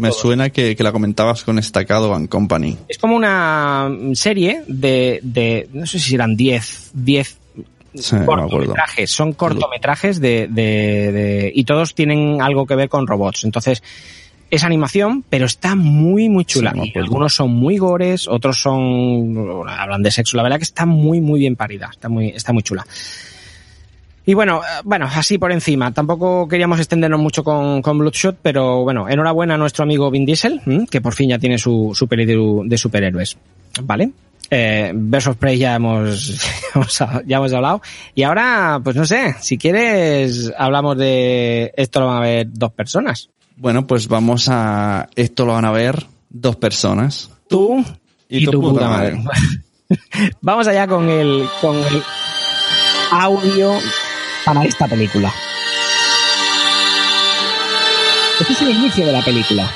[0.02, 2.78] Me, suena que, que la comentabas con Estacado and Company.
[2.88, 7.38] Es como una serie de, de no sé si eran 10, 10
[7.94, 8.50] Sí, no me acuerdo.
[8.50, 13.44] cortometrajes, son cortometrajes de, de, de- y todos tienen algo que ver con robots.
[13.44, 13.84] Entonces,
[14.50, 16.74] es animación, pero está muy, muy chula.
[16.74, 20.38] Sí, algunos son muy gores, otros son, hablan de sexo.
[20.38, 22.84] La verdad que está muy, muy bien parida, está muy, está muy chula.
[24.30, 25.92] Y bueno, eh, bueno, así por encima.
[25.92, 30.62] Tampoco queríamos extendernos mucho con, con Bloodshot, pero bueno, enhorabuena a nuestro amigo Vin Diesel,
[30.92, 33.38] que por fin ya tiene su, su peli de, de superhéroes.
[33.82, 34.12] ¿Vale?
[34.52, 34.94] Eh,
[35.28, 36.46] of Prey ya hemos,
[37.26, 37.82] ya hemos hablado.
[38.14, 42.72] Y ahora, pues no sé, si quieres, hablamos de esto lo van a ver dos
[42.72, 43.32] personas.
[43.58, 45.10] Bueno, pues vamos a...
[45.16, 47.32] Esto lo van a ver dos personas.
[47.48, 47.84] Tú
[48.30, 49.24] Y tu puta madre.
[50.42, 52.04] Vamos allá con el, con el
[53.12, 53.74] audio
[54.54, 55.32] para esta película.
[58.40, 59.72] Este es el inicio de la película.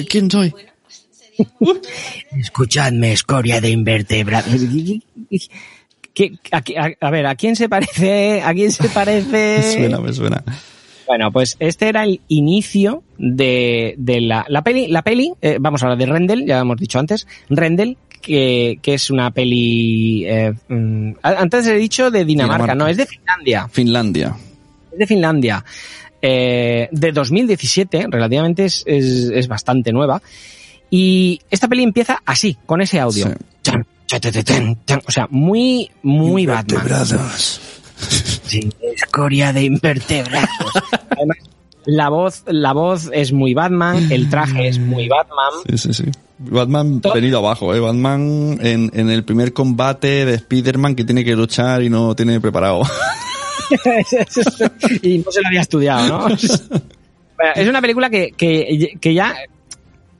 [0.00, 0.06] Soy?
[0.06, 0.54] ¿Quién soy?
[2.38, 4.52] Escuchadme, escoria de invertebrados.
[6.14, 8.42] ¿Qué- a, a- a ver, ¿a quién se parece?
[8.42, 9.56] ¿A quién se parece?
[9.62, 10.44] Me suena, me suena.
[11.06, 14.86] Bueno, pues este era el inicio de, de la, la peli.
[14.88, 17.26] La peli, eh, vamos a hablar de Rendell, ya hemos dicho antes.
[17.48, 20.24] Rendell, que, que es una peli.
[20.26, 22.74] eh, mm, antes he dicho de Dinamarca, Dinamarca.
[22.76, 23.68] no, es de Finlandia.
[23.68, 24.36] Finlandia.
[24.92, 25.64] Es de Finlandia.
[26.22, 30.20] Eh, de 2017, relativamente es, es, es bastante nueva.
[30.90, 33.26] Y esta peli empieza así, con ese audio.
[33.28, 33.32] Sí.
[33.62, 33.86] Chan.
[35.06, 36.84] O sea, muy, muy Batman.
[37.96, 40.48] Sí, escoria de invertebrados.
[41.10, 41.36] Además,
[41.86, 45.52] la voz, la voz es muy Batman, el traje es muy Batman.
[45.68, 46.04] Sí, sí, sí.
[46.38, 47.80] Batman Todo- venido abajo, ¿eh?
[47.80, 52.40] Batman en, en el primer combate de Spider-Man que tiene que luchar y no tiene
[52.40, 52.82] preparado.
[55.02, 56.24] y no se lo había estudiado, ¿no?
[56.28, 59.34] Bueno, es una película que, que, que ya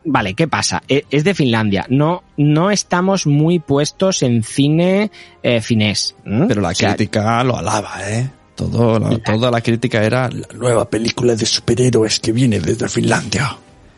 [0.02, 0.82] Vale, ¿qué pasa?
[0.88, 1.84] E- Es de Finlandia.
[1.90, 5.10] No, no estamos muy puestos en cine
[5.42, 6.14] eh, finés.
[6.24, 8.30] Pero la O sea, crítica lo alaba, ¿eh?
[8.54, 13.56] Todo, la- toda la crítica era la nueva película de superhéroes que viene desde Finlandia.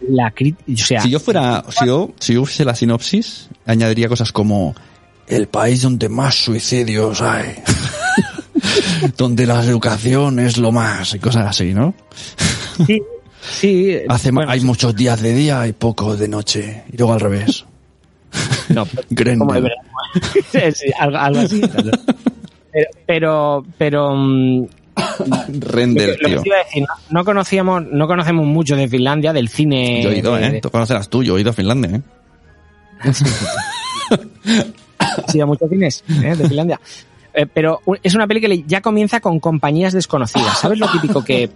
[0.08, 4.32] la o sea, Si yo fuera, si yo, si yo fuese la sinopsis, añadiría cosas
[4.32, 4.74] como
[5.28, 7.54] el país donde más suicidios hay.
[9.16, 11.94] donde la educación es lo más y cosas así, ¿no?
[12.86, 13.02] sí,
[13.40, 16.84] sí, Hace, bueno, hay muchos días de día y pocos de noche.
[16.92, 17.64] Y luego al revés.
[18.68, 18.86] no,
[19.38, 19.70] como de.
[20.74, 21.60] Sí, algo, algo así.
[22.72, 24.66] Pero, pero, pero, mm,
[25.60, 26.42] Render, lo tío.
[26.42, 30.02] te iba a decir, no, no conocíamos, no conocemos mucho de Finlandia, del cine.
[30.02, 30.60] Yo he ido, de- ¿eh?
[30.60, 33.12] Tú conocerás tú, yo he ido a Finlandia, ¿eh?
[35.28, 36.34] sí, a muchos cines ¿eh?
[36.36, 36.80] de Finlandia.
[37.34, 40.58] Eh, pero es una peli que ya comienza con compañías desconocidas.
[40.60, 41.50] ¿Sabes lo típico que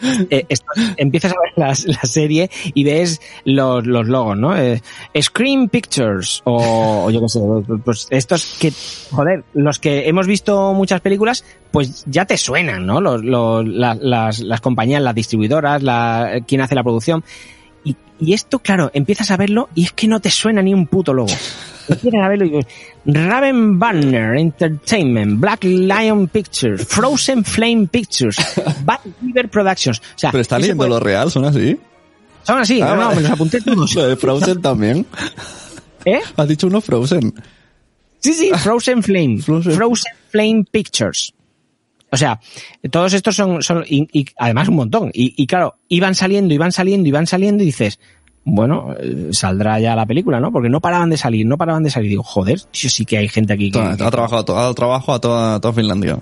[0.30, 4.56] eh, esto- empiezas a ver las- la, serie y ves los, los logos, ¿no?
[4.56, 4.80] Eh,
[5.20, 7.40] Scream Pictures o, o yo qué sé,
[7.84, 8.72] pues estos que,
[9.10, 13.00] joder, los que hemos visto muchas películas, pues ya te suenan, ¿no?
[13.00, 17.22] Los, los- la- las, las compañías, las distribuidoras, la, quién hace la producción.
[17.84, 20.86] Y, y esto, claro, empiezas a verlo y es que no te suena ni un
[20.86, 21.32] puto logo.
[21.90, 22.66] Dices,
[23.06, 28.36] Raven Banner Entertainment, Black Lion Pictures, Frozen Flame Pictures,
[28.84, 29.98] Bad River Productions.
[30.00, 31.78] O sea, Pero está ese leyendo puede- lo real, son así.
[32.42, 33.94] Son así, Ah, no, no, me los apunté todos.
[33.96, 35.06] Lo de Frozen también.
[36.06, 36.20] ¿Eh?
[36.36, 37.34] Has dicho uno Frozen.
[38.18, 39.38] Sí, sí, Frozen Flame.
[39.42, 39.72] Frozen.
[39.72, 41.34] Frozen, Flame Pictures.
[42.12, 42.40] O sea,
[42.90, 45.10] todos estos son, son y, y además un montón.
[45.14, 48.00] Y, y claro, iban saliendo, iban saliendo, iban saliendo y dices,
[48.44, 50.50] bueno, eh, saldrá ya la película, ¿no?
[50.50, 52.10] Porque no paraban de salir, no paraban de salir.
[52.10, 53.78] Digo, joder, tío, sí que hay gente aquí que...
[53.78, 56.18] Ha trabajado, ha dado trabajo a toda, toda Finlandia.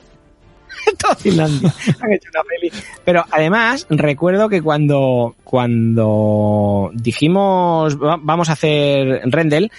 [0.99, 1.73] toda Finlandia.
[2.01, 2.73] Han hecho una peli.
[3.05, 9.71] Pero además, recuerdo que cuando, cuando dijimos "Va- vamos a hacer Rendel,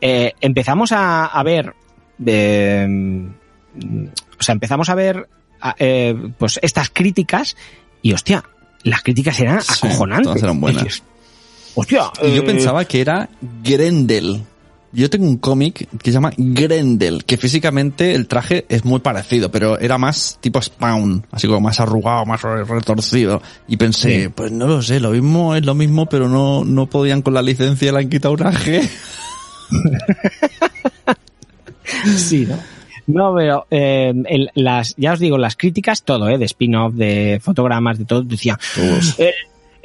[0.00, 1.74] eh, empezamos a, a ver,
[2.24, 2.86] eh,
[4.38, 5.28] o sea, empezamos a ver
[5.78, 7.56] eh, pues estas críticas
[8.02, 8.44] y hostia,
[8.84, 10.24] las críticas eran Sí, acojonantes.
[10.28, 11.02] todas eran buenas.
[11.80, 13.28] Hostia, Y yo eh, pensaba que era
[13.62, 14.42] Grendel.
[14.90, 19.50] Yo tengo un cómic que se llama Grendel, que físicamente el traje es muy parecido,
[19.50, 23.42] pero era más tipo Spawn, así como más arrugado, más retorcido.
[23.68, 24.28] Y pensé, Sí.
[24.34, 27.42] pues no lo sé, lo mismo es lo mismo, pero no, no podían con la
[27.42, 28.88] licencia, le han quitado una G.
[32.16, 32.58] Sí, ¿no?
[33.06, 36.36] No, pero eh, el- las, ya os digo, las críticas, todo, ¿eh?
[36.36, 38.58] De spin-off, de fotogramas, de todo, decían,
[39.16, 39.32] el,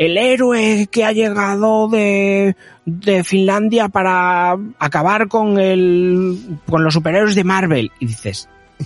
[0.05, 7.35] el héroe que ha llegado de, de Finlandia para acabar con el, con los superhéroes
[7.35, 7.91] de Marvel.
[7.99, 8.49] Y dices,
[8.79, 8.85] eh,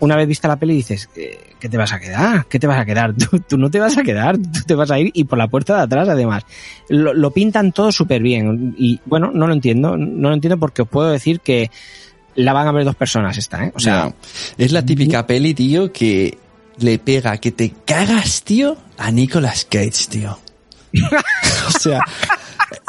[0.00, 2.46] una vez vista la peli dices, eh, ¿qué te vas a quedar?
[2.46, 3.14] ¿Qué te vas a quedar?
[3.30, 5.48] Tú, tú no te vas a quedar, tú te vas a ir y por la
[5.48, 6.44] puerta de atrás además.
[6.88, 10.82] Lo, lo pintan todo súper bien y bueno, no lo entiendo, no lo entiendo porque
[10.82, 11.70] os puedo decir que
[12.36, 13.72] la van a ver dos personas esta, ¿eh?
[13.74, 14.12] O sea,
[14.58, 16.36] es la típica peli, tío, que
[16.78, 20.38] le pega que te cagas, tío, a Nicolas Cage, tío.
[21.68, 22.00] o sea,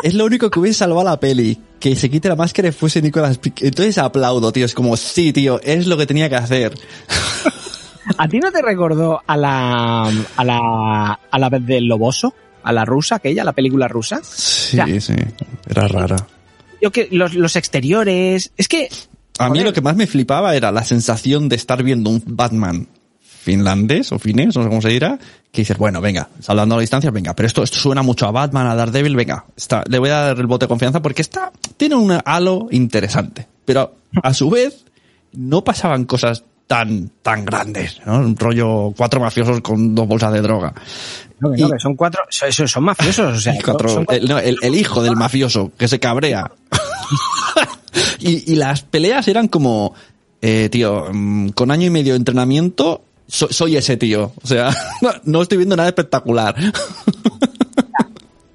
[0.03, 1.59] es lo único que hubiese salvado la peli.
[1.79, 3.39] Que se quite la máscara y fuese Nicolas.
[3.61, 4.65] Entonces aplaudo, tío.
[4.65, 6.73] Es como, sí, tío, es lo que tenía que hacer.
[8.17, 10.03] ¿a ti no te recordó a la,
[10.35, 12.33] a la, a la vez del Loboso?
[12.63, 14.21] A la rusa, aquella, la película rusa.
[14.23, 15.13] Sí, sí.
[15.69, 16.27] Era rara.
[16.81, 18.89] Yo que los, los exteriores, es que
[19.37, 19.65] A mí Joder.
[19.65, 22.87] lo que más me flipaba era la sensación de estar viendo un Batman
[23.45, 25.19] finlandés o finés, no sé cómo se dirá,
[25.51, 28.65] que dices, bueno, venga, salvando las distancias, venga, pero esto, esto suena mucho a Batman,
[28.65, 31.93] a Daredevil, venga, está, le voy a dar el voto de confianza porque está, tiene
[31.95, 33.45] un halo interesante.
[33.63, 33.93] Pero
[34.23, 34.83] a su vez,
[35.33, 38.17] no pasaban cosas tan, tan grandes, ¿no?
[38.17, 40.73] Un rollo cuatro mafiosos con dos bolsas de droga.
[41.39, 44.23] No, que no, Y- que son cuatro, son, son- mafiosos, o sea, Cuatro- son cuatro-
[44.23, 46.49] el, no, el- el hijo del mafioso que se cabrea.
[48.19, 49.93] y, y las peleas eran como,
[50.41, 54.31] eh, tío, mm, con año y medio de entrenamiento, so- soy ese tío.
[54.41, 54.71] O sea,
[55.23, 56.55] no, estoy viendo nada espectacular.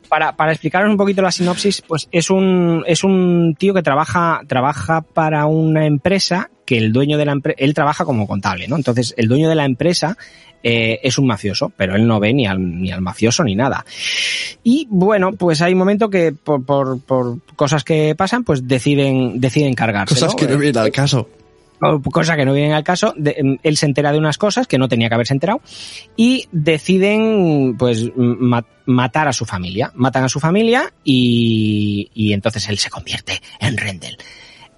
[0.09, 4.41] para, para explicaros un poquito la sinopsis, pues es un, es un tío que trabaja,
[4.47, 8.77] trabaja para una empresa que el dueño de la empresa, él trabaja como contable, ¿no?
[8.77, 10.17] Entonces, el dueño de la empresa
[10.63, 13.85] eh, es un mafioso, pero él no ve ni al, ni al mafioso ni nada.
[14.63, 19.41] Y bueno, pues hay un momento que por, por, por cosas que pasan, pues deciden,
[19.41, 20.15] deciden cargarse.
[20.15, 21.29] Cosas que no vienen al caso.
[21.83, 24.79] O cosa que no vienen al caso, em, él se entera de unas cosas que
[24.79, 25.61] no tenía que haberse enterado
[26.17, 29.91] y deciden pues ma- matar a su familia.
[29.95, 34.17] Matan a su familia y, y entonces él se convierte en Rendel.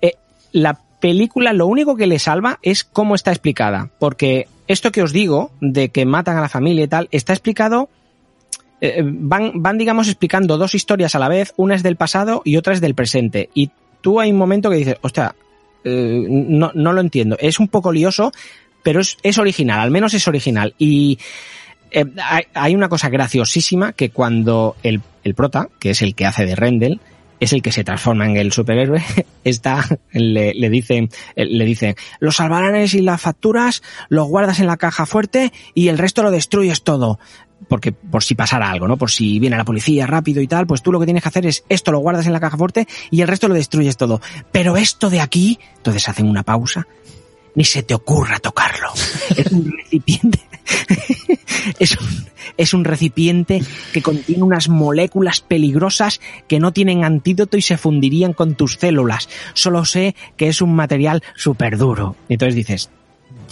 [0.00, 0.14] Eh,
[0.52, 5.12] la película lo único que le salva es cómo está explicada, porque esto que os
[5.12, 7.88] digo de que matan a la familia y tal, está explicado
[8.80, 12.56] eh, van, van, digamos, explicando dos historias a la vez, una es del pasado y
[12.56, 13.48] otra es del presente.
[13.54, 13.70] Y
[14.00, 15.34] tú hay un momento que dices, hostia,
[15.84, 17.36] eh, no, no lo entiendo.
[17.40, 18.32] Es un poco lioso,
[18.82, 20.74] pero es, es original, al menos es original.
[20.78, 21.18] Y
[21.90, 26.26] eh, hay, hay, una cosa graciosísima que cuando el, el, prota, que es el que
[26.26, 27.00] hace de Rendell,
[27.42, 29.02] es el que se transforma en el superhéroe,
[29.44, 34.76] está, le, le dicen, le dicen, los albaranes y las facturas los guardas en la
[34.76, 37.18] caja fuerte y el resto lo destruyes todo.
[37.68, 38.96] Porque por si pasara algo, ¿no?
[38.96, 41.46] Por si viene la policía rápido y tal, pues tú lo que tienes que hacer
[41.46, 44.20] es esto lo guardas en la caja fuerte y el resto lo destruyes todo.
[44.50, 46.86] Pero esto de aquí, entonces hacen una pausa,
[47.54, 48.88] ni se te ocurra tocarlo.
[49.36, 50.40] Es un recipiente.
[51.78, 52.26] es, un,
[52.56, 53.62] es un recipiente
[53.92, 59.28] que contiene unas moléculas peligrosas que no tienen antídoto y se fundirían con tus células.
[59.54, 62.16] Solo sé que es un material súper duro.
[62.28, 62.90] Y entonces dices,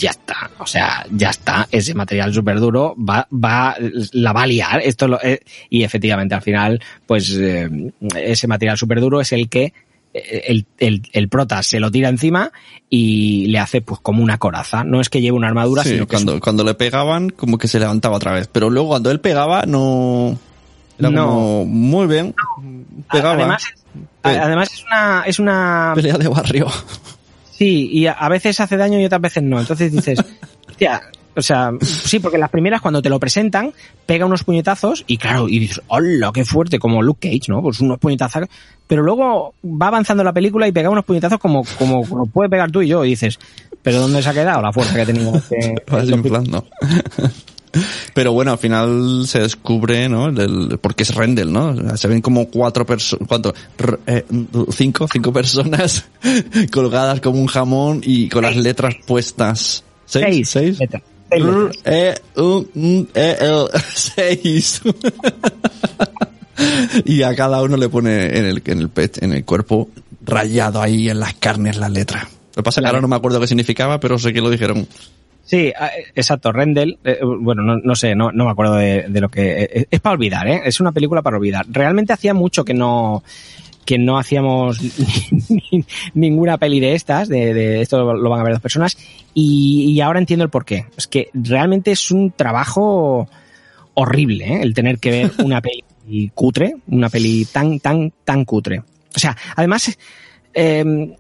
[0.00, 3.76] ya está, o sea, ya está, ese material súper duro va, va,
[4.12, 7.68] la va a liar, esto lo, eh, y efectivamente al final, pues eh,
[8.16, 9.72] ese material súper duro es el que
[10.12, 12.50] el, el, el, prota se lo tira encima
[12.88, 14.82] y le hace pues como una coraza.
[14.82, 17.58] No es que lleve una armadura, sí, sino que cuando, es cuando le pegaban, como
[17.58, 18.48] que se levantaba otra vez.
[18.50, 20.36] Pero luego cuando él pegaba, no.
[20.98, 21.26] Era No.
[21.26, 22.34] como muy bien.
[23.10, 23.34] Pegaba.
[23.34, 23.64] Además,
[24.22, 26.66] además es una, es una pelea de barrio.
[27.60, 29.60] Sí, y a, a veces hace daño y otras veces no.
[29.60, 30.18] Entonces dices,
[30.66, 31.02] hostia,
[31.36, 33.74] o sea, sí, porque las primeras cuando te lo presentan,
[34.06, 37.60] pega unos puñetazos y claro, y dices, hola, qué fuerte, como Luke Cage, ¿no?
[37.60, 38.46] Pues unos puñetazos.
[38.86, 42.70] Pero luego va avanzando la película y pega unos puñetazos como, como, como puede pegar
[42.70, 43.04] tú y yo.
[43.04, 43.38] Y dices,
[43.82, 45.74] ¿pero dónde se ha quedado la fuerza que tenía este?
[45.86, 46.66] Vas inflando.
[48.14, 50.28] Pero bueno, al final se descubre, ¿no?
[50.28, 51.96] El, el- porque es Rendell, ¿no?
[51.96, 53.54] Se ven como cuatro personas, ¿cuánto?
[53.78, 54.24] R- eh,
[54.76, 56.04] cinco, cinco personas
[56.72, 59.84] colgadas como un jamón y con las letras puestas.
[60.06, 60.48] ¿Seis?
[60.48, 60.76] Seis.
[60.78, 60.90] ¿Seis?
[61.30, 61.70] R.
[61.84, 62.66] E, U,
[63.14, 63.66] E, L.
[63.94, 64.80] Seis.
[67.04, 69.88] y a cada uno le pone en el, en el pet, en el cuerpo,
[70.24, 72.24] rayado ahí en las carnes las letras.
[72.24, 74.50] Lo que pasa es que ahora no me acuerdo qué significaba, pero sé que lo
[74.50, 74.86] dijeron.
[75.50, 79.20] Sí, ah, exacto, Rendell, eh, bueno, no, no sé, no, no me acuerdo de, de
[79.20, 79.62] lo que...
[79.64, 80.60] eh, es para olvidar, ¿eh?
[80.64, 81.66] Es una película para olvidar.
[81.68, 83.24] Realmente hacía mucho que no
[83.84, 84.78] que no hacíamos
[85.48, 88.96] ni- ninguna peli de estas, de, de esto lo van a ver dos personas,
[89.34, 90.84] y, y ahora entiendo el porqué.
[90.96, 93.28] Es que realmente es un trabajo
[93.94, 94.60] horrible, ¿eh?
[94.62, 98.78] El tener que ver una peli cutre, una peli tan, tan, tan cutre.
[99.16, 99.98] O sea, además,
[100.54, 101.16] eh,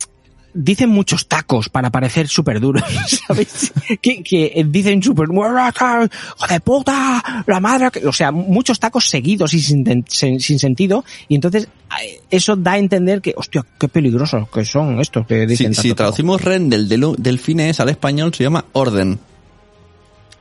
[0.54, 2.82] dicen muchos tacos para parecer súper duros,
[3.26, 3.72] ¿sabes?
[4.02, 7.44] Que, que dicen súper, ¡hijo de puta!
[7.46, 7.90] ¡La madre!
[7.90, 8.06] que-".
[8.06, 11.68] O sea, muchos tacos seguidos y sin, ten- sin, sin sentido, y entonces
[12.30, 15.76] eso da a entender que, hostia, qué peligrosos que son estos que Si, dicen si
[15.76, 15.96] tanto taco.
[15.96, 19.18] traducimos Rendell del, del finés al español se llama orden.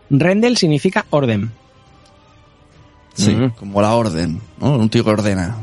[0.09, 1.51] Rendell significa orden.
[3.13, 3.49] Sí, Mm.
[3.51, 4.77] como la orden, ¿no?
[4.77, 5.57] Un tío que ordena.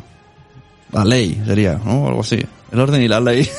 [0.92, 2.06] La ley sería, ¿no?
[2.08, 2.38] Algo así.
[2.70, 3.48] El orden y la ley.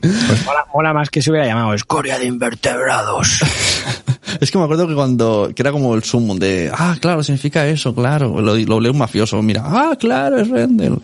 [0.00, 3.40] Pues mola, mola más que se hubiera llamado escoria de invertebrados.
[4.40, 7.66] es que me acuerdo que cuando, que era como el summon de, ah, claro, significa
[7.66, 8.40] eso, claro.
[8.40, 10.98] Lo, lo lee un mafioso, mira, ah, claro, es Rendell.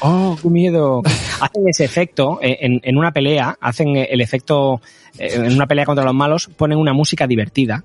[0.00, 1.02] Oh, qué miedo.
[1.40, 4.80] Hacen ese efecto eh, en, en una pelea, hacen el efecto
[5.18, 7.84] eh, en una pelea contra los malos, ponen una música divertida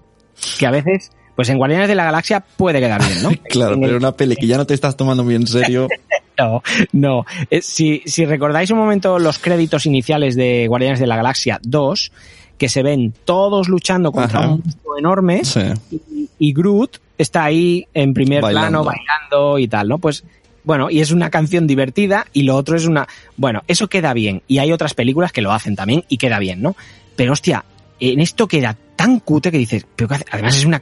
[0.60, 3.30] que a veces, pues en Guardianes de la Galaxia puede quedar bien, ¿no?
[3.50, 5.88] Claro, En pero el- una peli que ya no te estás tomando muy en serio.
[6.38, 7.26] No, no.
[7.50, 12.12] Eh, Si, si recordáis un momento los créditos iniciales de Guardianes de la Galaxia 2,
[12.58, 14.50] que se ven todos luchando contra Ajá.
[14.50, 15.62] un monstruo enorme Sí.
[15.92, 18.84] y, y Groot está ahí en primer Bailando.
[18.84, 19.98] plano bailando y tal, ¿no?
[20.00, 20.24] Pues
[20.64, 23.08] bueno, y es una canción divertida y lo otro es una...
[23.36, 26.62] Bueno, eso queda bien y hay otras películas que lo hacen también y queda bien,
[26.62, 26.76] ¿no?
[27.16, 27.66] Pero hostia,
[28.00, 30.26] en esto queda tan cutre que dices, pero ¿qué hace?
[30.32, 30.82] además es una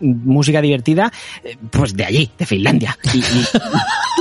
[0.00, 1.10] música divertida,
[1.44, 2.98] eh, pues de allí, de Finlandia.
[3.14, 3.22] Y, y-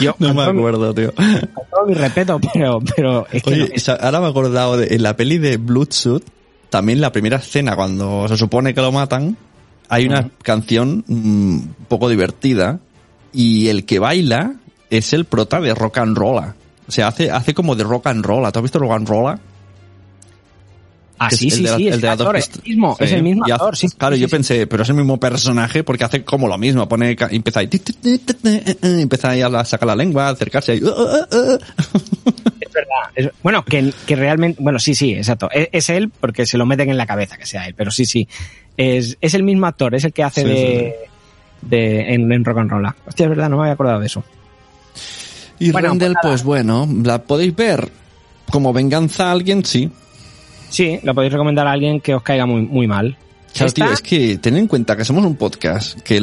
[0.00, 1.12] Yo, No me acuerdo, tío.
[1.14, 4.94] con todo mi respeto, pero, pero es que no- Oye, ahora me he acordado de,
[4.94, 6.22] en la peli de Bloodsuit,
[6.68, 9.36] también la primera escena cuando se supone que lo matan,
[9.88, 11.14] hay una canción mm,
[11.54, 12.78] un poco divertida
[13.32, 14.54] y el que baila
[14.88, 16.38] es el prota de rock and roll.
[16.88, 18.42] O sea, hace, hace como de rock and roll.
[18.52, 19.36] ¿Tú has visto rock and roll?
[21.22, 23.22] Ah, sí, sí, sí, el es de el actor, es pist- el mismo, es el
[23.22, 23.88] mismo actor, sí.
[23.96, 27.60] Claro, yo pensé, pero es el mismo personaje porque hace como lo mismo, pone, empieza
[27.60, 31.58] ahí, eh, eh, empieza ahí a sacar la lengua, a acercarse ahí, uh, uh, uh.
[32.60, 32.94] Es verdad.
[33.14, 35.50] Es- bueno, que, que realmente, bueno, sí, sí, exacto.
[35.52, 38.06] Es, es él porque se lo meten en la cabeza que sea él, pero sí,
[38.06, 38.26] sí.
[38.78, 40.94] Es, es el mismo actor, es el que hace Sí, de,
[41.60, 42.86] de en, en Rock and Roll.
[43.06, 44.24] Hostia, es verdad, no me había acordado de eso.
[45.58, 47.90] Y Bueno, Rendell, pues pues bueno, la podéis ver
[48.50, 49.90] como venganza a alguien, sí.
[50.70, 53.16] Sí, lo podéis recomendar a alguien que os caiga muy, muy mal.
[53.52, 56.20] Claro, Esta- tío, es que ten en cuenta que somos un podcast, que,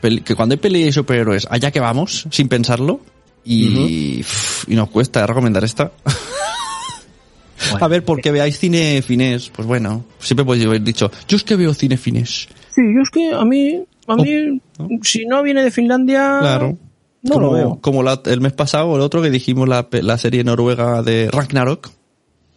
[0.00, 3.00] peli- que cuando hay peli de superhéroes, allá que vamos, sin pensarlo,
[3.44, 4.22] y,
[4.66, 5.90] y nos cuesta recomendar esta.
[7.80, 11.56] A ver, porque veáis cine finés, pues bueno, siempre podéis haber dicho, yo es que
[11.56, 12.48] veo cine finés.
[12.74, 14.60] Sí, yo es que a mí, a mí,
[15.02, 16.76] si no viene de Finlandia, Claro.
[17.22, 17.78] no como, lo veo.
[17.80, 21.30] Como la- el mes pasado, el otro que dijimos la, pe- la serie noruega de
[21.32, 21.90] Ragnarok,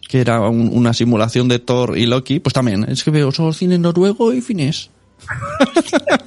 [0.09, 3.53] que era un- una simulación de Thor y Loki, pues también, es que veo solo
[3.53, 4.89] cine noruego y finés.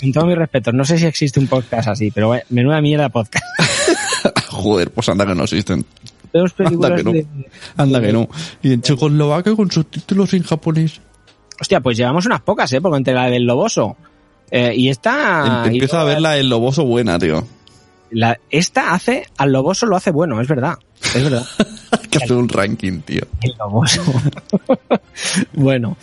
[0.00, 3.08] Con todos mis respetos, no sé si existe un podcast así, pero eh, menuda mierda
[3.08, 3.44] podcast.
[4.50, 5.84] Joder, pues anda que no existen.
[6.34, 7.12] Anda que no.
[7.12, 7.26] de-
[7.78, 8.28] Anda que no.
[8.62, 11.00] Y en Checoslovaquia con subtítulos en japonés.
[11.58, 12.80] Hostia, pues llevamos unas pocas, ¿eh?
[12.82, 13.96] Porque entre la del Loboso
[14.50, 15.62] eh, y esta...
[15.64, 17.46] Em- Empiezo y a ver la del loboso buena, tío.
[18.10, 20.74] la- esta hace, al Loboso lo hace bueno, es verdad.
[21.02, 21.46] Es verdad.
[21.90, 23.22] Hay que hacer un ranking, tío.
[23.42, 23.54] El
[25.52, 25.96] bueno.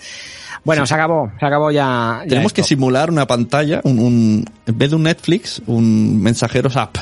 [0.64, 2.22] Bueno, se acabó, se acabó ya.
[2.24, 6.78] ya Tenemos que simular una pantalla, un, un- en vez de un Netflix, un mensajeros
[6.78, 6.96] app.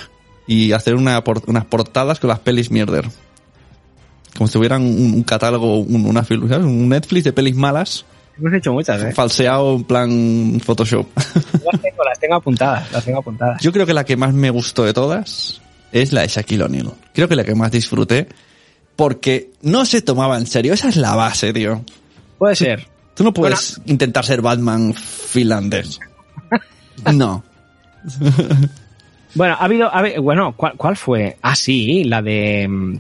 [0.48, 3.08] Y hacer una, unas portadas con las pelis mierder.
[4.36, 6.26] Como si tuvieran un, un catálogo, un, una,
[6.58, 8.06] un Netflix de pelis malas,
[8.40, 9.12] Hemos hecho muchas, ¿eh?
[9.12, 11.06] falseado en plan Photoshop.
[11.16, 13.62] Las tengo, las tengo apuntadas, las tengo apuntadas.
[13.62, 15.62] Yo creo que la que más me gustó de todas
[15.92, 16.92] es la de Shaquille O'Neal.
[17.14, 18.28] Creo que la que más disfruté
[18.96, 20.74] porque no se tomaba en serio.
[20.74, 21.84] Esa es la base, tío.
[22.38, 22.88] Puede ser.
[23.16, 26.00] Tú no puedes intentar ser Batman finlandés.
[27.14, 27.44] No.
[29.34, 29.90] Bueno, ha habido,
[30.22, 31.38] bueno, ¿cuál, cuál fue?
[31.42, 33.00] Ah, sí, la de, mm,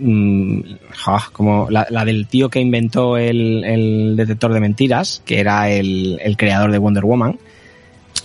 [0.00, 5.40] mm, ja, como la, la del tío que inventó el, el detector de mentiras, que
[5.40, 7.38] era el, el creador de Wonder Woman.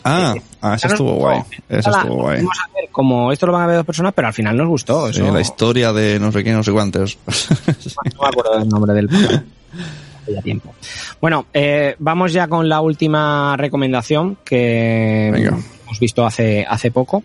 [0.04, 1.42] Ah, ah esa estuvo guay.
[1.70, 2.38] Esa estuvo guay.
[2.38, 4.68] Vamos a ver, como esto lo van a ver dos personas, pero al final nos
[4.68, 5.12] gustó.
[5.14, 7.18] Sí, Eso, la historia de no sé qué, no sé cuántos.
[7.28, 9.10] no me acuerdo del nombre del
[10.28, 10.74] ya tiempo.
[11.22, 15.58] Bueno, eh, vamos ya con la última recomendación que Venga.
[15.84, 17.24] hemos visto hace, hace poco.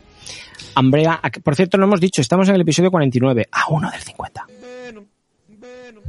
[0.76, 4.46] Umbrella, por cierto, no hemos dicho, estamos en el episodio 49, a uno del 50.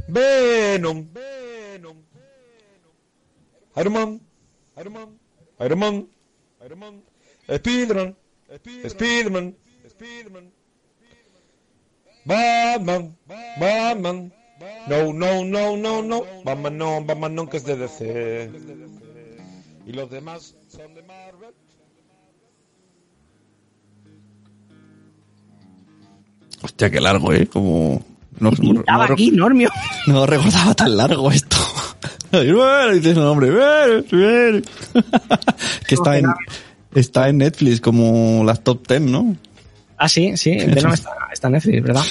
[0.08, 1.96] Venom, Venom,
[3.76, 4.20] Iron Man,
[4.80, 5.08] Iron Man,
[5.60, 6.06] Iron Man,
[6.64, 7.02] Iron Man,
[7.56, 8.16] Spiderman,
[8.88, 9.56] Spiderman,
[9.88, 10.52] Spiderman,
[12.24, 13.16] Batman,
[13.58, 14.32] Batman,
[14.88, 18.50] no, no, no, no, no, Batman no, Batman no, que es de DC.
[19.86, 21.54] Y los demás son de Marvel.
[26.62, 27.46] Hostia, qué largo, ¿eh?
[27.46, 28.04] Como...
[28.38, 29.70] No, no, Estaba no- aquí, Normio.
[30.06, 31.56] no recordaba tan largo esto.
[32.32, 33.50] Y bueno, dices el nombre.
[33.50, 34.62] bueno, bueno.
[35.88, 36.26] que está en,
[36.94, 39.36] está en Netflix como las top 10, ¿no?
[39.96, 42.04] Ah, sí, sí, Venom está, está en Netflix, ¿verdad?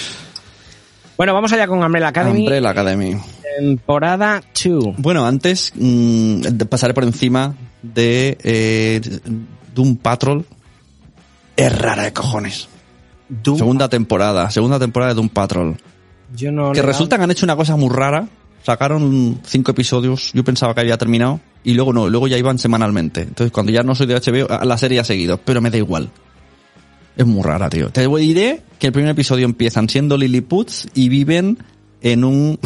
[1.18, 3.18] Bueno, vamos allá con Umbrella Academy, Umbrella Academy.
[3.58, 4.96] temporada 2.
[4.98, 9.02] Bueno, antes mm, pasaré por encima de eh,
[9.74, 10.46] Doom Patrol.
[11.58, 12.70] Es rara de cojones.
[13.44, 15.78] Segunda temporada, segunda temporada de Doom Patrol.
[16.36, 18.28] Yo no que resulta que han hecho una cosa muy rara.
[18.64, 23.22] Sacaron cinco episodios, yo pensaba que había terminado, y luego no, luego ya iban semanalmente.
[23.22, 26.10] Entonces cuando ya no soy de HBO, la serie ha seguido, pero me da igual.
[27.16, 27.90] Es muy rara, tío.
[27.90, 31.58] Te diré que el primer episodio empiezan siendo Lilliputs y viven
[32.02, 32.60] en un...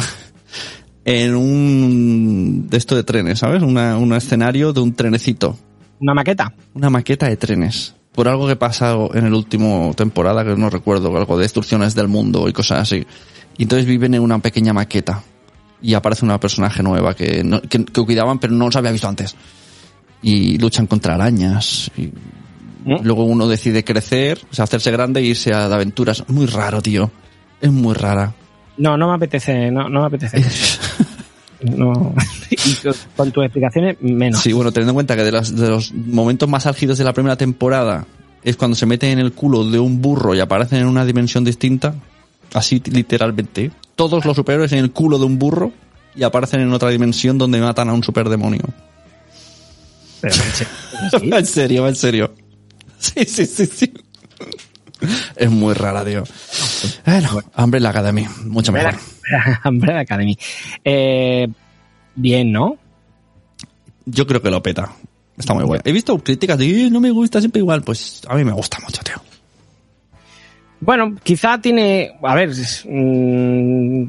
[1.04, 2.68] en un...
[2.68, 3.62] de esto de trenes, ¿sabes?
[3.62, 5.58] Una, un escenario de un trenecito.
[5.98, 6.54] una maqueta.
[6.72, 7.94] Una maqueta de trenes.
[8.12, 12.06] Por algo que pasa en el último temporada, que no recuerdo, algo de destrucciones del
[12.06, 13.04] mundo y cosas así.
[13.58, 15.24] Y entonces viven en una pequeña maqueta.
[15.84, 19.06] Y aparece una personaje nueva que, no- que, que cuidaban, pero no los había visto
[19.06, 19.36] antes.
[20.22, 21.90] Y luchan contra arañas.
[21.96, 22.10] Y
[23.02, 26.24] luego uno decide crecer, o sea, hacerse grande e irse a de aventuras.
[26.28, 27.10] Muy raro, tío.
[27.60, 28.32] Es muy rara.
[28.78, 30.42] No, no me apetece, no, no me apetece.
[31.62, 32.14] no.
[32.50, 34.40] y con- con tus explicaciones, menos.
[34.40, 37.12] Sí, bueno, teniendo en cuenta que de, las- de los momentos más álgidos de la
[37.12, 38.06] primera temporada
[38.42, 41.44] es cuando se meten en el culo de un burro y aparecen en una dimensión
[41.44, 41.94] distinta,
[42.54, 43.70] así literalmente.
[43.94, 45.72] Todos los superhéroes en el culo de un burro
[46.16, 48.62] y aparecen en otra dimensión donde matan a un superdemonio.
[50.20, 50.64] Pero, ¿sí?
[51.32, 52.34] en serio, en serio.
[52.98, 53.92] Sí, sí, sí, sí.
[55.36, 56.24] Es muy rara, tío.
[57.04, 58.94] Bueno, Umbrella Academy, mucho mejor.
[59.64, 60.38] Umbrella Academy.
[60.84, 61.46] Eh,
[62.14, 62.78] bien, ¿no?
[64.06, 64.92] Yo creo que lo peta.
[65.36, 65.82] Está muy bueno.
[65.84, 67.82] He visto críticas de "Eh, no me gusta siempre igual.
[67.82, 69.16] Pues a mí me gusta mucho, tío.
[70.80, 74.04] Bueno, quizá tiene, a ver, mm,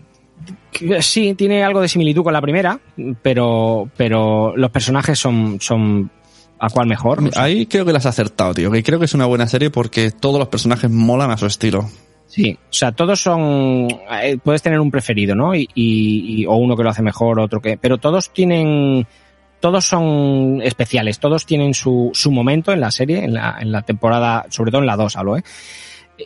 [0.99, 2.79] sí, tiene algo de similitud con la primera,
[3.21, 6.09] pero, pero los personajes son, son
[6.59, 7.21] a cuál mejor.
[7.21, 7.39] no sé.
[7.39, 8.71] Ahí creo que las has acertado, tío.
[8.71, 11.89] Que creo que es una buena serie porque todos los personajes molan a su estilo.
[12.27, 13.87] Sí, o sea, todos son,
[14.21, 15.53] eh, puedes tener un preferido, ¿no?
[15.55, 19.05] Y, y- y- o uno que lo hace mejor, otro que, pero todos tienen
[19.61, 23.81] todos son especiales, todos tienen su, su momento en la serie, en la, en la
[23.83, 25.43] temporada, sobre todo en la 2 hablo, ¿eh?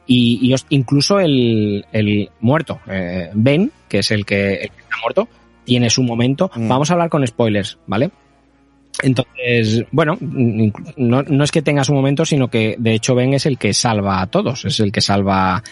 [0.05, 4.97] Y, y incluso el, el muerto, eh, Ben, que es el que, el que está
[5.01, 5.27] muerto,
[5.63, 6.51] tiene su momento.
[6.55, 6.67] Mm.
[6.67, 8.11] Vamos a hablar con spoilers, ¿vale?
[9.01, 13.45] Entonces, bueno, no, no es que tenga su momento, sino que de hecho Ben es
[13.45, 15.63] el que salva a todos, es el que salva,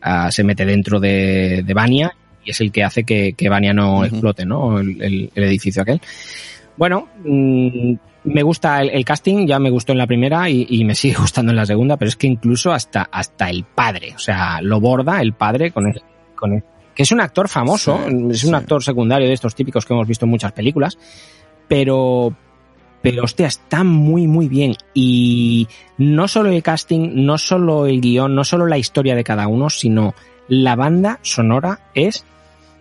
[0.00, 2.12] a- se mete dentro de, de Vania
[2.44, 4.78] y es el que hace que, que Vania no explote, ¿no?
[4.78, 6.00] El, el- el edificio aquel.
[6.76, 7.94] Bueno, mm,
[8.24, 11.14] me gusta el, el casting, ya me gustó en la primera y, y me sigue
[11.18, 14.80] gustando en la segunda, pero es que incluso hasta, hasta el padre, o sea, lo
[14.80, 16.02] borda el padre con el,
[16.36, 16.64] con el-
[16.94, 18.54] que es un actor famoso, Sí, es un sí.
[18.54, 20.98] actor secundario de estos típicos que hemos visto en muchas películas,
[21.68, 22.34] pero,
[23.00, 24.74] pero hostia, está muy, muy bien.
[24.92, 25.68] Y
[25.98, 29.70] no solo el casting, no solo el guion, no solo la historia de cada uno,
[29.70, 30.14] sino
[30.48, 32.24] la banda sonora es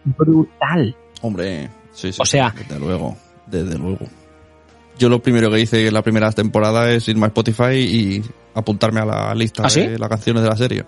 [0.03, 0.95] brutal.
[1.21, 2.19] Hombre, sí, sí.
[2.21, 4.05] O sea- desde luego, desde luego.
[4.99, 8.21] Yo lo primero que hice en la primera temporada es irme a Spotify y
[8.53, 9.81] apuntarme a la lista ¿Ah, sí?
[9.87, 10.83] de las canciones de la serie.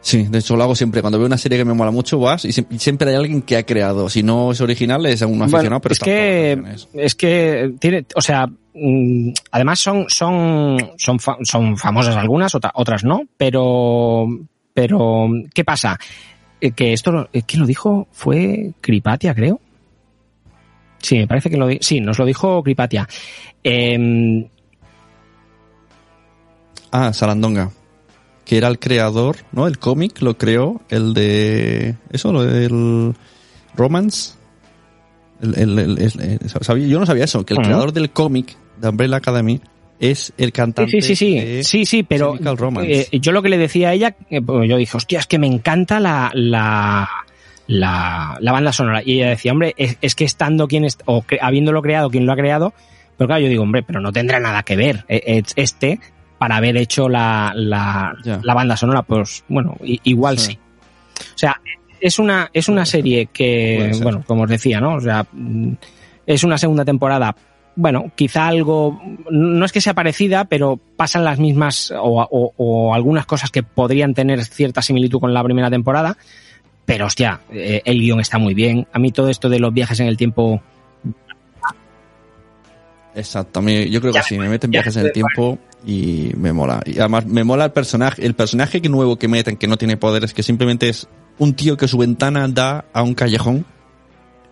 [0.00, 1.00] Sí, de hecho lo hago siempre.
[1.00, 3.40] Cuando veo una serie que me mola mucho, vas y, sie- y siempre hay alguien
[3.42, 4.08] que ha creado.
[4.08, 6.62] Si no es original, es un aficionado, Bueno, pero es que
[6.94, 12.72] es que tiene, o sea, mm, además son son son fa- son famosas algunas, otra-
[12.74, 14.26] otras no, pero
[14.74, 15.96] pero ¿qué pasa?
[16.60, 19.60] Eh, Que esto lo- eh, quién lo dijo fue Cripatia, creo.
[21.02, 23.08] Sí, me parece que lo sí, nos lo dijo Cripatia.
[23.62, 24.46] Em,
[26.90, 27.70] Ah, Sarandonga.
[28.44, 29.66] Que era el creador, ¿no?
[29.66, 31.94] El cómic lo creó, el de...
[32.10, 33.14] Eso, lo del...
[33.74, 34.34] Romance.
[35.40, 38.56] El, el- el- el- el- sabía- yo no sabía eso, que el creador del cómic
[38.80, 39.60] de Umbrella Academy
[39.98, 42.34] es el Sí, cantante sí, sí, sí, de sí, sí, pero
[42.82, 45.38] eh, yo lo que le decía a ella, eh, pues yo dije, hostia, es que
[45.38, 47.08] me encanta la, la,
[47.66, 49.02] la, la banda sonora.
[49.04, 52.26] Y ella decía, hombre, es, es que estando quien, est- o cre- habiéndolo creado, quien
[52.26, 52.72] lo ha creado,
[53.16, 56.00] pero claro, yo digo, hombre, pero no tendrá nada que ver eh, eh, este
[56.38, 60.52] para haber hecho la, la, la banda sonora, pues bueno, igual Sí.
[60.52, 60.58] sí.
[61.34, 61.60] O sea,
[62.00, 64.94] es una, es una serie que, bueno, como os decía, ¿no?
[64.96, 65.24] O sea,
[66.26, 67.36] es una segunda temporada.
[67.76, 72.92] Bueno, quizá algo, no es que sea parecida, pero pasan las mismas o, o- o
[72.94, 76.16] algunas cosas que podrían tener cierta similitud con la primera temporada.
[76.84, 78.86] Pero hostia, eh, el guion está muy bien.
[78.92, 80.60] A mí todo esto de los viajes en el tiempo,
[83.14, 85.58] Exacto, a mí- yo creo Ya que sí, me- me meten viajes en el tiempo
[85.86, 86.82] y me mola.
[86.86, 89.98] Y además me mola el personaje, el personaje que nuevo que meten, que no tiene
[89.98, 93.66] poderes, que simplemente es un tío que su ventana da a un callejón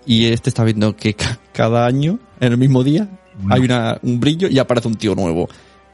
[0.05, 3.09] y este está viendo que ca- cada año, en el mismo día,
[3.49, 5.49] hay una, un brillo y aparece un tío nuevo.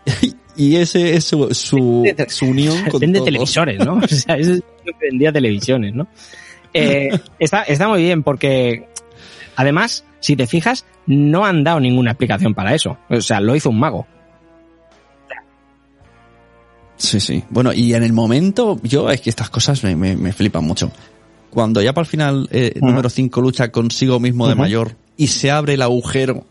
[0.56, 3.98] y ese es su, su, su unión con vende televisores, ¿no?
[4.02, 4.62] O sea, es
[5.00, 6.06] vendía televisiones, ¿no?
[6.72, 8.88] Eh, está, está muy bien porque,
[9.56, 12.98] además, si te fijas, no han dado ninguna explicación para eso.
[13.08, 14.06] O sea, lo hizo un mago.
[16.96, 17.44] Sí, sí.
[17.50, 20.90] Bueno, y en el momento, yo es que estas cosas me, me, me flipan mucho.
[21.50, 25.50] Cuando ya para el final, eh, número 5 lucha consigo mismo de mayor y se
[25.50, 26.44] abre el agujero,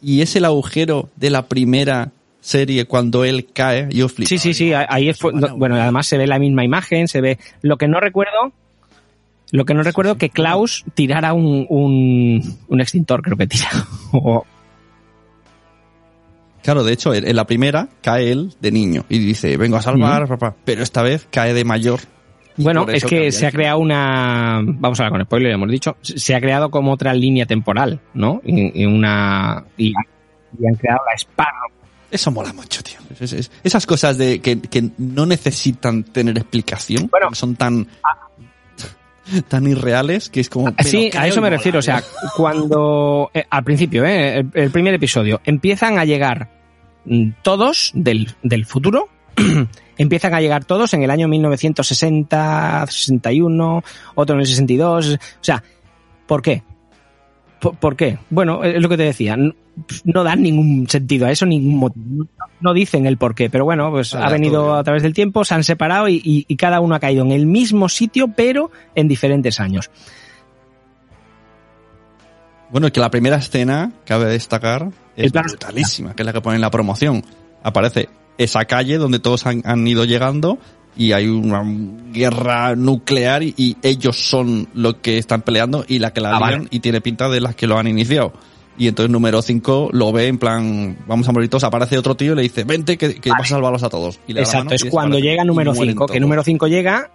[0.00, 2.12] y es el agujero de la primera
[2.46, 4.28] serie cuando él cae, yo flipo.
[4.28, 7.76] Sí, sí, sí, ahí es, bueno, además se ve la misma imagen, se ve, lo
[7.76, 8.52] que no recuerdo,
[9.50, 13.68] lo que no recuerdo que Klaus tirara un, un, un extintor, creo que tira.
[16.62, 20.26] Claro, de hecho, en la primera cae él de niño y dice, vengo a salvar,
[20.26, 20.56] papá.
[20.64, 22.00] Pero esta vez cae de mayor.
[22.56, 26.34] Bueno, es que se ha creado una, vamos a hablar con spoiler, hemos dicho, se
[26.34, 28.42] ha creado como otra línea temporal, ¿no?
[28.44, 29.92] Y, y una, y,
[30.58, 31.75] y han creado la Sparrow.
[32.16, 32.96] Eso mola mucho, tío.
[33.20, 37.86] Es- es- esas cosas de que, que no necesitan tener explicación, Bueno, son tan
[39.48, 40.72] tan irreales que es como...
[40.74, 41.78] pero Sí, a eso me mola, refiero.
[41.80, 42.08] O sea, tío.
[42.36, 46.48] cuando eh, al principio, eh, el, el primer episodio, empiezan a llegar
[47.04, 49.08] mm, todos del, del futuro.
[49.98, 53.82] empiezan a llegar todos en el año 1960, 61,
[54.14, 55.14] otro en el 62.
[55.14, 55.62] O sea,
[56.26, 56.62] ¿por qué?
[57.60, 58.18] ¿Por, por qué?
[58.30, 59.36] Bueno, es lo que te decía.
[60.04, 62.26] No, dan ningún sentido a eso, ningún motivo.
[62.60, 65.54] No dicen el por qué, pero bueno, pues ha venido a través del tiempo, se
[65.54, 69.06] han separado y, y- y cada uno ha caído en el mismo sitio, pero en
[69.08, 69.90] diferentes años.
[72.70, 76.62] Bueno, que la primera escena, cabe destacar, es brutalísima, que es la que pone en
[76.62, 77.22] la promoción.
[77.62, 78.08] Aparece
[78.38, 80.58] esa calle donde todos han, han ido llegando
[80.96, 81.62] y hay una
[82.12, 86.40] guerra nuclear y, y ellos son los que están peleando y la que la Ah,
[86.40, 86.66] vale.
[86.70, 88.32] y tiene pinta de las que lo han iniciado.
[88.78, 92.32] Y entonces número 5 lo ve en plan, vamos a morir todos, aparece otro tío
[92.32, 93.40] y le dice, vente que, que Vale.
[93.40, 94.20] vas a salvarlos a todos.
[94.26, 96.42] Y le da la Exacto, mano es y cuando llega número mueren 5, que número
[96.42, 97.10] 5 llega,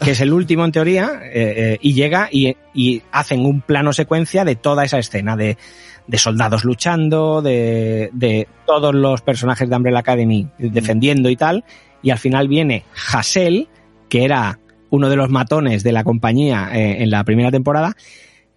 [0.00, 3.92] que es el último en teoría, eh, eh, y llega y, y hacen un plano
[3.92, 5.56] secuencia de toda esa escena, de,
[6.06, 11.64] de soldados luchando, de, de todos los personajes de Umbrella Academy defendiendo y tal,
[12.02, 13.68] y al final viene Hassel,
[14.08, 14.58] que era
[14.90, 17.94] uno de los matones de la compañía eh, en la primera temporada,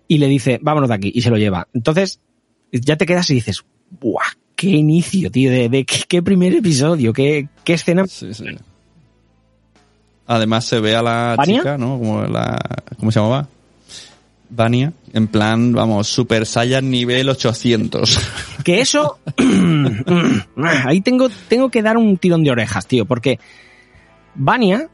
[0.07, 1.67] y le dice, vámonos de aquí, y se lo lleva.
[1.73, 2.19] Entonces,
[2.71, 3.63] ya te quedas y dices,
[3.99, 4.23] ¡buah!
[4.55, 5.49] ¡Qué inicio, tío!
[5.51, 8.05] De, de qué, qué primer episodio, qué, qué escena.
[8.07, 8.45] Sí, sí.
[10.27, 11.97] Además se ve a la chica, ¿no?
[11.97, 12.59] Como la,
[12.99, 13.47] ¿Cómo se llamaba?
[14.51, 14.93] Vania.
[15.13, 18.19] En plan, vamos, Super Saiyan nivel 800.
[18.63, 19.19] Que eso,
[20.85, 23.39] ahí tengo, tengo que dar un tirón de orejas, tío, porque
[24.35, 24.89] Vania,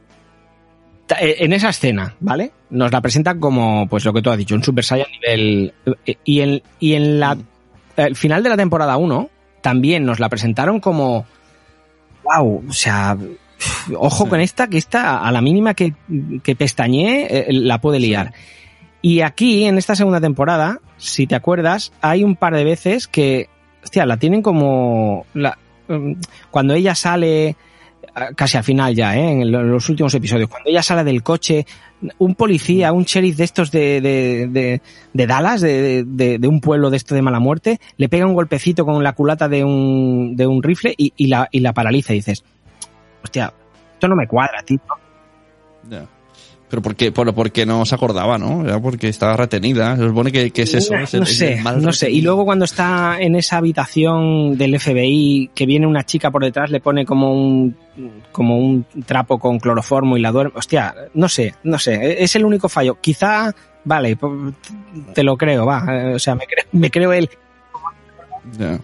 [1.20, 2.52] eh, en esa escena, ¿vale?
[2.70, 5.74] Nos la presentan como, pues lo que tú has dicho, un Super Saiyan nivel...
[6.06, 7.36] eh, Y en, y en la,
[7.96, 11.26] el final de la temporada 1, también nos la presentaron como...
[12.22, 13.16] Wow, o sea,
[13.96, 14.30] ojo Sí.
[14.30, 15.94] con esta, que esta, a la mínima que,
[16.42, 18.32] que pestañee, eh, la puede liar.
[19.02, 23.48] Y aquí, en esta segunda temporada, si te acuerdas, hay un par de veces que,
[23.82, 25.26] hostia, la tienen como...
[25.34, 25.58] La,
[25.88, 26.12] mm,
[26.50, 27.56] cuando ella sale,
[28.34, 29.30] casi al final ya, ¿eh?
[29.42, 31.66] en lo- los últimos episodios, cuando ella sale del coche,
[32.18, 34.80] un policía, un sheriff de estos de, de, de,
[35.12, 38.84] de Dallas, de, de, un pueblo de esto de mala muerte, le pega un golpecito
[38.84, 42.16] con la culata de un, de un rifle y, y, la, y la paraliza y
[42.16, 42.42] dices,
[43.22, 43.52] hostia,
[43.94, 44.78] esto no me cuadra, tío.
[45.90, 46.06] Ya.
[46.68, 48.64] Pero porque, por, porque no se acordaba, ¿no?
[48.64, 49.96] Era porque estaba retenida.
[49.96, 50.94] Se supone que, que es eso.
[50.94, 52.10] No, es sé, mal no sé.
[52.10, 56.70] Y luego cuando está en esa habitación del FBI, que viene una chica por detrás,
[56.70, 57.76] le pone como un
[58.32, 60.52] como un trapo con cloroformo y la duerme.
[60.56, 62.22] Hostia, no sé, no sé.
[62.22, 62.98] Es el único fallo.
[63.00, 64.18] Quizá, vale,
[65.14, 65.84] te lo creo, va.
[65.88, 67.30] Eh, O sea, me creo, me creo el.
[68.58, 68.78] Ya.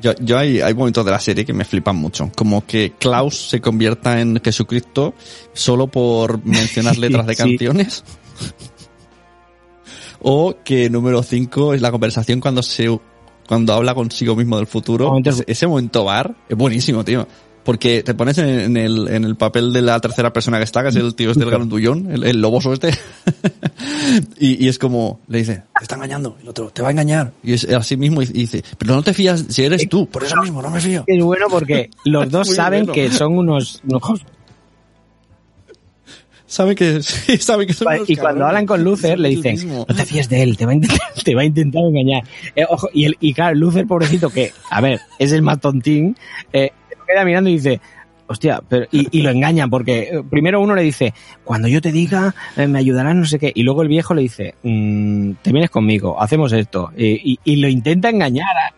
[0.00, 2.30] Yo, yo hay, hay momentos de la serie que me flipan mucho.
[2.34, 5.14] Como que Klaus se convierta en Jesucristo
[5.52, 8.04] solo por mencionar letras de canciones.
[10.20, 12.88] o que número 5 es la conversación cuando se
[13.46, 15.12] cuando habla consigo mismo del futuro.
[15.22, 17.26] Ese, ese momento bar es buenísimo, tío.
[17.64, 20.82] Porque te pones en, en el, en el papel de la tercera persona que está,
[20.82, 22.90] que es el tío este del grandullón, el, el loboso este.
[24.38, 26.36] y, y es como, le dice, te está engañando.
[26.42, 27.32] El otro, te va a engañar.
[27.42, 30.06] Y es así mismo y dice, pero no te fías si eres tú.
[30.08, 31.04] Por eso mismo, no me fío.
[31.06, 32.92] Es bueno porque los dos saben bueno.
[32.94, 34.02] que son unos, unos
[36.52, 38.48] Sabe que, sí, sabe que son unos y cuando cabrones.
[38.48, 41.34] hablan con Lucer le dicen no te fíes de él te va a intentar, te
[41.34, 42.24] va a intentar engañar
[42.54, 46.14] Eh, ojo, y, el, y claro Lucer pobrecito que a ver es el más tontín
[46.52, 46.72] eh,
[47.06, 47.80] queda mirando y dice
[48.26, 51.12] hostia pero, y, y lo engañan porque eh, primero uno le dice
[51.44, 54.22] cuando yo te diga eh, me ayudarás no sé qué y luego el viejo le
[54.22, 58.74] dice "Mm, te vienes conmigo hacemos esto y, y- y lo intenta engañar a-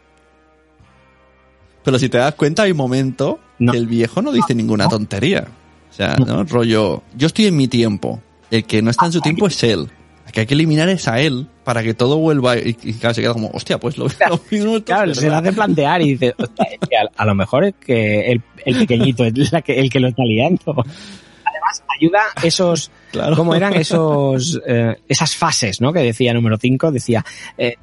[1.85, 3.73] Pero si te das cuenta, hay un momento No.
[3.73, 5.47] que el viejo no dice ninguna tontería.
[5.91, 6.43] O sea, ¿no?
[6.45, 8.21] Rollo, yo estoy en mi tiempo.
[8.51, 9.91] El que no está en su tiempo es él.
[10.35, 13.23] Que hay que eliminar es a él para que todo vuelva y, y claro, se
[13.23, 15.47] queda como, hostia, pues lo, lo mismo Claro, es se verdad.
[15.47, 18.79] hace plantear y dice, "Hostia, es que a, a lo mejor es que el, el
[18.79, 20.61] pequeñito es la que, el que lo está liando.
[20.67, 23.37] Además, ayuda esos, Claro.
[23.37, 25.93] ¿cómo eran esos, eh, esas fases, ¿no?
[25.93, 27.25] Que decía número 5, decía,
[27.57, 27.77] eh,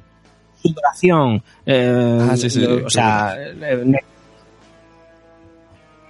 [0.62, 3.82] sudoración, eh, Ah, sí, sí, o sea, eh,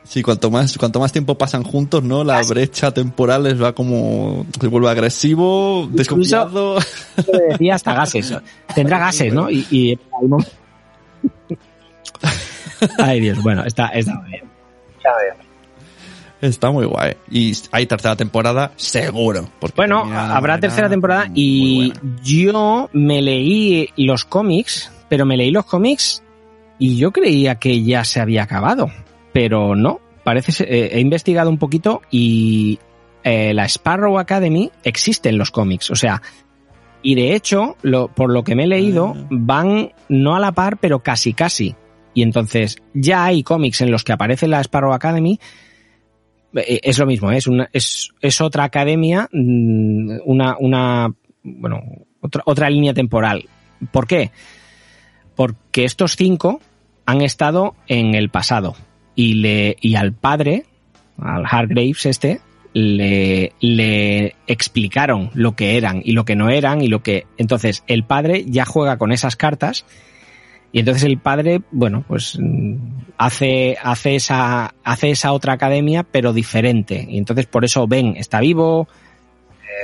[0.04, 2.24] Sí, cuanto más, cuanto más tiempo pasan juntos, ¿no?
[2.24, 6.78] La brecha temporal les va como, se vuelve agresivo, desconfiado.
[7.50, 8.34] decía hasta gases.
[8.74, 9.48] Tendrá gases, ¿no?
[9.48, 9.98] Y, y
[12.98, 14.42] Ay, Dios, bueno, está, está bien.
[14.96, 15.52] Está bien.
[16.40, 17.14] Está muy guay.
[17.30, 19.48] Y hay tercera temporada, seguro.
[19.60, 21.92] Porque Bueno, habrá tercera temporada y
[22.24, 26.20] yo me leí los cómics, pero me leí los cómics
[26.80, 28.90] y yo creía que ya se había acabado,
[29.32, 30.00] pero no.
[30.24, 32.78] Parece eh, he investigado un poquito y
[33.24, 36.22] eh, la Sparrow Academy existe en los cómics, o sea,
[37.02, 39.26] y de hecho, lo, por lo que me he leído, Ah.
[39.30, 41.74] van no a la par, pero casi casi.
[42.14, 45.40] Y entonces ya hay cómics en los que aparece la Sparrow Academy
[46.54, 51.80] eh, es lo mismo, es, una, es, es otra academia, mm, una, una, bueno,
[52.20, 53.46] otra, otra línea temporal.
[53.90, 54.30] ¿Por qué?
[55.34, 56.60] Porque estos cinco
[57.06, 58.76] han estado en el pasado
[59.14, 60.64] y le, y al padre,
[61.18, 62.40] al Hargraves este,
[62.72, 67.84] le, le explicaron lo que eran y lo que no eran y lo que, entonces
[67.86, 69.84] el padre ya juega con esas cartas
[70.72, 72.76] y entonces el padre, bueno, pues mm,
[73.18, 77.06] hace, hace esa, hace esa otra academia, pero diferente.
[77.10, 78.88] Y entonces por eso Ben está vivo.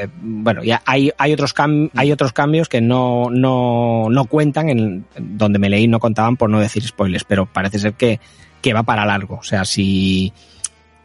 [0.00, 4.70] eh, bueno, ya hay, hay otros cam- hay otros cambios que no, no, no cuentan,
[4.70, 8.18] en donde me leí no contaban por no decir spoilers, pero parece ser que,
[8.60, 9.36] que va para largo.
[9.36, 10.32] O sea, si,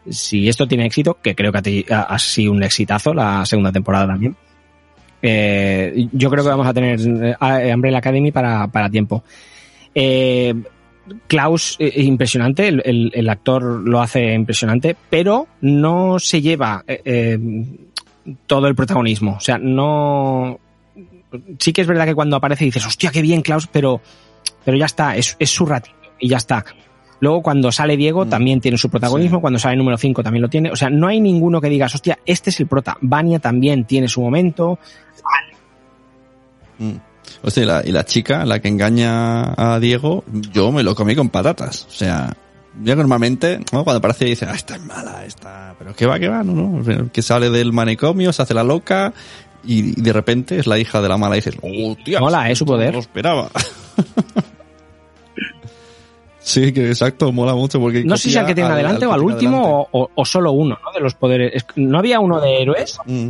[0.10, 4.36] si esto tiene éxito, que creo que ha, sido un exitazo la segunda temporada también,
[5.26, 9.24] Eh, yo creo que vamos a tener eh, Umbrella Academy para, para tiempo.
[9.96, 10.54] Eh,
[11.28, 17.40] Klaus, eh, impresionante, el, actor lo hace impresionante, pero no se lleva eh, eh,
[18.48, 19.36] todo el protagonismo.
[19.36, 20.60] O sea, no.
[21.60, 24.02] Sí que es verdad que cuando aparece dices, hostia, qué bien, Klaus, pero,
[24.64, 26.64] pero ya está, es, es su ratito y ya está.
[27.24, 29.40] Luego, cuando sale Diego, también tiene su protagonismo.
[29.40, 30.72] Cuando sale número 5, también lo tiene.
[30.72, 32.98] O sea, no hay ninguno que digas, hostia, este es el prota.
[33.00, 34.78] Vania también tiene su momento.
[36.80, 36.96] Mm.
[37.42, 41.16] Hostia, y la, y la chica, la que engaña a Diego, yo me lo comí
[41.16, 41.88] con patatas.
[41.88, 42.36] O sea,
[42.82, 43.86] yo normalmente, ¿no?
[43.86, 47.10] cuando aparece dice, ah, esta es mala, esta, pero qué va, qué va, no, no,
[47.10, 49.14] que sale del manicomio, se hace la loca,
[49.64, 52.52] y, y de repente es la hija de la mala y dices, oh, tío, Mola,
[52.52, 52.56] ¿eh?
[52.58, 52.88] Su poder.
[52.88, 53.50] No lo esperaba.
[56.44, 58.04] sí, que exacto, mola mucho porque...
[58.04, 60.78] No sé si al que tiene adelante al o al último o, o- solo uno,
[60.84, 60.92] ¿no?
[60.94, 61.52] De los poderes.
[61.56, 62.98] Es- ¿No había uno de héroes?
[63.06, 63.30] Mm.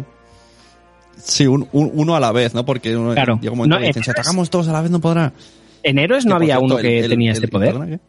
[1.17, 2.65] Sí, un- un- uno a la vez, ¿no?
[2.65, 3.39] Porque uno, Claro.
[3.41, 5.31] llega un momento No, que dicen, si atacamos todos a la vez no podrá.
[5.83, 7.73] En héroes no había cierto, uno que el- tenía el- este poder.
[7.73, 7.99] ¿perdona, qué?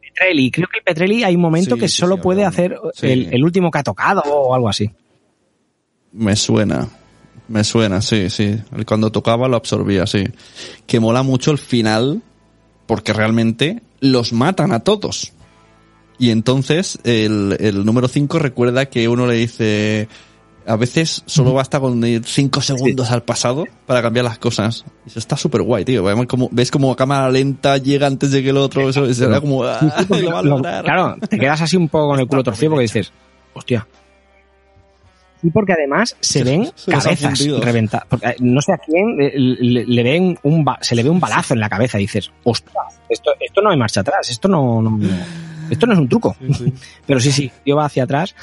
[0.00, 2.76] Petrelli, creo que el Petrelli hay un momento Sí, que sí, solo sí, puede hacer
[3.02, 4.90] el último que ha tocado o algo así.
[6.12, 6.88] Me suena.
[7.48, 8.56] Me suena, sí, sí.
[8.86, 10.24] Cuando tocaba lo absorbía, sí.
[10.86, 12.22] Que mola mucho el final
[12.86, 15.32] porque realmente los matan a todos.
[16.18, 20.08] Y entonces el, el número 5 recuerda que uno le dice,
[20.66, 24.84] a veces solo basta con ir 5 segundos al pasado para cambiar las cosas.
[25.06, 26.02] Eso está súper guay, tío.
[26.02, 29.26] Ves como, ves como a cámara lenta llega antes de que el otro, eso, eso
[29.26, 30.84] era como, ah, lo va a Lo- lograr.
[30.84, 33.12] claro, te quedas así un poco con el culo torcido porque dices,
[33.52, 33.86] hostia.
[35.46, 38.06] Sí, porque además se ven se cabezas reventadas.
[38.08, 41.20] Porque, eh, No sé a quién le, le ven un ba- se le ve un
[41.20, 44.82] balazo en la cabeza y dices, ostras, esto, esto no hay marcha atrás, esto no,
[44.82, 44.98] no-
[45.70, 46.36] esto no es un truco.
[47.06, 48.34] Pero sí, sí, yo va hacia atrás.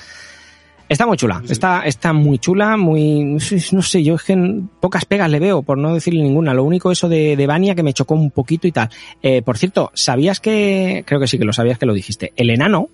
[0.90, 3.38] Está muy chula, está, está muy chula, muy,
[3.72, 6.54] no sé, yo es que en pocas pegas le veo, por no decirle ninguna.
[6.54, 8.90] Lo único eso de, de Vania que me chocó un poquito y tal.
[9.22, 12.50] Eh, por cierto, ¿sabías que, creo que sí que lo sabías que lo dijiste, el
[12.50, 12.90] enano,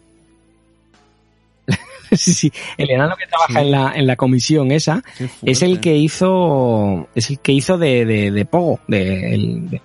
[2.18, 3.66] sí, sí, el enano que trabaja Sí.
[3.66, 5.04] en la, en la comisión esa,
[5.44, 9.82] es el que hizo, es el que hizo de, de, de Pogo, de, el- de-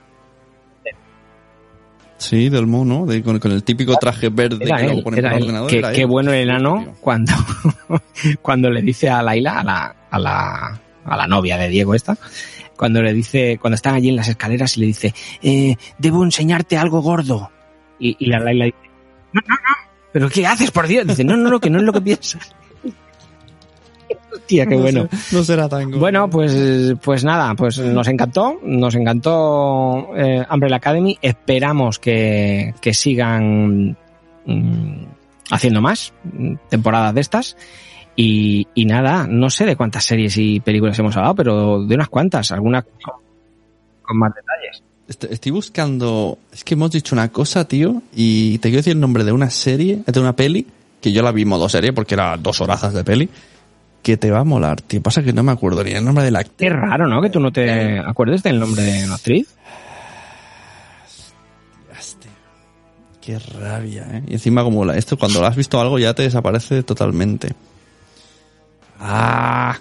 [2.17, 5.37] Sí, del mono, de- con, con el típico traje verde era que él, ponen era
[5.37, 5.93] el ordenador.
[5.93, 7.33] Qué, bueno el enano cuando,
[8.43, 12.17] cuando le dice a Laila, a la, a la, a la novia de Diego esta,
[12.77, 16.79] cuando le dice, cuando están allí en las escaleras y le dice, eh, debo enseñarte
[16.79, 17.51] algo gordo.
[17.99, 18.79] Y, y la Laila dice,
[19.33, 21.05] no, no, no, pero ¿qué haces por Dios?
[21.07, 22.55] Dice, no, no, no, que no es lo que piensas.
[24.47, 25.09] Tía, qué No bueno.
[25.11, 25.99] sé- No será tan gordo.
[25.99, 31.19] Bueno, pues, pues nada, pues nos encantó, nos encantó eh, Umbrella Academy.
[31.21, 33.97] Esperamos que, que sigan
[34.45, 35.05] mm,
[35.51, 37.57] haciendo más mm, temporadas de estas.
[38.17, 42.09] Y, y nada, no sé de cuántas series y películas hemos hablado, pero de unas
[42.09, 43.15] cuantas, algunas con,
[44.03, 44.83] con más detalles.
[45.09, 46.39] Est- Estoy buscando.
[46.53, 49.51] Es que hemos dicho una cosa, tío, y te quiero decir el nombre de una
[49.51, 50.67] serie, de una peli,
[51.01, 53.29] que yo la vi modo serie porque era dos horazas de peli,
[54.03, 55.03] que te va a molar, tío.
[55.03, 56.57] Pasa que no me acuerdo ni el nombre de la actriz.
[56.59, 57.21] Qué raro, ¿no?
[57.23, 59.49] Que tú no te acuerdes del nombre de la actriz.
[63.21, 64.23] Qué rabia, ¿eh?
[64.29, 67.55] Y encima como la, esto cuando lo has visto algo ya te desaparece totalmente.
[69.01, 69.79] Ah.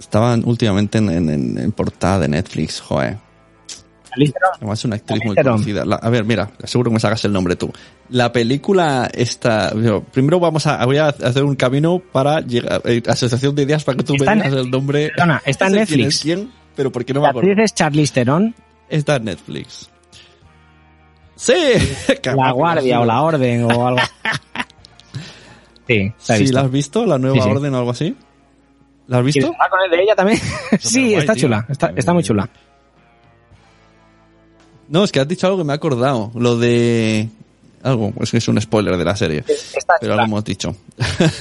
[0.00, 3.18] Estaban últimamente en, en- en- en portada de Netflix, joder.
[4.56, 5.84] Además es una actriz muy conocida.
[5.84, 7.72] La- a ver, mira, seguro que me sacas el nombre tú.
[8.10, 9.74] La película esta...
[9.74, 10.84] yo, Primero vamos a...
[10.84, 12.82] Voy a hacer un camino para llegar...
[12.84, 15.08] eh, asociación de ideas para que tú Está me digas el nombre.
[15.08, 16.16] Perdona, está en No sé quién Netflix.
[16.16, 17.50] es quién, pero porque no me La acuerdo.
[17.50, 18.54] actriz es Charlize Theron,
[18.88, 19.88] Está en Netflix.
[21.34, 21.54] ¡Sí!
[22.34, 24.00] La Guardia o la Orden o algo.
[25.86, 26.54] Sí, la he Sí, visto.
[26.56, 27.06] ¿la has visto?
[27.06, 27.48] ¿La nueva Sí, sí.
[27.50, 28.16] orden o algo así?
[29.08, 29.40] ¿La has visto?
[29.40, 30.38] ¿Quieres hablar con él de ella también?
[30.78, 31.42] sí, guay, está tío.
[31.42, 32.48] chula, está, está muy chula.
[34.92, 36.30] No, es que has dicho algo que me ha acordado.
[36.34, 37.26] Lo de...
[37.82, 39.42] Algo, es que es un spoiler de la serie.
[39.48, 40.76] Está Pero algo hemos dicho.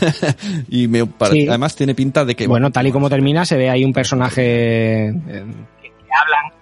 [0.70, 1.48] y me pare- Sí.
[1.50, 2.48] además tiene pinta de que...
[2.48, 5.14] Bueno, tal y como termina, se ve ahí un personaje eh,
[5.82, 6.62] que que hablan.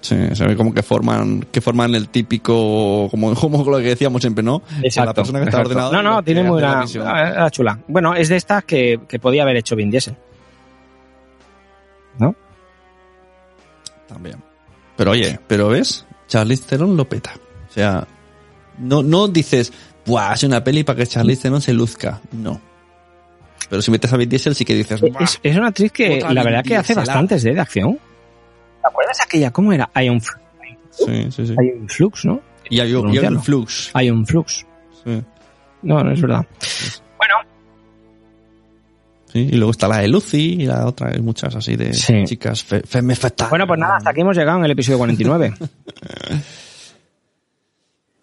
[0.00, 4.20] Sí, se ve como que forman, que forman el típico, como, como lo que decíamos
[4.20, 4.60] siempre, ¿no?
[4.96, 5.60] la persona que está exacto.
[5.70, 5.90] ordenada.
[5.92, 7.30] No, no, tiene muy buena buena.
[7.30, 7.78] Era chula.
[7.88, 10.16] Bueno, es de estas que, que podía haber hecho Vin Diesel.
[12.18, 12.34] ¿No?
[14.06, 14.42] También.
[14.96, 17.32] Pero oye, pero ves, Charlize Theron lo peta.
[17.68, 18.06] O sea,
[18.78, 19.72] no, no dices,
[20.06, 22.20] buah, es una peli para que Charlize Theron se luzca.
[22.32, 22.60] No.
[23.68, 25.00] Pero si metes a Vin Diesel sí que dices.
[25.20, 27.54] Es, es una actriz que la Vin verdad que hace bastantes ¿eh?
[27.54, 27.98] de acción.
[28.82, 29.50] ¿Te acuerdas aquella?
[29.50, 29.90] ¿Cómo era?
[30.02, 30.38] Iron, Fl-
[30.90, 31.54] Sí, sí,
[31.88, 32.40] Flux, ¿no?
[32.70, 33.90] Y un flux.
[34.00, 34.64] Iron Flux.
[35.04, 35.22] Sí.
[35.82, 36.46] No, no es verdad.
[39.34, 42.22] Sí, y luego está la de Lucy y la otra, hay muchas así de Sí.
[42.24, 43.14] chicas fe, femme.
[43.50, 45.54] Bueno, pues nada, hasta aquí hemos llegado en el episodio 49.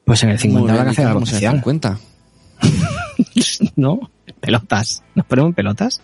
[0.05, 1.55] pues en el 50 Muy habrá que ¿y hacer algo cómo se especial.
[1.55, 1.99] 50?
[3.75, 4.09] ¿No?
[4.39, 5.03] Pelotas.
[5.13, 6.01] ¿Nos ponemos en pelotas?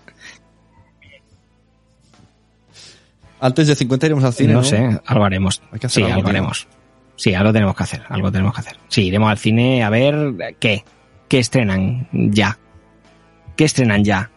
[3.40, 4.60] Antes de 50 iremos al cine, ¿no?
[4.60, 5.62] no sé, algo haremos.
[5.72, 6.68] Hay que hacer Sí, algo, algo haremos.
[7.16, 8.78] Sí, algo tenemos que hacer, algo tenemos que hacer.
[8.90, 10.84] Sí, iremos al cine a ver qué,
[11.30, 12.58] qué estrenan ya.
[13.56, 14.32] ¿Qué estrenan ya?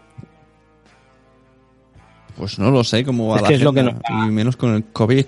[2.41, 4.57] Pues no lo sé cómo va Es la que es lo que agenda, y menos
[4.57, 5.27] con el COVID.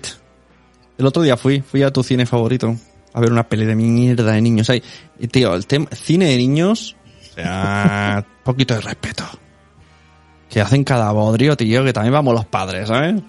[0.97, 2.75] El otro día fui, fui a tu cine favorito
[3.13, 4.67] a ver una peli de mierda de niños.
[4.71, 4.81] Ahí.
[5.19, 6.95] Y tío, el tema cine de niños,
[7.31, 9.23] o sea, poquito de respeto.
[10.49, 13.21] Que hacen cada bodrio, tío, que también vamos los padres, ¿sabes?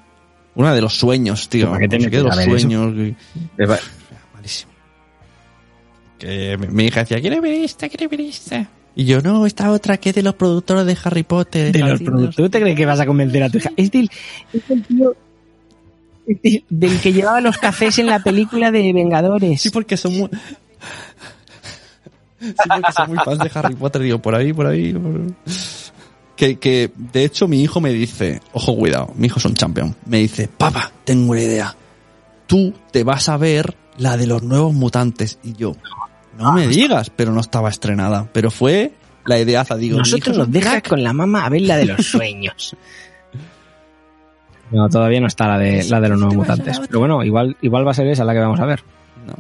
[0.55, 1.69] Una de los sueños, tío.
[1.69, 2.94] ¿Para qué de metes los sueños.
[2.94, 3.16] que-
[4.35, 4.73] Malísimo.
[6.19, 7.89] Que mi, hija decía, ¿quiere ver esta?
[7.89, 8.66] ¿Quiere ver esta?
[8.97, 11.73] Y yo, no, esta otra que es de los productores de Harry Potter.
[11.73, 12.37] De los productos.
[12.37, 13.71] ¿Tú te crees que vas a convencer a tu hija?
[13.77, 14.09] Es del,
[14.53, 15.15] es del tío
[16.27, 19.61] es del, del que llevaba los cafés en la película de Vengadores.
[19.61, 20.31] Sí, porque son muy...
[22.41, 24.93] Sí, porque son muy fans de Harry Potter, digo, por ahí, por ahí.
[24.93, 25.33] por-
[26.37, 29.95] Que, que, de hecho, mi hijo me dice, ojo, cuidado, mi hijo es un champion,
[30.07, 31.77] me dice, papá, tengo una idea.
[32.47, 35.39] Tú te vas a ver la de los nuevos mutantes.
[35.45, 35.77] Y yo,
[36.39, 38.28] no me digas, pero no estaba estrenada.
[38.32, 38.93] Pero fue
[39.27, 39.98] la ideaza, digo.
[39.98, 40.89] Nosotros nos dejas crack.
[40.89, 42.77] con la mamá a ver la de los sueños.
[44.70, 46.81] No, todavía no está la de, la de los nuevos mutantes.
[46.81, 48.82] Pero bueno, igual, igual va a ser esa la que vamos a ver.
[49.27, 49.35] No.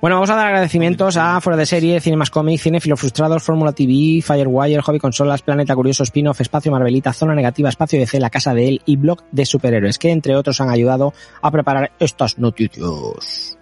[0.00, 4.22] Bueno, vamos a dar agradecimientos a Fuera de Serie, Cinemas Comics, Cinefilos Frustrados, Fórmula TV,
[4.22, 8.68] Firewire, Hobby Consolas, Planeta Curioso, Spin-off, Espacio Marvelita, Zona Negativa, Espacio DC, La Casa de
[8.68, 13.57] Él y Blog de Superhéroes, que entre otros han ayudado a preparar estas noticias.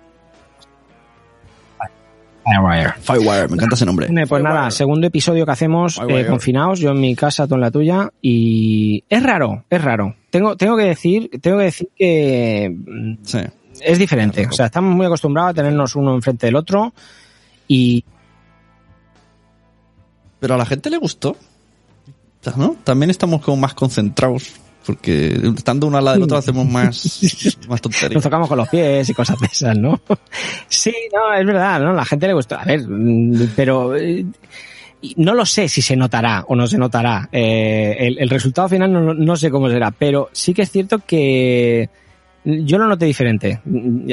[2.46, 2.92] Firewire.
[3.00, 4.08] Firewire, me encanta ese nombre.
[4.28, 6.20] Pues nada, segundo episodio que hacemos Firewire.
[6.20, 10.14] eh, confinados, yo en mi casa, tú en la tuya, y es raro, es raro.
[10.30, 13.38] Tengo, tengo que decir, tengo que decir que mm, Sí.
[13.80, 14.46] es diferente.
[14.46, 16.92] O sea, estamos muy acostumbrados a tenernos uno enfrente del otro
[17.66, 18.04] y
[20.38, 21.36] Pero a la gente le gustó.
[22.56, 22.76] ¿No?
[22.84, 24.54] También estamos como más concentrados.
[24.86, 27.20] Porque estando uno al lado del otro hacemos más,
[27.60, 28.22] más nos tonterías.
[28.22, 30.00] tocamos con los pies y cosas de esas, ¿no?
[30.68, 31.92] Sí, no, es verdad, ¿no?
[31.92, 32.56] La gente le gustó.
[32.56, 34.24] A ver, mm, pero eh,
[35.16, 37.28] no lo sé si se notará o no se notará.
[37.32, 41.00] Eh, el, el resultado final no, no sé cómo será, pero sí que es cierto
[41.00, 41.90] que
[42.44, 43.60] yo lo noté diferente.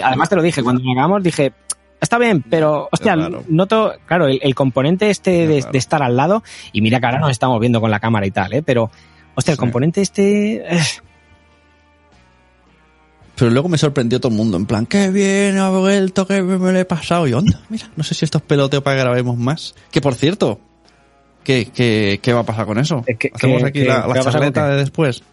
[0.03, 1.53] Además te lo dije, cuando acabamos dije,
[2.01, 3.15] está bien, pero, hostia,
[3.47, 7.19] noto, claro, el, el componente este de, de estar al lado, y mira que ahora
[7.19, 8.63] nos estamos viendo con la cámara y tal, ¿eh?
[8.63, 8.89] Pero,
[9.35, 9.59] hostia, el Sí.
[9.59, 10.55] componente este...
[10.75, 10.81] eh,
[13.35, 16.61] Pero luego me sorprendió todo el mundo, en plan, qué bien, ha vuelto, qué bien
[16.61, 17.27] me lo he pasado.
[17.27, 19.73] Y onda, mira, no sé si esto es peloteo para que grabemos más.
[19.91, 20.59] Que por cierto,
[21.43, 23.03] ¿qué, qué, qué va a pasar con eso?
[23.19, 25.23] ¿qué- Hacemos aquí la, la charleta de después.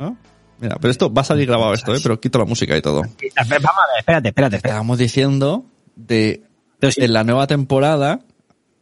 [0.00, 0.16] ¿No?
[0.60, 2.00] Mira, pero esto va a salir grabado esto, ¿eh?
[2.02, 3.02] Pero quito la música y todo.
[3.02, 3.60] Vamos a ver,
[4.00, 4.56] espérate, espérate, espérate.
[4.56, 6.42] Estábamos diciendo de
[6.90, 7.00] sí.
[7.00, 8.20] en la nueva temporada.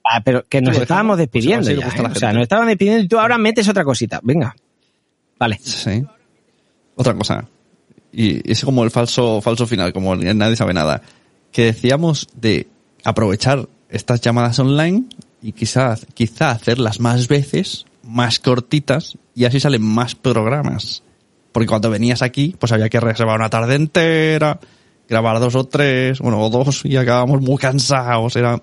[0.09, 2.11] Ah, pero que nos Lo estábamos pues, ver despidiendo ya, ¿eh?
[2.11, 4.21] O sea, nos estaban despidiendo y tú ahora metes otra cosita.
[4.23, 4.55] Venga.
[5.39, 5.59] Vale.
[5.63, 6.05] Sí.
[6.95, 7.47] Otra cosa.
[8.13, 11.03] Y es como el falso, falso final, como nadie sabe nada.
[11.53, 12.69] Que decíamos de
[13.05, 15.05] aprovechar estas llamadas online
[15.43, 21.03] y quizás, quizá hacerlas más veces, más cortitas, y así salen más programas.
[21.53, 24.59] Porque cuando venías aquí, pues había que reservar una tarde entera,
[25.09, 28.61] grabar dos o tres, bueno, o dos, y acabábamos muy cansados, era,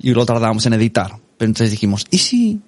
[0.00, 1.12] y lo tardábamos en editar.
[1.36, 2.60] Pero entonces dijimos, ¿y si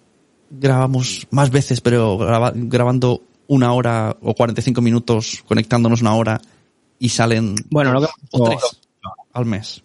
[0.51, 6.41] grabamos más veces, pero graba- grabando una hora o 45 minutos, conectándonos una hora,
[6.99, 8.61] y salen Bueno, lo que- o tres
[9.33, 9.83] al mes?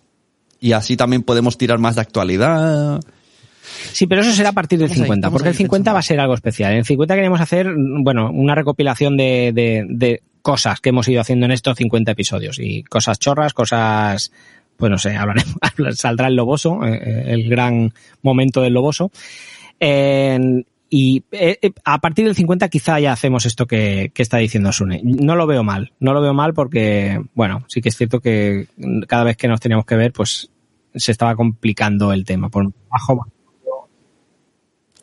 [0.59, 2.99] Y así también podemos tirar más de actualidad.
[3.91, 5.93] Sí, pero eso será a partir del Vamos ahí, 50, vamos porque el 50 pensando.
[5.95, 6.71] va a ser algo especial.
[6.73, 7.67] En el 50 queremos hacer,
[8.03, 12.59] bueno, una recopilación de, de, de cosas que hemos ido haciendo en estos 50 episodios.
[12.59, 14.31] Y cosas chorras, cosas,
[14.77, 15.55] pues no sé, hablaremos,
[15.93, 19.11] saldrá el loboso, eh, eh, el gran momento del loboso.
[20.87, 25.01] Y eh, a partir del 50 quizá ya hacemos esto que, que está diciendo Sune.
[25.03, 28.67] No lo veo mal, no lo veo mal porque, bueno, sí que es cierto que
[29.07, 30.49] cada vez que nos teníamos que ver, pues
[30.93, 32.49] se estaba complicando el tema.
[32.49, 33.25] Por bajo,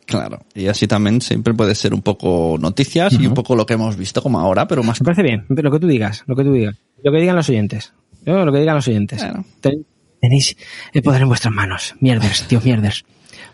[0.07, 0.41] Claro.
[0.55, 3.97] Y así también siempre puede ser un poco noticias y un poco lo que hemos
[3.97, 6.53] visto como ahora, pero más Me parece bien, lo que tú digas, lo que tú
[6.53, 6.77] digas.
[7.03, 7.95] Lo que digan los oyentes.
[8.25, 9.25] Yo, lo que digan los oyentes.
[9.61, 9.85] Ten-
[10.21, 10.57] Tenéis
[10.93, 11.95] el poder en vuestras manos.
[12.01, 13.05] Mierders, tío, mierders.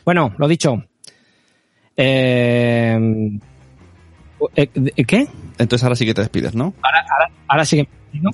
[0.04, 0.84] Bueno, lo dicho.
[1.96, 2.98] Eh,
[4.54, 5.26] eh, ¿Qué?
[5.58, 6.74] Entonces ahora sí que te despides, ¿no?
[6.82, 7.88] Ahora, ahora, ahora sí que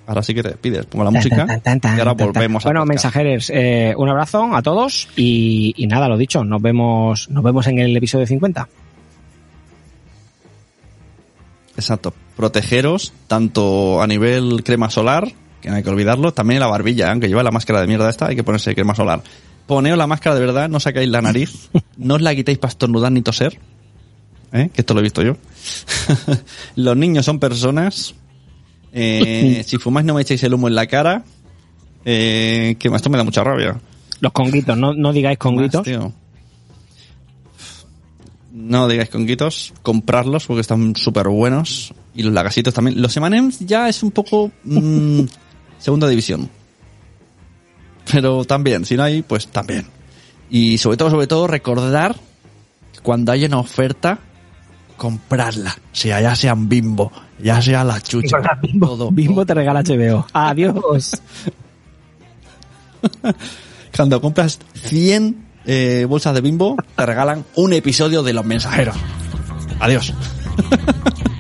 [0.06, 0.86] Ahora sí que te despides.
[0.86, 2.32] Pongo la música Tan, tan, tan, y ahora tan, tan.
[2.32, 6.61] volvemos a Bueno, mensajeros, eh, un abrazo a todos y, y nada, lo dicho, nos
[6.61, 8.69] vemos, nos vemos en el episodio 50.
[11.77, 12.15] Exacto.
[12.36, 15.28] Protegeros tanto a nivel crema solar,
[15.65, 17.11] que no hay que olvidarlo, también la barbilla, ¿eh?
[17.12, 19.23] aunque lleva la máscara de mierda esta, hay que ponerse crema solar.
[19.66, 23.11] Poneos la máscara de verdad, no sacáis la nariz, no os la quitéis para estornudar
[23.11, 23.59] ni toser,
[24.53, 24.69] ¿eh?
[24.74, 25.39] que esto lo he visto yo.
[26.77, 28.15] Los niños son personas.
[28.93, 31.24] Eh, si fumáis no me echéis el humo en la cara.
[32.05, 33.81] Eh, que esto me da mucha rabia.
[34.20, 35.86] Los conguitos, no, no digáis conguitos.
[35.86, 36.12] Más.
[38.53, 41.95] No digáis conguitos, comprarlos porque están súper buenos.
[42.15, 43.01] Y los lagasitos también.
[43.01, 45.23] Los M&M's ya es un poco mm,
[45.85, 46.48] segunda división.
[48.11, 49.86] Pero también, si no hay, pues también.
[50.48, 52.16] Y sobre todo, sobre todo, recordar
[53.02, 54.19] cuando haya una oferta,
[54.97, 55.77] comprarla.
[55.93, 58.39] Sea ya sean bimbo, ya sea la chucha.
[58.62, 59.11] Bimbo, todo.
[59.11, 60.27] Bimbo te regala HBO.
[60.32, 61.20] Adiós.
[63.94, 68.97] Cuando compras 100 eh, bolsas de bimbo, te regalan un episodio de Los Mensajeros.
[69.81, 70.15] Adiós.